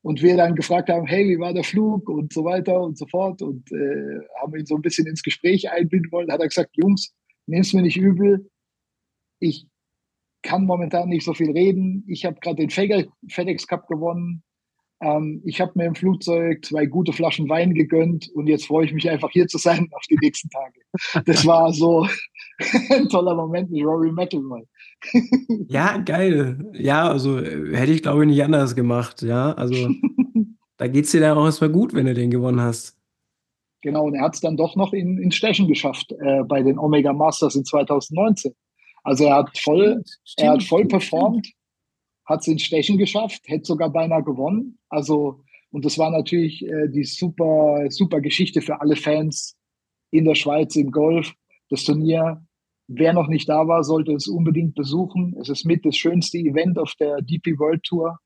[0.04, 3.08] Und wir dann gefragt haben, hey, wie war der Flug und so weiter und so
[3.08, 6.32] fort und äh, haben ihn so ein bisschen ins Gespräch einbinden wollen.
[6.32, 7.14] Hat er gesagt, Jungs,
[7.46, 8.50] nehm's mir nicht übel,
[9.40, 9.68] ich
[10.44, 12.04] kann momentan nicht so viel reden.
[12.08, 14.44] Ich habe gerade den FedEx Cup gewonnen.
[15.02, 18.94] Ähm, ich habe mir im Flugzeug zwei gute Flaschen Wein gegönnt und jetzt freue ich
[18.94, 21.26] mich einfach hier zu sein auf die nächsten Tage.
[21.26, 22.08] Das war so
[22.90, 24.64] ein toller Moment mit Rory McIlroy.
[25.68, 26.72] ja, geil.
[26.74, 29.22] Ja, also äh, hätte ich glaube ich nicht anders gemacht.
[29.22, 29.90] Ja, also
[30.78, 32.98] da geht es dir dann auch erstmal gut, wenn du den gewonnen hast.
[33.82, 36.80] Genau, und er hat es dann doch noch in, ins Stechen geschafft äh, bei den
[36.80, 38.54] Omega Masters in 2019.
[39.04, 41.52] Also er hat voll, stimmt, er hat voll performt,
[42.26, 44.80] hat es ins Stechen geschafft, hätte sogar beinahe gewonnen.
[44.90, 49.58] Also, und das war natürlich äh, die super, super Geschichte für alle Fans
[50.12, 51.34] in der Schweiz im Golf.
[51.70, 52.46] Das Turnier,
[52.88, 55.36] wer noch nicht da war, sollte es unbedingt besuchen.
[55.40, 58.20] Es ist mit das schönste Event auf der DP World Tour,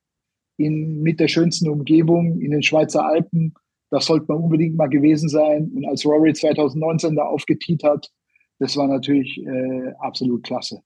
[0.58, 3.54] in, mit der schönsten Umgebung in den Schweizer Alpen.
[3.90, 5.70] Das sollte man unbedingt mal gewesen sein.
[5.74, 8.10] Und als Rory 2019 da aufgetiet hat,
[8.58, 10.82] das war natürlich äh, absolut klasse.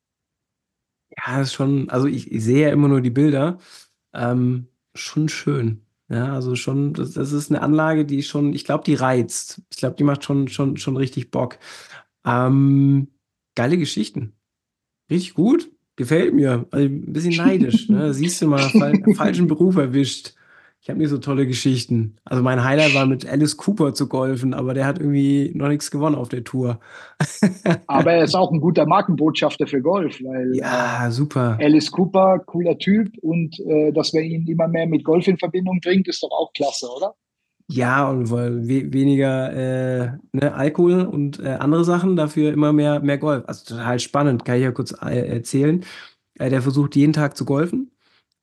[1.11, 3.59] Ja, das ist schon, also ich, ich sehe ja immer nur die Bilder.
[4.15, 5.83] Ähm, schon schön.
[6.09, 9.63] Ja, also schon, das, das ist eine Anlage, die schon, ich glaube, die reizt.
[9.71, 11.59] Ich glaube, die macht schon, schon, schon richtig Bock.
[12.27, 13.09] Ähm,
[13.55, 14.35] geile Geschichten.
[15.11, 15.71] Richtig gut.
[15.97, 16.67] Gefällt mir.
[16.71, 17.89] Also ein bisschen neidisch.
[17.89, 18.13] ne?
[18.15, 18.61] Siehst du mal,
[19.15, 20.35] falschen Beruf erwischt.
[20.83, 22.17] Ich habe nicht so tolle Geschichten.
[22.25, 25.93] Also mein Highlight war mit Alice Cooper zu golfen, aber der hat irgendwie noch nichts
[25.93, 26.81] gewonnen auf der Tour.
[27.87, 31.57] aber er ist auch ein guter Markenbotschafter für Golf, weil ja, super.
[31.61, 35.79] Alice Cooper, cooler Typ und äh, dass wir ihn immer mehr mit Golf in Verbindung
[35.81, 37.15] bringt, ist doch auch klasse, oder?
[37.69, 42.99] Ja, und weil we weniger äh, ne, Alkohol und äh, andere Sachen, dafür immer mehr,
[42.99, 43.45] mehr Golf.
[43.47, 45.85] Also total spannend, kann ich ja kurz äh, erzählen.
[46.41, 47.92] Äh, der versucht jeden Tag zu golfen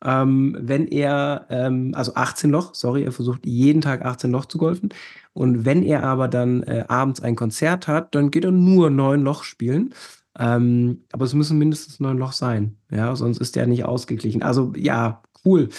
[0.04, 4.58] ähm, wenn er, ähm, also 18 Loch, sorry, er versucht jeden Tag 18 Loch zu
[4.58, 4.90] golfen.
[5.34, 9.22] Und wenn er aber dann äh, abends ein Konzert hat, dann geht er nur 9
[9.22, 9.94] Loch spielen.
[10.38, 14.42] Ähm, aber es müssen mindestens 9 Loch sein, ja, sonst ist der nicht ausgeglichen.
[14.44, 15.70] Also ja, cool.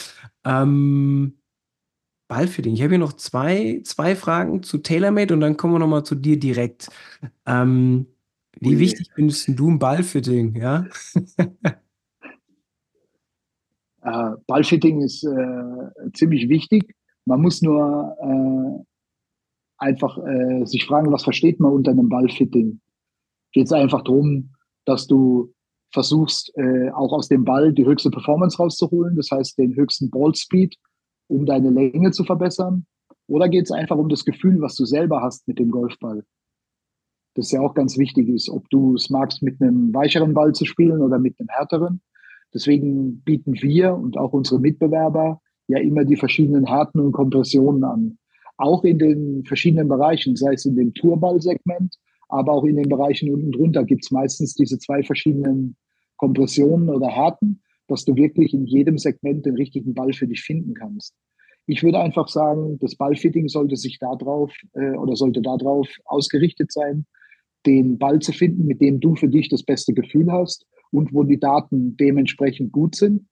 [0.45, 1.35] Ähm,
[2.29, 2.75] Ballfitting.
[2.75, 6.15] Ich habe hier noch zwei, zwei Fragen zu TaylorMade und dann kommen wir nochmal zu
[6.15, 6.89] dir direkt.
[7.45, 8.07] Ähm,
[8.61, 10.87] wie wichtig findest du ein Ballfitting, ja?
[14.03, 16.95] Äh, Ballfitting ist äh, ziemlich wichtig.
[17.27, 18.85] Man muss nur äh,
[19.79, 22.81] einfach äh, sich fragen, was versteht man unter einem Ballfitting?
[23.53, 24.55] Geht es einfach darum,
[24.85, 25.53] dass du
[25.93, 30.77] versuchst, äh, auch aus dem Ball die höchste Performance rauszuholen, das heißt den höchsten Ballspeed,
[31.29, 32.87] um deine Länge zu verbessern?
[33.27, 36.25] Oder geht es einfach um das Gefühl, was du selber hast mit dem Golfball?
[37.35, 40.65] Das ja auch ganz wichtig ist, ob du es magst, mit einem weicheren Ball zu
[40.65, 42.03] spielen oder mit einem härteren.
[42.53, 48.19] Deswegen bieten wir und auch unsere Mitbewerber ja immer die verschiedenen Härten und Kompressionen an.
[48.57, 51.97] Auch in den verschiedenen Bereichen, sei es in dem Tourball-Segment,
[52.29, 55.77] aber auch in den Bereichen unten drunter gibt es meistens diese zwei verschiedenen
[56.17, 60.75] Kompressionen oder Härten, dass du wirklich in jedem Segment den richtigen Ball für dich finden
[60.75, 61.15] kannst.
[61.67, 67.07] Ich würde einfach sagen, das Ballfitting sollte sich darauf äh, oder sollte darauf ausgerichtet sein,
[67.67, 71.25] den Ball zu finden, mit dem du für dich das beste Gefühl hast und wo
[71.25, 73.29] die Daten dementsprechend gut sind.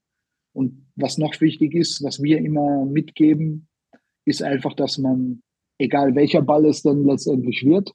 [0.53, 3.69] Und was noch wichtig ist, was wir immer mitgeben,
[4.25, 5.43] ist einfach, dass man,
[5.79, 7.93] egal welcher Ball es denn letztendlich wird,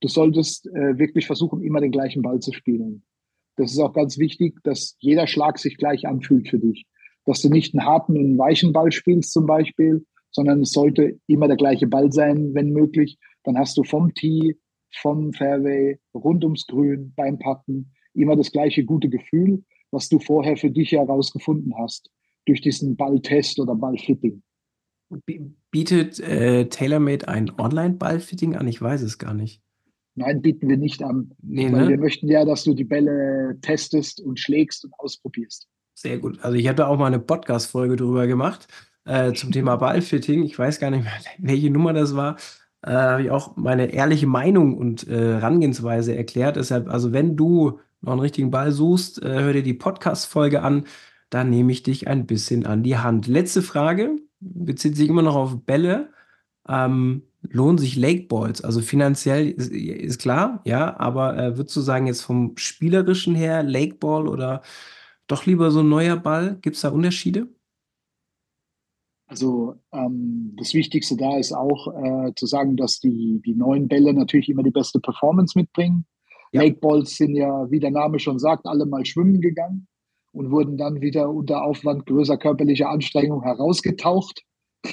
[0.00, 3.04] du solltest äh, wirklich versuchen, immer den gleichen Ball zu spielen.
[3.56, 6.86] Das ist auch ganz wichtig, dass jeder Schlag sich gleich anfühlt für dich.
[7.24, 11.46] Dass du nicht einen harten und weichen Ball spielst zum Beispiel, sondern es sollte immer
[11.46, 13.18] der gleiche Ball sein, wenn möglich.
[13.44, 14.56] Dann hast du vom Tee,
[14.90, 20.56] vom Fairway, rund ums Grün, beim Putten immer das gleiche gute Gefühl, was du vorher
[20.56, 22.10] für dich herausgefunden hast,
[22.46, 24.42] durch diesen Balltest oder Ballfitting.
[25.70, 28.66] Bietet äh, TaylorMade ein Online-Ballfitting an?
[28.66, 29.60] Ich weiß es gar nicht.
[30.14, 31.32] Nein, bieten wir nicht an.
[31.42, 31.88] Nee, weil ne?
[31.90, 35.68] wir möchten ja, dass du die Bälle testest und schlägst und ausprobierst.
[35.94, 36.42] Sehr gut.
[36.42, 38.68] Also ich hatte auch mal eine Podcast-Folge darüber gemacht
[39.04, 40.44] äh, zum Thema Ballfitting.
[40.44, 42.36] Ich weiß gar nicht mehr, welche Nummer das war.
[42.82, 46.56] Äh, habe ich auch meine ehrliche Meinung und äh, Herangehensweise erklärt.
[46.56, 50.84] Deshalb, also wenn du noch einen richtigen Ball suchst, äh, hör dir die Podcast-Folge an.
[51.30, 53.26] Da nehme ich dich ein bisschen an die Hand.
[53.26, 56.10] Letzte Frage bezieht sich immer noch auf Bälle.
[56.68, 58.62] Ähm, lohnen sich Lake Balls?
[58.62, 63.62] Also finanziell ist, ist klar, ja, aber äh, würdest du sagen, jetzt vom Spielerischen her,
[63.62, 64.62] Lake Ball oder
[65.26, 66.58] doch lieber so ein neuer Ball?
[66.60, 67.48] Gibt es da Unterschiede?
[69.26, 74.12] Also ähm, das Wichtigste da ist auch äh, zu sagen, dass die, die neuen Bälle
[74.12, 76.04] natürlich immer die beste Performance mitbringen.
[76.52, 76.62] Ja.
[76.62, 79.86] Lake Balls sind ja, wie der Name schon sagt, alle mal schwimmen gegangen
[80.32, 84.42] und wurden dann wieder unter Aufwand größer körperlicher Anstrengung herausgetaucht.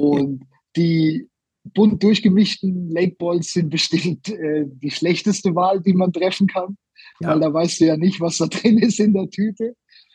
[0.00, 0.44] und
[0.76, 1.28] die
[1.74, 6.76] bunt durchgemischten Lake Balls sind bestimmt äh, die schlechteste Wahl, die man treffen kann,
[7.20, 7.30] ja.
[7.30, 9.74] weil da weißt du ja nicht, was da drin ist in der Tüte.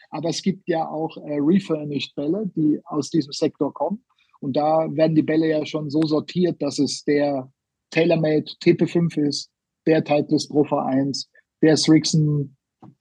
[0.10, 4.04] Aber es gibt ja auch äh, refurnished Bälle, die aus diesem Sektor kommen.
[4.42, 7.52] Und da werden die Bälle ja schon so sortiert, dass es der
[7.92, 9.50] TaylorMade TP5 ist,
[9.86, 11.28] der Titleist Pro V1,
[11.62, 12.56] der Srixon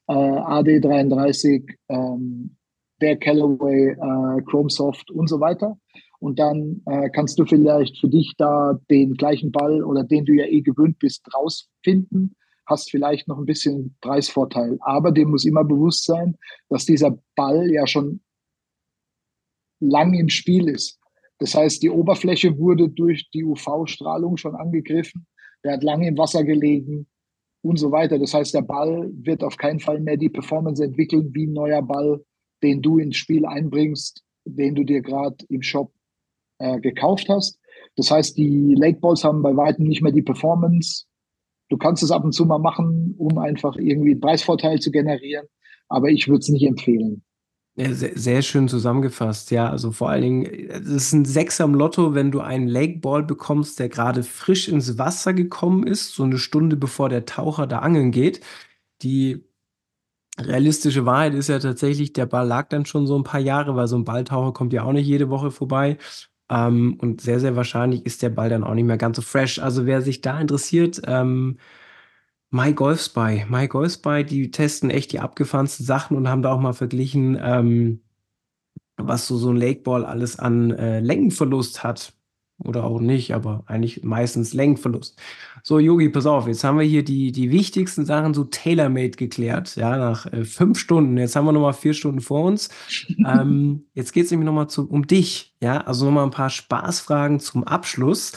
[0.08, 2.56] äh, AD33, ähm,
[3.00, 5.76] der Callaway äh, Chrome Soft und so weiter.
[6.20, 10.32] Und dann äh, kannst du vielleicht für dich da den gleichen Ball oder den du
[10.32, 12.36] ja eh gewöhnt bist, rausfinden.
[12.64, 14.78] Hast vielleicht noch ein bisschen Preisvorteil.
[14.82, 16.36] Aber dir muss immer bewusst sein,
[16.68, 18.20] dass dieser Ball ja schon
[19.80, 21.00] lang im Spiel ist.
[21.38, 25.26] Das heißt, die Oberfläche wurde durch die UV-Strahlung schon angegriffen.
[25.64, 27.06] Der hat lange im Wasser gelegen
[27.62, 28.18] und so weiter.
[28.18, 31.82] Das heißt, der Ball wird auf keinen Fall mehr die Performance entwickeln wie ein neuer
[31.82, 32.24] Ball,
[32.62, 35.92] den du ins Spiel einbringst, den du dir gerade im Shop
[36.58, 37.58] äh, gekauft hast.
[37.96, 41.04] Das heißt, die Lake Balls haben bei weitem nicht mehr die Performance.
[41.68, 45.46] Du kannst es ab und zu mal machen, um einfach irgendwie einen Preisvorteil zu generieren,
[45.88, 47.24] aber ich würde es nicht empfehlen.
[47.74, 49.70] Sehr, sehr, schön zusammengefasst, ja.
[49.70, 53.22] Also vor allen Dingen, es ist ein Sechser am Lotto, wenn du einen Lake Ball
[53.22, 57.78] bekommst, der gerade frisch ins Wasser gekommen ist, so eine Stunde bevor der Taucher da
[57.78, 58.40] angeln geht.
[59.02, 59.46] Die
[60.38, 63.88] realistische Wahrheit ist ja tatsächlich, der Ball lag dann schon so ein paar Jahre, weil
[63.88, 65.98] so ein Balltaucher kommt ja auch nicht jede Woche vorbei.
[66.50, 69.58] Ähm, und sehr, sehr wahrscheinlich ist der Ball dann auch nicht mehr ganz so fresh.
[69.60, 71.58] Also wer sich da interessiert, ähm,
[72.52, 73.46] MyGolfSpy.
[73.48, 78.00] MyGolfSpy, die testen echt die abgefahrensten Sachen und haben da auch mal verglichen, ähm,
[78.96, 82.12] was so, so ein Lakeball alles an äh, Längenverlust hat
[82.58, 85.18] oder auch nicht, aber eigentlich meistens Längenverlust.
[85.62, 89.74] So, Yogi, pass auf, jetzt haben wir hier die, die wichtigsten Sachen so tailor-made geklärt,
[89.76, 91.16] ja, nach äh, fünf Stunden.
[91.16, 92.68] Jetzt haben wir nochmal vier Stunden vor uns.
[93.26, 97.64] ähm, jetzt geht es nämlich nochmal um dich, ja, also nochmal ein paar Spaßfragen zum
[97.64, 98.32] Abschluss.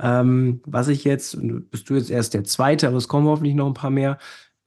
[0.00, 1.38] Ähm, was ich jetzt,
[1.70, 4.18] bist du jetzt erst der Zweite, aber es kommen hoffentlich noch ein paar mehr,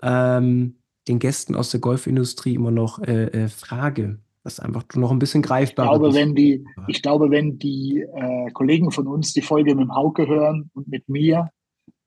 [0.01, 0.77] ähm,
[1.07, 5.41] den Gästen aus der Golfindustrie immer noch äh, äh, frage dass einfach noch ein bisschen
[5.41, 9.73] greifbar ich glaube, wenn die, Ich glaube, wenn die äh, Kollegen von uns die Folge
[9.73, 11.49] mit dem Hauke hören und mit mir,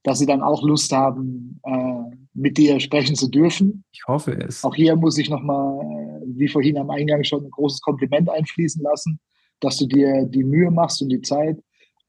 [0.03, 3.85] dass sie dann auch Lust haben, äh, mit dir sprechen zu dürfen.
[3.91, 4.63] Ich hoffe es.
[4.65, 8.83] Auch hier muss ich nochmal, äh, wie vorhin am Eingang schon, ein großes Kompliment einfließen
[8.83, 9.19] lassen,
[9.61, 11.59] dass du dir die Mühe machst und die Zeit.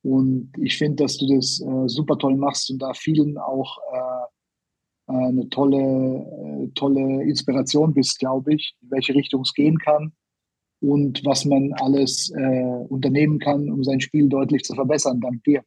[0.07, 5.11] Und ich finde, dass du das äh, super toll machst und da vielen auch äh,
[5.11, 10.13] äh eine tolle, äh, tolle Inspiration bist, glaube ich, in welche Richtung es gehen kann
[10.79, 15.19] und was man alles äh, unternehmen kann, um sein Spiel deutlich zu verbessern.
[15.19, 15.61] Dank dir.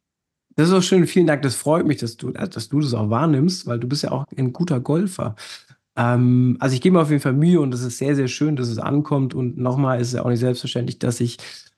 [0.55, 1.05] Das ist auch schön.
[1.05, 1.43] Vielen Dank.
[1.43, 4.25] Das freut mich, dass du, dass du das auch wahrnimmst, weil du bist ja auch
[4.35, 5.35] ein guter Golfer.
[5.95, 8.55] Ähm, also ich gebe mir auf jeden Fall Mühe und es ist sehr, sehr schön,
[8.55, 9.35] dass es ankommt.
[9.35, 11.37] Und nochmal ist es ja auch nicht selbstverständlich, dass sich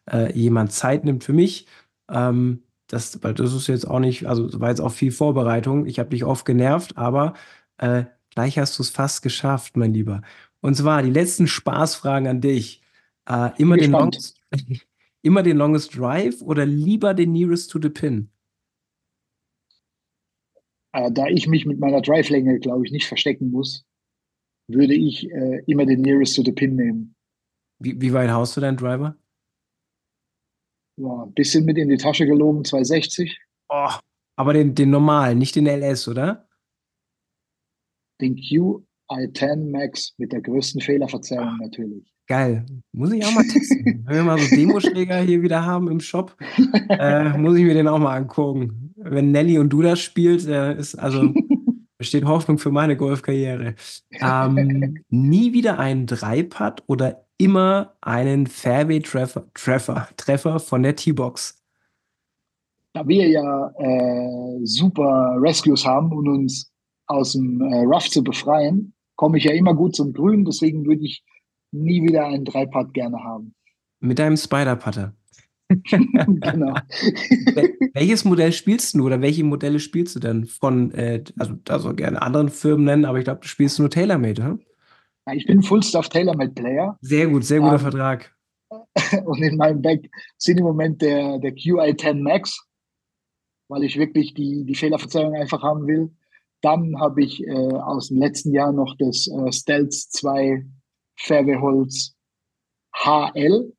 [0.09, 1.67] äh, jemand Zeit nimmt für mich.
[2.13, 5.87] Ähm, das, weil das ist jetzt auch nicht, also war jetzt auch viel Vorbereitung.
[5.87, 7.33] Ich habe dich oft genervt, aber
[7.77, 10.21] äh, gleich hast du es fast geschafft, mein Lieber.
[10.61, 12.81] Und zwar die letzten Spaßfragen an dich.
[13.27, 14.39] Äh, immer, den longest,
[15.21, 18.29] immer den longest drive oder lieber den nearest to the pin?
[20.91, 23.85] Äh, da ich mich mit meiner Drive-Länge, glaube ich, nicht verstecken muss,
[24.67, 27.15] würde ich äh, immer den nearest to the pin nehmen.
[27.79, 29.15] Wie, wie weit haust du deinen Driver?
[30.97, 33.39] Ja, ein bisschen mit in die Tasche gelogen, 260.
[33.69, 33.89] Oh,
[34.35, 36.47] aber den, den normalen, nicht den LS, oder?
[38.19, 42.11] Den QI10 Max mit der größten Fehlerverzerrung natürlich.
[42.27, 42.65] Geil.
[42.93, 44.03] Muss ich auch mal testen.
[44.05, 46.35] Wenn wir mal so Demoschläger hier wieder haben im Shop,
[46.89, 48.93] äh, muss ich mir den auch mal angucken.
[48.95, 51.33] Wenn Nelly und du das spielt, äh, ist also
[51.97, 53.75] besteht Hoffnung für meine Golfkarriere.
[54.11, 61.61] Ähm, nie wieder einen Dreipad oder immer einen Fairway-Treffer Treffer, Treffer von der T-Box?
[62.93, 66.71] Da wir ja äh, super Rescues haben und uns
[67.07, 70.45] aus dem äh, Rough zu befreien, komme ich ja immer gut zum Grün.
[70.45, 71.23] Deswegen würde ich
[71.71, 73.55] nie wieder einen Dreipad gerne haben.
[73.99, 75.13] Mit deinem Spider-Putter.
[75.69, 76.75] genau.
[77.93, 82.21] Welches Modell spielst du oder welche Modelle spielst du denn von, äh, also, also gerne
[82.21, 84.59] anderen Firmen nennen, aber ich glaube, du spielst nur TaylorMade, hm?
[85.25, 86.97] Ja, ich bin Full-Stuff TaylorMade-Player.
[87.01, 88.35] Sehr gut, sehr guter ähm, Vertrag.
[89.25, 92.67] Und in meinem Back sind im Moment der, der QI10 Max,
[93.69, 96.11] weil ich wirklich die, die Fehlerverzeihung einfach haben will.
[96.61, 100.65] Dann habe ich äh, aus dem letzten Jahr noch das äh, Stealth 2
[101.19, 102.15] Fairway-Holz
[102.95, 103.73] HL,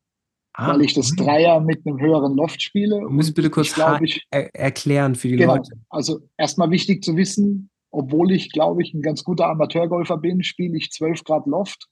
[0.53, 1.17] ah, weil ich das mhm.
[1.17, 2.99] Dreier mit einem höheren Loft spiele.
[3.01, 5.71] Du musst bitte kurz ich, ich, er erklären für die genau, Leute.
[5.89, 10.77] Also erstmal wichtig zu wissen, obwohl ich, glaube ich, ein ganz guter Amateurgolfer bin, spiele
[10.77, 11.87] ich 12 Grad Loft.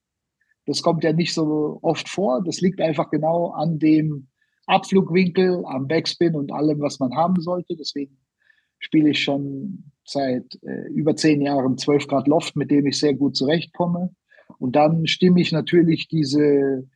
[0.66, 2.42] Das kommt ja nicht so oft vor.
[2.44, 4.28] Das liegt einfach genau an dem
[4.66, 7.74] Abflugwinkel, am Backspin und allem, was man haben sollte.
[7.74, 8.18] Deswegen
[8.78, 13.14] spiele ich schon seit äh, über zehn Jahren 12 Grad Loft, mit dem ich sehr
[13.14, 14.14] gut zurechtkomme.
[14.58, 16.86] Und dann stimme ich natürlich diese,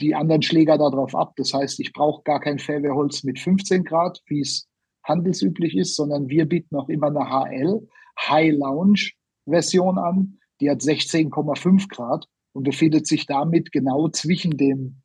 [0.00, 1.34] die anderen Schläger darauf ab.
[1.36, 4.66] Das heißt, ich brauche gar kein Fairwayholz mit 15 Grad, wie es
[5.04, 7.86] handelsüblich ist, sondern wir bieten auch immer eine HL,
[8.18, 9.10] High Lounge
[9.46, 10.38] Version an.
[10.60, 15.02] Die hat 16,5 Grad und befindet sich damit genau zwischen dem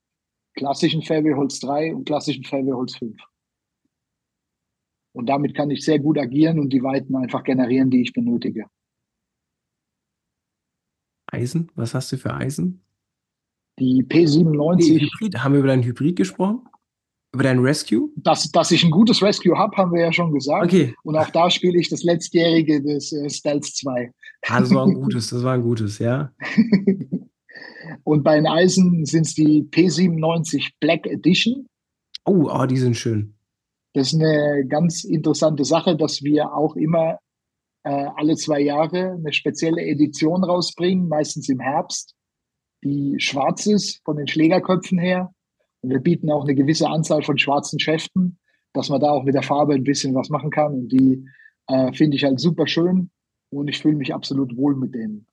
[0.55, 3.17] klassischen Fairwayholz 3 und klassischen Fairwayholz 5.
[5.13, 8.65] Und damit kann ich sehr gut agieren und die Weiten einfach generieren, die ich benötige.
[11.27, 11.71] Eisen?
[11.75, 12.83] Was hast du für Eisen?
[13.79, 14.75] Die P97.
[14.77, 15.43] Nee, Hybrid.
[15.43, 16.67] Haben wir über deinen Hybrid gesprochen?
[17.33, 18.09] Über deinen Rescue?
[18.17, 20.65] Dass, dass ich ein gutes Rescue habe, haben wir ja schon gesagt.
[20.65, 20.93] Okay.
[21.03, 24.11] Und auch da spiele ich das letztjährige des äh, Stealth 2.
[24.47, 26.31] Ah, das war ein gutes, das war ein gutes, ja.
[28.03, 31.67] Und bei den Eisen sind es die P97 Black Edition.
[32.25, 33.35] Oh, oh, die sind schön.
[33.93, 37.19] Das ist eine ganz interessante Sache, dass wir auch immer
[37.83, 42.15] äh, alle zwei Jahre eine spezielle Edition rausbringen, meistens im Herbst,
[42.83, 45.33] die schwarz ist von den Schlägerköpfen her.
[45.81, 48.39] Und wir bieten auch eine gewisse Anzahl von schwarzen Schäften,
[48.73, 50.73] dass man da auch mit der Farbe ein bisschen was machen kann.
[50.73, 51.25] Und die
[51.67, 53.09] äh, finde ich halt super schön
[53.49, 55.27] und ich fühle mich absolut wohl mit denen.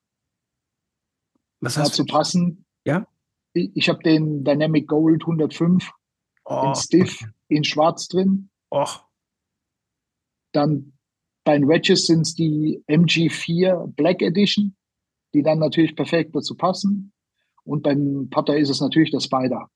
[1.61, 2.05] Was Dazu hast du?
[2.05, 2.65] passen.
[2.85, 3.07] Ja.
[3.53, 5.91] Ich, ich habe den Dynamic Gold 105
[6.45, 8.49] oh, in Stiff in Schwarz drin.
[8.71, 9.05] Och.
[10.51, 10.93] Dann
[11.43, 14.75] bei den Wedges sind es die MG4 Black Edition,
[15.33, 17.11] die dann natürlich perfekt dazu passen.
[17.63, 19.69] Und beim Putter ist es natürlich der Spider.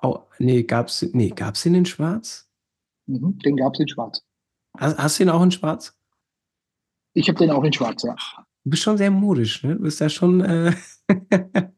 [0.00, 2.48] Oh, nee, gab's, nee, gab's den in Schwarz?
[3.06, 4.22] Mhm, den gab's in Schwarz.
[4.78, 5.94] Hast, hast, du den auch in Schwarz?
[7.14, 8.16] Ich habe den auch in Schwarz, ja.
[8.64, 9.76] Du bist schon sehr modisch, ne?
[9.76, 10.40] Du bist ja schon.
[10.40, 10.74] Äh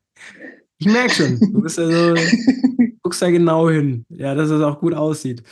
[0.79, 2.15] ich merke schon, du bist ja so,
[3.03, 4.07] guckst da genau hin.
[4.11, 5.43] Ja, dass es auch gut aussieht.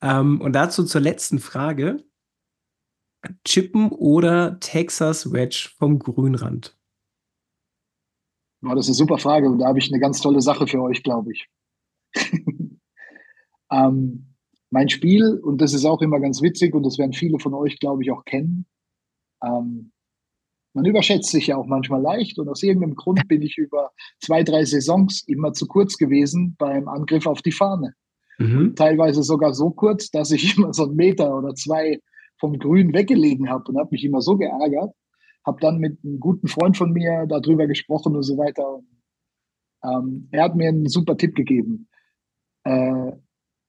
[0.00, 2.04] Ähm, und dazu zur letzten Frage.
[3.44, 6.76] Chippen oder Texas Wedge vom Grünrand?
[8.62, 10.80] Ja, das ist eine super Frage und da habe ich eine ganz tolle Sache für
[10.82, 11.48] euch, glaube ich.
[13.70, 14.34] ähm,
[14.70, 17.78] mein Spiel, und das ist auch immer ganz witzig und das werden viele von euch,
[17.78, 18.66] glaube ich, auch kennen.
[19.42, 19.92] Ähm,
[20.74, 24.42] man überschätzt sich ja auch manchmal leicht und aus irgendeinem Grund bin ich über zwei,
[24.42, 27.94] drei Saisons immer zu kurz gewesen beim Angriff auf die Fahne.
[28.38, 28.74] Mhm.
[28.74, 32.00] teilweise sogar so kurz, dass ich immer so einen Meter oder zwei
[32.38, 34.92] vom Grün weggelegen habe und habe mich immer so geärgert.
[35.46, 38.74] Habe dann mit einem guten Freund von mir darüber gesprochen und so weiter.
[38.74, 38.88] Und,
[39.84, 41.88] ähm, er hat mir einen super Tipp gegeben.
[42.66, 43.12] Äh,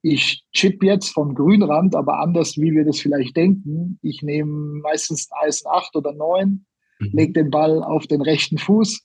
[0.02, 4.00] ich chip jetzt vom Grünrand, aber anders, wie wir das vielleicht denken.
[4.02, 6.66] Ich nehme meistens Eisen 8 oder 9,
[7.00, 7.34] lege Mhm.
[7.34, 9.02] den Ball auf den rechten Fuß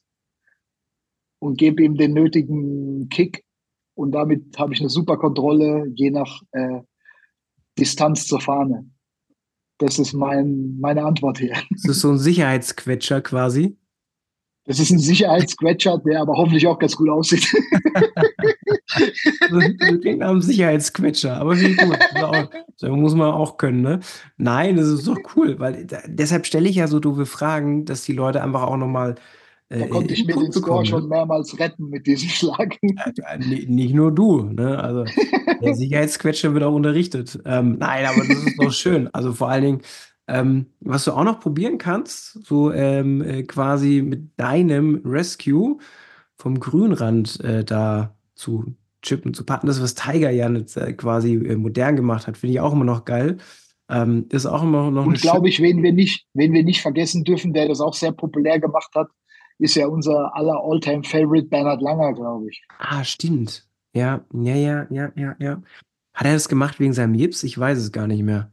[1.41, 3.45] und gebe ihm den nötigen Kick.
[3.95, 6.81] Und damit habe ich eine super Kontrolle, je nach äh,
[7.79, 8.89] Distanz zur Fahne.
[9.79, 11.57] Das ist mein, meine Antwort hier.
[11.71, 13.77] Das ist so ein Sicherheitsquetscher quasi.
[14.65, 17.47] Das ist ein Sicherheitsquetscher, der aber hoffentlich auch ganz gut aussieht.
[19.51, 21.99] Das klingt nach einem Sicherheitsquetscher, aber wie gut.
[22.81, 24.01] Das muss man auch können, ne?
[24.37, 28.05] Nein, das ist doch cool, weil da, deshalb stelle ich ja so doofe Fragen, dass
[28.05, 29.15] die Leute einfach auch nochmal
[29.69, 31.09] äh, Da konnte ich mir den Score bekommen, schon ne?
[31.09, 32.77] mehrmals retten mit diesem Schlag.
[33.39, 34.79] Ni- Nicht nur du, ne?
[34.79, 35.05] Also
[35.61, 37.39] der Sicherheitsquetscher wird auch unterrichtet.
[37.45, 39.09] Ähm, nein, aber das ist doch schön.
[39.15, 39.81] Also vor allen Dingen,
[40.29, 45.79] ähm, was du auch noch probieren kannst, so ähm, äh, quasi mit deinem Rescue
[46.37, 49.67] vom Grünrand äh, da zu chippen, zu packen.
[49.67, 52.85] Das, was Tiger ja jetzt, äh, quasi äh, modern gemacht hat, finde ich auch immer
[52.85, 53.39] noch geil.
[53.91, 57.25] Ähm, ist auch immer noch Und glaube ich, wen wir nicht, wen wir nicht vergessen
[57.25, 59.09] dürfen, der das auch sehr populär gemacht hat,
[59.59, 62.63] ist ja unser aller All-Time-Favorite Bernhard Langer, glaube ich.
[62.79, 63.67] Ah, stimmt.
[63.93, 65.63] Ja, ja, ja, ja, ja, ja.
[66.15, 67.43] Hat er das gemacht wegen seinem Gips?
[67.43, 68.52] Ich weiß es gar nicht mehr.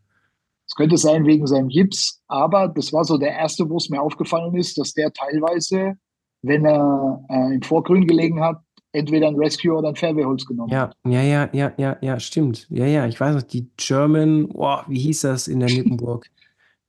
[0.70, 4.02] Es könnte sein wegen seinem Gips, aber das war so der erste, wo es mir
[4.02, 5.96] aufgefallen ist, dass der teilweise,
[6.44, 10.82] wenn er äh, im Vorgrün gelegen hat, entweder ein Rescue oder ein Fairway-Holz genommen Ja,
[10.82, 10.96] hat.
[11.08, 12.68] ja, ja, ja, ja, ja, stimmt.
[12.70, 16.28] Ja, ja, ich weiß noch, die German, oh, wie hieß das in der Nippenburg?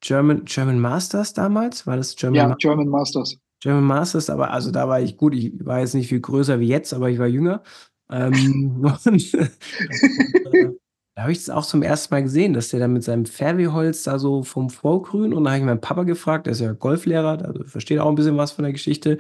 [0.03, 1.87] German, German Masters damals?
[1.87, 3.39] War das German, Ja, Ma German Masters.
[3.61, 4.31] German Masters?
[4.31, 7.11] Aber also da war ich gut, ich war jetzt nicht viel größer wie jetzt, aber
[7.11, 7.63] ich war jünger.
[8.11, 9.49] Ähm, und äh,
[11.21, 14.05] da habe ich es auch zum ersten Mal gesehen, dass der da mit seinem Fairway-Holz
[14.05, 17.45] da so vom Vorgrün und da habe ich meinen Papa gefragt, der ist ja Golflehrer,
[17.45, 19.19] also versteht auch ein bisschen was von der Geschichte.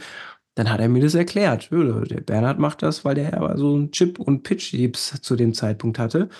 [0.55, 1.70] Dann hat er mir das erklärt.
[1.70, 5.98] Der Bernhard macht das, weil der aber so einen Chip- und Pitch-Diebs zu dem Zeitpunkt
[5.98, 6.31] hatte.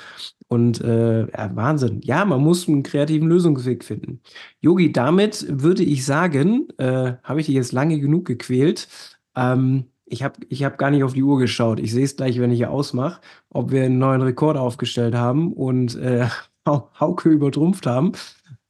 [0.49, 2.01] Und äh, ja, Wahnsinn.
[2.05, 4.23] Ja, man muss einen kreativen Lösungsweg finden.
[4.61, 8.89] Yogi, damit würde ich sagen, äh, habe ich dich jetzt lange genug gequält.
[9.37, 11.81] Ähm, ich habe ich hab gar nicht auf die Uhr geschaut.
[11.81, 13.21] Ich sehe es gleich, wenn ich hier ausmache,
[13.51, 16.27] ob wir einen neuen Rekord aufgestellt haben und äh,
[16.67, 18.13] Hau- Hauke übertrumpft haben.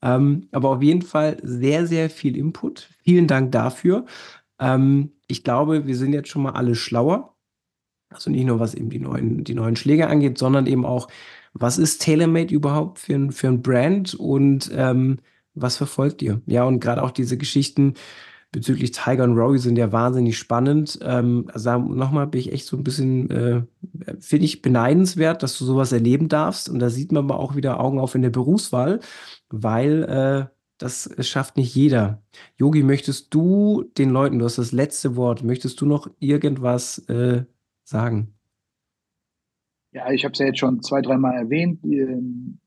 [0.02, 2.88] Ähm, aber auf jeden Fall sehr, sehr viel Input.
[3.04, 4.06] Vielen Dank dafür.
[4.58, 7.36] Ähm, ich glaube, wir sind jetzt schon mal alle schlauer.
[8.10, 11.08] Also nicht nur was eben die neuen, die neuen Schläge angeht, sondern eben auch,
[11.52, 15.18] was ist TaylorMade überhaupt für ein, für ein Brand und ähm,
[15.54, 16.40] was verfolgt ihr?
[16.46, 17.94] Ja, und gerade auch diese Geschichten
[18.52, 20.98] bezüglich Tiger und Rory sind ja wahnsinnig spannend.
[21.02, 23.62] Ähm, also nochmal bin ich echt so ein bisschen, äh,
[24.20, 26.68] finde ich beneidenswert, dass du sowas erleben darfst.
[26.68, 29.00] Und da sieht man aber auch wieder Augen auf in der Berufswahl,
[29.50, 32.22] weil äh, das schafft nicht jeder.
[32.56, 37.44] Yogi, möchtest du den Leuten, du hast das letzte Wort, möchtest du noch irgendwas äh,
[37.84, 38.34] sagen?
[39.92, 41.84] Ja, ich habe es ja jetzt schon zwei, dreimal erwähnt.
[41.84, 42.60] Ähm,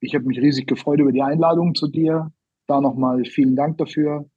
[0.00, 2.32] Ich habe mich riesig gefreut über die Einladung zu dir.
[2.68, 4.30] Da nochmal vielen Dank dafür.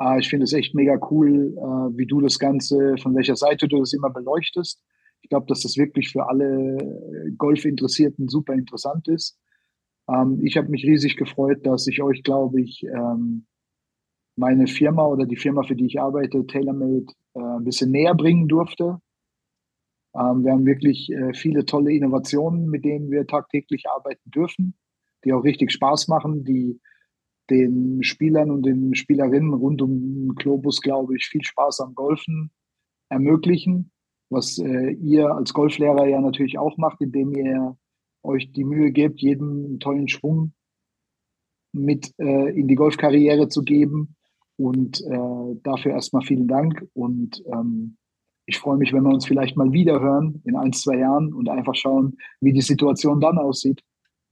[0.00, 3.68] Äh, Ich finde es echt mega cool, äh, wie du das Ganze, von welcher Seite
[3.68, 4.82] du das immer beleuchtest.
[5.22, 9.38] Ich glaube, dass das wirklich für alle äh, Golfinteressierten super interessant ist.
[10.08, 13.46] Ähm, Ich habe mich riesig gefreut, dass ich euch, glaube ich, ähm,
[14.36, 18.48] meine Firma oder die Firma, für die ich arbeite, TaylorMade, äh, ein bisschen näher bringen
[18.48, 18.98] durfte.
[20.14, 24.74] Ähm, wir haben wirklich äh, viele tolle Innovationen, mit denen wir tagtäglich arbeiten dürfen,
[25.24, 26.80] die auch richtig Spaß machen, die
[27.50, 32.50] den Spielern und den Spielerinnen rund um den Globus, glaube ich, viel Spaß am Golfen
[33.08, 33.90] ermöglichen,
[34.30, 37.76] was äh, ihr als Golflehrer ja natürlich auch macht, indem ihr
[38.22, 40.52] euch die Mühe gebt, jedem einen tollen Schwung
[41.72, 44.16] mit äh, in die Golfkarriere zu geben.
[44.56, 47.96] Und äh, dafür erstmal vielen Dank und ähm,
[48.46, 51.48] ich freue mich, wenn wir uns vielleicht mal wieder hören in ein, zwei Jahren und
[51.48, 53.82] einfach schauen, wie die Situation dann aussieht.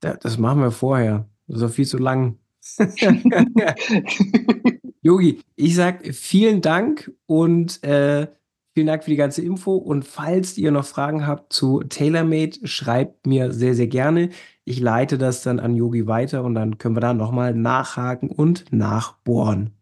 [0.01, 1.29] Da- Das machen wir vorher.
[1.49, 2.39] Das ist doch viel zu lang.
[5.03, 8.29] Yogi, ich sag vielen Dank und äh,
[8.75, 9.77] vielen Dank für die ganze Info.
[9.77, 14.31] Und falls ihr noch Fragen habt zu TaylorMade, schreibt mir sehr, sehr gerne.
[14.65, 18.73] Ich leite das dann an Yogi weiter und dann können wir da nochmal nachhaken und
[18.73, 19.73] nachbohren.